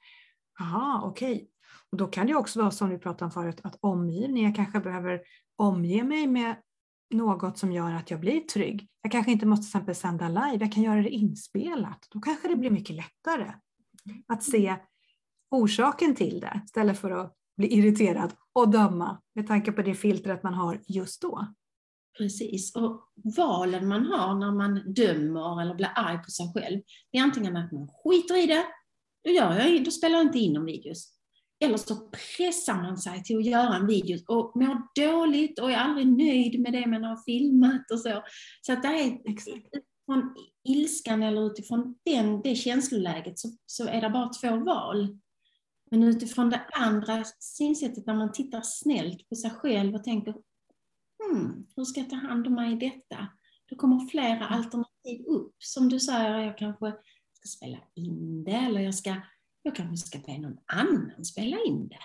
Jaha, 0.58 1.02
okej. 1.04 1.34
Okay. 1.34 1.46
Och 1.92 1.98
då 1.98 2.06
kan 2.06 2.26
det 2.26 2.34
också 2.34 2.60
vara 2.60 2.70
som 2.70 2.88
vi 2.88 2.98
pratade 2.98 3.24
om 3.24 3.30
förut, 3.30 3.60
att 3.62 3.78
omgivningen, 3.80 4.44
jag 4.44 4.56
kanske 4.56 4.80
behöver 4.80 5.20
omge 5.56 6.04
mig 6.04 6.26
med 6.26 6.56
något 7.10 7.58
som 7.58 7.72
gör 7.72 7.92
att 7.92 8.10
jag 8.10 8.20
blir 8.20 8.40
trygg. 8.40 8.88
Jag 9.02 9.12
kanske 9.12 9.32
inte 9.32 9.46
måste 9.46 9.62
till 9.62 9.68
exempel 9.68 9.94
sända 9.94 10.28
live, 10.28 10.64
jag 10.64 10.72
kan 10.72 10.82
göra 10.82 11.02
det 11.02 11.10
inspelat. 11.10 12.08
Då 12.10 12.20
kanske 12.20 12.48
det 12.48 12.56
blir 12.56 12.70
mycket 12.70 12.96
lättare 12.96 13.52
att 14.26 14.42
se 14.42 14.76
orsaken 15.50 16.14
till 16.14 16.40
det 16.40 16.60
istället 16.64 16.98
för 16.98 17.10
att 17.10 17.36
bli 17.56 17.78
irriterad 17.78 18.32
och 18.52 18.68
döma 18.68 19.20
med 19.34 19.46
tanke 19.46 19.72
på 19.72 19.82
det 19.82 19.94
filtret 19.94 20.42
man 20.42 20.54
har 20.54 20.82
just 20.86 21.22
då. 21.22 21.46
Precis, 22.18 22.76
och 22.76 23.12
valen 23.36 23.88
man 23.88 24.06
har 24.06 24.34
när 24.34 24.52
man 24.52 24.92
dömer 24.94 25.62
eller 25.62 25.74
blir 25.74 25.92
arg 25.96 26.18
på 26.18 26.30
sig 26.30 26.52
själv, 26.54 26.80
det 27.12 27.18
är 27.18 27.22
antingen 27.22 27.56
att 27.56 27.72
man 27.72 27.88
skiter 27.88 28.44
i 28.44 28.46
det, 28.46 28.64
då, 29.24 29.30
gör 29.30 29.58
jag, 29.58 29.84
då 29.84 29.90
spelar 29.90 30.16
jag 30.16 30.26
inte 30.26 30.38
in 30.38 30.52
någon 30.52 30.64
videos. 30.64 31.19
Eller 31.64 31.76
så 31.76 31.96
pressar 32.10 32.74
man 32.74 32.98
sig 32.98 33.22
till 33.22 33.38
att 33.38 33.44
göra 33.44 33.76
en 33.76 33.86
video 33.86 34.18
och 34.28 34.56
mår 34.56 35.04
dåligt 35.06 35.58
och 35.58 35.70
är 35.70 35.76
aldrig 35.76 36.06
nöjd 36.06 36.60
med 36.60 36.72
det 36.72 36.86
man 36.86 37.04
har 37.04 37.24
filmat 37.24 37.90
och 37.90 38.00
så. 38.00 38.22
Så 38.60 38.72
att 38.72 38.82
det 38.82 38.88
är 38.88 39.30
utifrån 39.30 40.34
ilskan 40.68 41.22
eller 41.22 41.46
utifrån 41.46 41.98
den, 42.04 42.42
det 42.42 42.54
känsloläget 42.54 43.38
så, 43.38 43.48
så 43.66 43.88
är 43.88 44.00
det 44.00 44.10
bara 44.10 44.28
två 44.28 44.56
val. 44.56 45.18
Men 45.90 46.02
utifrån 46.02 46.50
det 46.50 46.60
andra 46.72 47.24
synsättet 47.38 48.06
när 48.06 48.14
man 48.14 48.32
tittar 48.32 48.60
snällt 48.64 49.28
på 49.28 49.34
sig 49.34 49.50
själv 49.50 49.94
och 49.94 50.04
tänker 50.04 50.34
hmm, 51.22 51.66
hur 51.76 51.84
ska 51.84 52.00
jag 52.00 52.10
ta 52.10 52.16
hand 52.16 52.46
om 52.46 52.54
mig 52.54 52.72
i 52.72 52.76
detta? 52.76 53.26
Då 53.70 53.76
kommer 53.76 54.06
flera 54.06 54.46
alternativ 54.46 55.26
upp. 55.26 55.54
Som 55.58 55.88
du 55.88 56.00
säger, 56.00 56.38
jag 56.38 56.58
kanske 56.58 56.92
ska 57.32 57.48
spela 57.56 57.78
in 57.94 58.44
det 58.44 58.50
eller 58.50 58.80
jag, 58.80 58.94
ska, 58.94 59.16
jag 59.62 59.76
kanske 59.76 60.06
ska 60.06 60.18
be 60.18 60.38
någon 60.38 60.58
annan 60.66 61.24
spela 61.24 61.56
in 61.66 61.88
det. 61.88 61.98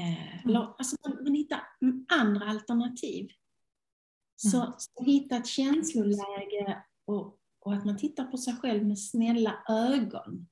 Eh, 0.00 0.44
mm. 0.44 0.56
alltså 0.56 0.96
man, 1.06 1.24
man 1.24 1.34
hittar 1.34 1.62
andra 2.08 2.46
alternativ. 2.46 3.28
Så, 4.36 4.62
mm. 4.62 4.72
så 4.78 5.04
hitta 5.04 5.36
ett 5.36 5.46
känsloläge 5.46 6.84
och, 7.04 7.38
och, 7.60 7.74
att 7.74 7.84
man 7.84 7.96
tittar 7.96 8.24
på 8.24 8.36
sig 8.36 8.56
själv 8.56 8.86
med 8.86 8.98
snälla 8.98 9.64
ögon. 9.68 10.48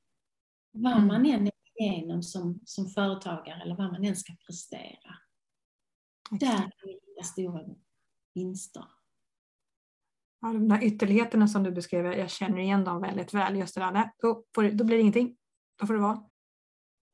Vad 0.73 0.93
mm. 0.93 1.07
man 1.07 1.27
än 1.27 1.47
är 1.47 1.53
igenom 1.81 2.23
som, 2.23 2.61
som 2.65 2.89
företagare 2.89 3.63
eller 3.63 3.77
vad 3.77 3.93
man 3.93 4.05
än 4.05 4.17
ska 4.17 4.33
prestera. 4.47 5.17
Okay. 6.31 6.49
Där 6.49 6.59
kan 6.59 6.71
vi 6.85 6.93
hitta 6.93 7.23
stora 7.23 7.65
vinster. 8.35 8.85
Ja, 10.41 10.49
de 10.49 10.69
där 10.69 10.85
ytterligheterna 10.85 11.49
som 11.49 11.63
du 11.63 11.71
beskriver, 11.71 12.13
jag 12.13 12.31
känner 12.31 12.59
igen 12.59 12.85
dem 12.85 13.01
väldigt 13.01 13.35
väl. 13.35 13.57
Just 13.57 13.75
det 13.75 13.81
där, 13.81 14.11
då, 14.19 14.45
får, 14.55 14.71
då 14.71 14.85
blir 14.85 14.97
det 14.97 15.01
ingenting. 15.01 15.37
Då 15.83 15.87
får 15.87 15.95
det 15.95 16.01
vara. 16.01 16.23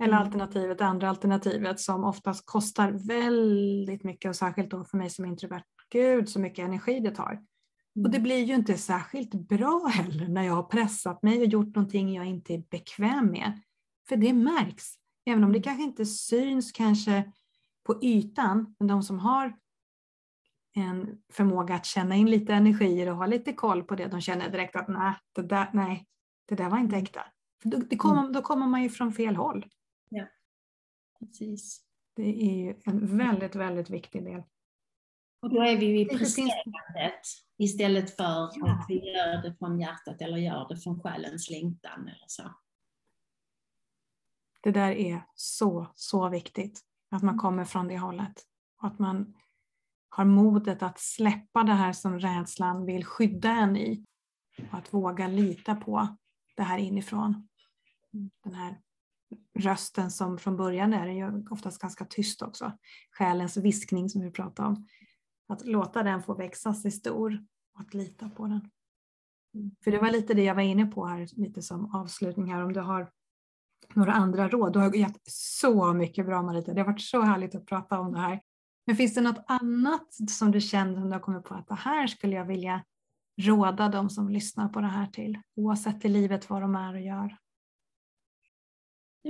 Eller 0.02 0.14
mm. 0.14 0.26
alternativet, 0.26 0.78
det 0.78 0.84
andra 0.84 1.08
alternativet 1.08 1.80
som 1.80 2.04
oftast 2.04 2.46
kostar 2.46 2.92
väldigt 2.92 4.04
mycket 4.04 4.28
och 4.28 4.36
särskilt 4.36 4.70
då 4.70 4.84
för 4.84 4.96
mig 4.96 5.10
som 5.10 5.24
introvert. 5.24 5.64
Gud 5.90 6.28
så 6.28 6.40
mycket 6.40 6.64
energi 6.64 7.00
det 7.00 7.10
tar. 7.10 7.32
Mm. 7.32 8.04
Och 8.04 8.10
det 8.10 8.18
blir 8.20 8.44
ju 8.44 8.54
inte 8.54 8.78
särskilt 8.78 9.34
bra 9.34 9.86
heller 9.92 10.28
när 10.28 10.42
jag 10.42 10.54
har 10.54 10.62
pressat 10.62 11.22
mig 11.22 11.40
och 11.40 11.46
gjort 11.46 11.74
någonting 11.74 12.14
jag 12.14 12.26
inte 12.26 12.54
är 12.54 12.62
bekväm 12.70 13.26
med. 13.26 13.60
För 14.08 14.16
det 14.16 14.32
märks, 14.32 14.84
även 15.26 15.44
om 15.44 15.52
det 15.52 15.62
kanske 15.62 15.82
inte 15.82 16.06
syns 16.06 16.72
kanske 16.72 17.32
på 17.86 18.04
ytan, 18.04 18.74
men 18.78 18.88
de 18.88 19.02
som 19.02 19.18
har 19.18 19.56
en 20.74 21.18
förmåga 21.32 21.74
att 21.74 21.86
känna 21.86 22.14
in 22.14 22.30
lite 22.30 22.54
energier 22.54 23.10
och 23.10 23.16
ha 23.16 23.26
lite 23.26 23.52
koll 23.52 23.82
på 23.82 23.94
det, 23.94 24.06
de 24.06 24.20
känner 24.20 24.50
direkt 24.50 24.76
att 24.76 24.88
nej, 24.88 25.14
det 25.32 25.42
där, 25.42 25.70
nej, 25.72 26.06
det 26.48 26.54
där 26.54 26.70
var 26.70 26.78
inte 26.78 26.96
mm. 26.96 27.04
äkta. 27.04 27.24
Då, 27.62 27.96
kommer, 27.96 28.20
mm. 28.20 28.32
då 28.32 28.42
kommer 28.42 28.66
man 28.66 28.82
ju 28.82 28.88
från 28.88 29.12
fel 29.12 29.36
håll. 29.36 29.66
Ja, 30.08 30.26
precis. 31.18 31.84
Det 32.16 32.42
är 32.42 32.56
ju 32.56 32.80
en 32.84 33.18
väldigt, 33.18 33.54
väldigt 33.54 33.90
viktig 33.90 34.24
del. 34.24 34.42
Och 35.42 35.50
då 35.50 35.62
är 35.62 35.76
vi 35.76 35.86
ju 35.86 36.00
i 36.00 36.04
presterandet 36.04 37.20
istället 37.58 38.16
för 38.16 38.50
ja. 38.54 38.72
att 38.72 38.86
vi 38.88 39.12
gör 39.12 39.42
det 39.42 39.56
från 39.58 39.80
hjärtat 39.80 40.20
eller 40.22 40.36
gör 40.36 40.68
det 40.68 40.76
från 40.76 41.00
själens 41.00 41.50
längtan 41.50 42.02
eller 42.02 42.26
så. 42.26 42.42
Det 44.60 44.70
där 44.70 44.90
är 44.90 45.22
så, 45.34 45.86
så 45.94 46.28
viktigt. 46.28 46.80
Att 47.10 47.22
man 47.22 47.38
kommer 47.38 47.64
från 47.64 47.88
det 47.88 47.98
hållet. 47.98 48.42
Och 48.82 48.88
att 48.88 48.98
man 48.98 49.34
har 50.08 50.24
modet 50.24 50.82
att 50.82 50.98
släppa 50.98 51.62
det 51.62 51.72
här 51.72 51.92
som 51.92 52.18
rädslan 52.18 52.86
vill 52.86 53.04
skydda 53.04 53.50
en 53.50 53.76
i. 53.76 54.04
Och 54.70 54.78
att 54.78 54.94
våga 54.94 55.28
lita 55.28 55.74
på 55.74 56.16
det 56.56 56.62
här 56.62 56.78
inifrån. 56.78 57.47
Den 58.44 58.54
här 58.54 58.80
rösten 59.58 60.10
som 60.10 60.38
från 60.38 60.56
början 60.56 60.94
är 60.94 61.06
ju 61.06 61.44
oftast 61.50 61.80
ganska 61.80 62.04
tyst 62.04 62.42
också. 62.42 62.72
Själens 63.10 63.56
viskning 63.56 64.08
som 64.08 64.22
vi 64.22 64.30
pratade 64.30 64.68
om. 64.68 64.86
Att 65.48 65.66
låta 65.66 66.02
den 66.02 66.22
få 66.22 66.34
växa 66.34 66.74
sig 66.74 66.90
stor 66.90 67.44
och 67.74 67.80
att 67.80 67.94
lita 67.94 68.28
på 68.28 68.46
den. 68.46 68.70
För 69.84 69.90
det 69.90 69.98
var 69.98 70.10
lite 70.10 70.34
det 70.34 70.44
jag 70.44 70.54
var 70.54 70.62
inne 70.62 70.86
på 70.86 71.06
här, 71.06 71.28
lite 71.32 71.62
som 71.62 71.94
avslutning 71.94 72.52
här, 72.52 72.64
om 72.64 72.72
du 72.72 72.80
har 72.80 73.10
några 73.94 74.12
andra 74.12 74.48
råd. 74.48 74.72
Du 74.72 74.78
har 74.78 74.94
gett 74.94 75.20
så 75.30 75.92
mycket 75.92 76.26
bra 76.26 76.42
Marita, 76.42 76.74
det 76.74 76.80
har 76.80 76.86
varit 76.86 77.00
så 77.00 77.22
härligt 77.22 77.54
att 77.54 77.66
prata 77.66 78.00
om 78.00 78.12
det 78.12 78.18
här. 78.18 78.40
Men 78.86 78.96
finns 78.96 79.14
det 79.14 79.20
något 79.20 79.44
annat 79.46 80.14
som 80.30 80.50
du 80.50 80.60
känner 80.60 80.94
som 80.94 81.04
du 81.04 81.12
har 81.12 81.20
kommit 81.20 81.44
på 81.44 81.54
att 81.54 81.68
det 81.68 81.74
här 81.74 82.06
skulle 82.06 82.36
jag 82.36 82.44
vilja 82.44 82.84
råda 83.40 83.88
de 83.88 84.10
som 84.10 84.28
lyssnar 84.28 84.68
på 84.68 84.80
det 84.80 84.86
här 84.86 85.06
till, 85.06 85.38
oavsett 85.56 86.04
i 86.04 86.08
livet 86.08 86.50
vad 86.50 86.62
de 86.62 86.74
är 86.74 86.94
och 86.94 87.00
gör? 87.00 87.36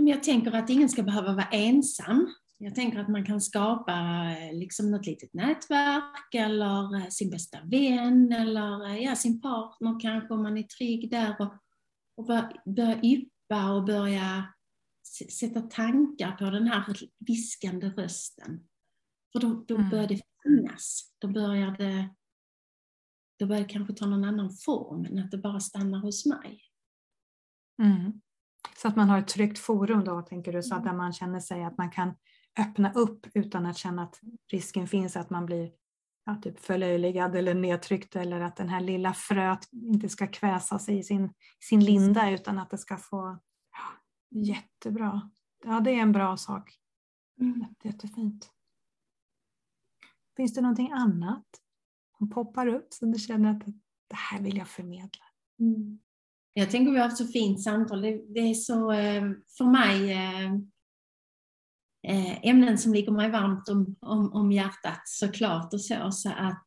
Jag 0.06 0.22
tänker 0.22 0.52
att 0.52 0.70
ingen 0.70 0.88
ska 0.88 1.02
behöva 1.02 1.32
vara 1.32 1.48
ensam. 1.52 2.34
Jag 2.58 2.74
tänker 2.74 2.98
att 2.98 3.08
man 3.08 3.24
kan 3.24 3.40
skapa 3.40 3.92
eh, 4.38 4.58
liksom 4.58 4.90
något 4.90 5.06
litet 5.06 5.34
nätverk 5.34 6.34
eller 6.34 6.96
eh, 6.96 7.08
sin 7.08 7.30
bästa 7.30 7.58
vän 7.64 8.32
eller 8.32 8.86
eh, 8.86 8.96
ja, 8.96 9.16
sin 9.16 9.40
partner 9.40 10.00
kanske 10.00 10.34
om 10.34 10.42
man 10.42 10.58
är 10.58 10.62
trygg 10.62 11.10
där 11.10 11.36
och, 11.38 11.54
och 12.16 12.26
börja 12.74 13.00
yppa 13.02 13.70
och 13.72 13.84
börja 13.84 14.44
sätta 15.40 15.60
tankar 15.60 16.32
på 16.32 16.50
den 16.50 16.66
här 16.66 16.96
viskande 17.18 17.88
rösten. 17.88 18.68
För 19.32 19.40
då, 19.40 19.64
då 19.68 19.74
mm. 19.74 19.90
börjar 19.90 20.08
det 20.08 20.20
finnas. 20.42 21.14
Då 21.18 21.28
börjar 21.28 21.76
det, 21.76 22.08
då 23.38 23.46
börjar 23.46 23.62
det 23.62 23.68
kanske 23.68 23.94
ta 23.94 24.06
någon 24.06 24.24
annan 24.24 24.50
form 24.50 25.04
än 25.04 25.18
att 25.18 25.30
det 25.30 25.38
bara 25.38 25.60
stannar 25.60 25.98
hos 25.98 26.26
mig. 26.26 26.60
Mm. 27.82 28.20
Så 28.76 28.88
att 28.88 28.96
man 28.96 29.08
har 29.08 29.18
ett 29.18 29.28
tryggt 29.28 29.58
forum 29.58 30.04
då, 30.04 30.22
tänker 30.22 30.52
du, 30.52 30.62
så 30.62 30.74
att 30.74 30.80
mm. 30.80 30.92
där 30.92 30.98
man 30.98 31.12
känner 31.12 31.40
sig 31.40 31.64
att 31.64 31.78
man 31.78 31.90
kan 31.90 32.14
öppna 32.58 32.92
upp 32.92 33.26
utan 33.34 33.66
att 33.66 33.76
känna 33.76 34.02
att 34.02 34.20
risken 34.52 34.88
finns 34.88 35.16
att 35.16 35.30
man 35.30 35.46
blir 35.46 35.70
ja, 36.24 36.36
typ 36.42 36.60
förlöjligad 36.60 37.36
eller 37.36 37.54
nedtryckt 37.54 38.16
eller 38.16 38.40
att 38.40 38.56
den 38.56 38.68
här 38.68 38.80
lilla 38.80 39.14
fröet 39.14 39.68
inte 39.72 40.08
ska 40.08 40.26
kväsa 40.26 40.78
sig 40.78 40.98
i 40.98 41.02
sin, 41.02 41.32
sin 41.60 41.84
linda 41.84 42.30
utan 42.30 42.58
att 42.58 42.70
det 42.70 42.78
ska 42.78 42.96
få 42.96 43.38
ja, 43.72 44.38
jättebra. 44.40 45.30
Ja, 45.64 45.80
det 45.80 45.90
är 45.90 46.02
en 46.02 46.12
bra 46.12 46.36
sak. 46.36 46.78
Mm. 47.40 47.64
Jättefint. 47.82 48.50
Finns 50.36 50.54
det 50.54 50.60
någonting 50.60 50.92
annat 50.92 51.46
som 52.18 52.30
poppar 52.30 52.66
upp 52.66 52.92
som 52.92 53.12
du 53.12 53.18
känner 53.18 53.50
att 53.50 53.66
det 54.08 54.16
här 54.16 54.40
vill 54.40 54.56
jag 54.56 54.68
förmedla? 54.68 55.24
Mm. 55.60 55.98
Jag 56.58 56.70
tänker 56.70 56.92
vi 56.92 56.98
har 56.98 57.04
haft 57.04 57.16
så 57.16 57.26
fint 57.26 57.62
samtal. 57.62 58.02
Det, 58.02 58.20
det 58.34 58.40
är 58.40 58.54
så 58.54 58.92
eh, 58.92 59.30
för 59.58 59.64
mig 59.64 60.12
eh, 60.12 60.52
eh, 62.02 62.48
ämnen 62.48 62.78
som 62.78 62.94
ligger 62.94 63.12
mig 63.12 63.30
varmt 63.30 63.68
om, 63.68 63.96
om, 64.00 64.32
om 64.32 64.52
hjärtat 64.52 65.00
såklart 65.04 65.74
och 65.74 65.80
så, 65.80 66.10
så 66.10 66.28
att 66.28 66.64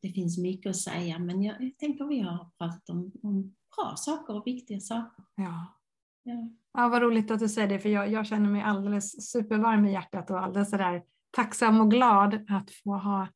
det 0.00 0.12
finns 0.14 0.38
mycket 0.38 0.70
att 0.70 0.76
säga. 0.76 1.18
Men 1.18 1.42
jag, 1.42 1.62
jag 1.62 1.78
tänker 1.78 2.04
vi 2.04 2.20
har 2.20 2.50
pratat 2.58 2.88
om, 2.90 3.12
om 3.22 3.54
bra 3.76 3.94
saker 3.96 4.34
och 4.34 4.46
viktiga 4.46 4.80
saker. 4.80 5.24
Ja. 5.34 5.74
Ja. 6.22 6.48
ja, 6.72 6.88
vad 6.88 7.02
roligt 7.02 7.30
att 7.30 7.40
du 7.40 7.48
säger 7.48 7.68
det, 7.68 7.78
för 7.78 7.88
jag, 7.88 8.12
jag 8.12 8.26
känner 8.26 8.50
mig 8.50 8.62
alldeles 8.62 9.30
supervarm 9.30 9.86
i 9.86 9.92
hjärtat 9.92 10.30
och 10.30 10.40
alldeles 10.40 10.70
sådär 10.70 11.02
tacksam 11.30 11.80
och 11.80 11.90
glad 11.90 12.34
att 12.34 12.70
få 12.70 12.96
ha 12.96 13.28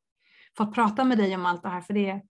fått 0.57 0.73
prata 0.73 1.03
med 1.03 1.17
dig 1.17 1.35
om 1.35 1.45
allt 1.45 1.63
det 1.63 1.69
här, 1.69 1.81
för 1.81 1.93
det, 1.93 2.21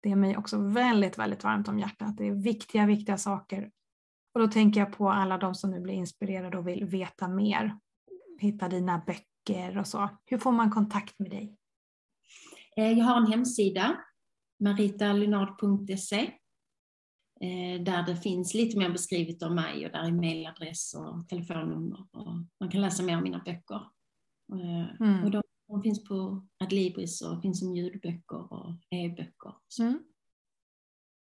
det 0.00 0.10
är 0.10 0.16
mig 0.16 0.36
också 0.36 0.58
väldigt, 0.58 1.18
väldigt 1.18 1.44
varmt 1.44 1.68
om 1.68 1.78
hjärtat. 1.78 2.16
Det 2.16 2.28
är 2.28 2.32
viktiga, 2.32 2.86
viktiga 2.86 3.18
saker. 3.18 3.70
Och 4.34 4.40
då 4.40 4.48
tänker 4.48 4.80
jag 4.80 4.92
på 4.92 5.10
alla 5.10 5.38
de 5.38 5.54
som 5.54 5.70
nu 5.70 5.80
blir 5.80 5.94
inspirerade 5.94 6.58
och 6.58 6.68
vill 6.68 6.84
veta 6.84 7.28
mer. 7.28 7.78
Hitta 8.40 8.68
dina 8.68 9.02
böcker 9.06 9.78
och 9.78 9.86
så. 9.86 10.08
Hur 10.24 10.38
får 10.38 10.52
man 10.52 10.70
kontakt 10.70 11.18
med 11.18 11.30
dig? 11.30 11.56
Eh, 12.76 12.92
jag 12.92 13.04
har 13.04 13.16
en 13.16 13.26
hemsida, 13.26 13.96
maritalynard.se, 14.60 16.20
eh, 17.40 17.82
där 17.82 18.06
det 18.06 18.16
finns 18.16 18.54
lite 18.54 18.78
mer 18.78 18.90
beskrivet 18.90 19.42
om 19.42 19.54
mig 19.54 19.86
och 19.86 19.92
där 19.92 20.04
är 20.04 20.12
mejladress 20.12 20.94
och 20.94 21.28
telefonnummer. 21.28 22.06
Och 22.12 22.32
man 22.60 22.70
kan 22.70 22.80
läsa 22.80 23.02
mer 23.02 23.16
om 23.16 23.22
mina 23.22 23.38
böcker. 23.38 23.82
Eh, 24.52 25.00
mm. 25.00 25.24
Och 25.24 25.30
de, 25.30 25.42
de, 25.68 25.82
finns 25.82 26.04
på 26.04 26.46
Adlibris 26.64 27.22
och 27.22 27.42
finns 27.42 27.58
som 27.60 27.76
ljudböcker 27.76 28.52
och 28.52 28.70
e-böcker. 28.90 29.54
Mm. 29.80 29.98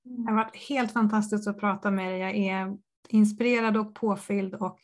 Det 0.04 0.32
har 0.32 0.36
varit 0.36 0.56
helt 0.56 0.92
fantastiskt 0.92 1.48
att 1.48 1.60
prata 1.60 1.92
med 1.92 2.12
dig. 2.12 2.20
Jag 2.20 2.36
är 2.36 2.78
inspirerad 3.10 3.78
och 3.78 3.96
påfylld 3.96 4.56
och 4.56 4.80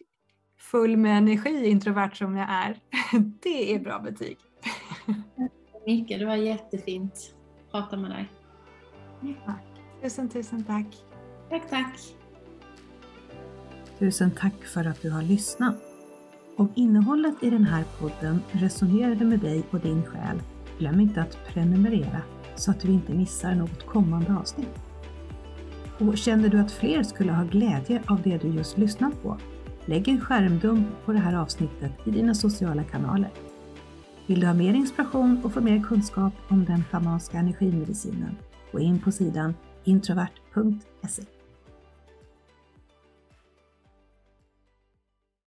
full 0.60 0.98
med 0.98 1.18
energi, 1.18 1.66
introvert 1.66 2.12
som 2.16 2.36
jag 2.36 2.50
är. 2.50 2.80
Det 3.42 3.74
är 3.74 3.80
bra 3.80 4.00
betyg. 4.00 4.38
Tack 5.36 5.52
så 5.72 5.82
mycket, 5.86 6.20
det 6.20 6.26
var 6.26 6.36
jättefint 6.36 7.36
att 7.66 7.72
prata 7.72 7.98
med 7.98 8.12
dig. 8.12 8.30
Tack. 9.46 9.64
Tusen, 10.02 10.30
tusen 10.30 10.64
tack. 10.64 10.88
Tack, 11.50 11.70
tack. 11.70 12.00
Tusen 14.00 14.32
tack 14.32 14.64
för 14.64 14.86
att 14.86 15.02
du 15.02 15.10
har 15.10 15.22
lyssnat. 15.22 15.95
Om 16.58 16.70
innehållet 16.76 17.36
i 17.42 17.50
den 17.50 17.64
här 17.64 17.84
podden 18.00 18.42
resonerade 18.52 19.26
med 19.26 19.40
dig 19.40 19.64
och 19.72 19.80
din 19.80 20.04
själ 20.04 20.42
Glöm 20.80 21.00
inte 21.00 21.22
att 21.22 21.38
prenumerera 21.48 22.22
så 22.56 22.72
att 22.72 22.80
du 22.80 22.88
inte 22.88 23.14
missar 23.14 23.56
något 23.56 23.86
kommande 23.86 24.36
avsnitt. 24.36 24.80
Och 26.00 26.18
känner 26.18 26.50
du 26.50 26.60
att 26.60 26.72
fler 26.72 27.04
skulle 27.04 27.32
ha 27.32 27.44
glädje 27.44 28.02
av 28.08 28.22
det 28.22 28.38
du 28.38 28.48
just 28.48 28.78
lyssnat 28.78 29.24
på? 29.24 29.38
Lägg 29.86 30.08
en 30.08 30.22
skärmdump 30.22 30.88
på 31.06 31.14
det 31.14 31.20
här 31.20 31.36
avsnittet 31.36 31.92
i 32.06 32.12
dina 32.12 32.36
sociala 32.36 32.84
kanaler. 32.84 33.32
Vill 34.28 34.40
du 34.40 34.48
ha 34.48 34.54
mer 34.54 34.74
inspiration 34.74 35.42
och 35.44 35.54
få 35.54 35.62
mer 35.62 35.84
kunskap 35.84 36.34
om 36.48 36.66
den 36.66 36.84
schamanska 36.84 37.38
energimedicinen? 37.38 38.38
Gå 38.72 38.80
in 38.80 39.00
på 39.00 39.12
sidan 39.12 39.54
introvert.se 39.84 41.35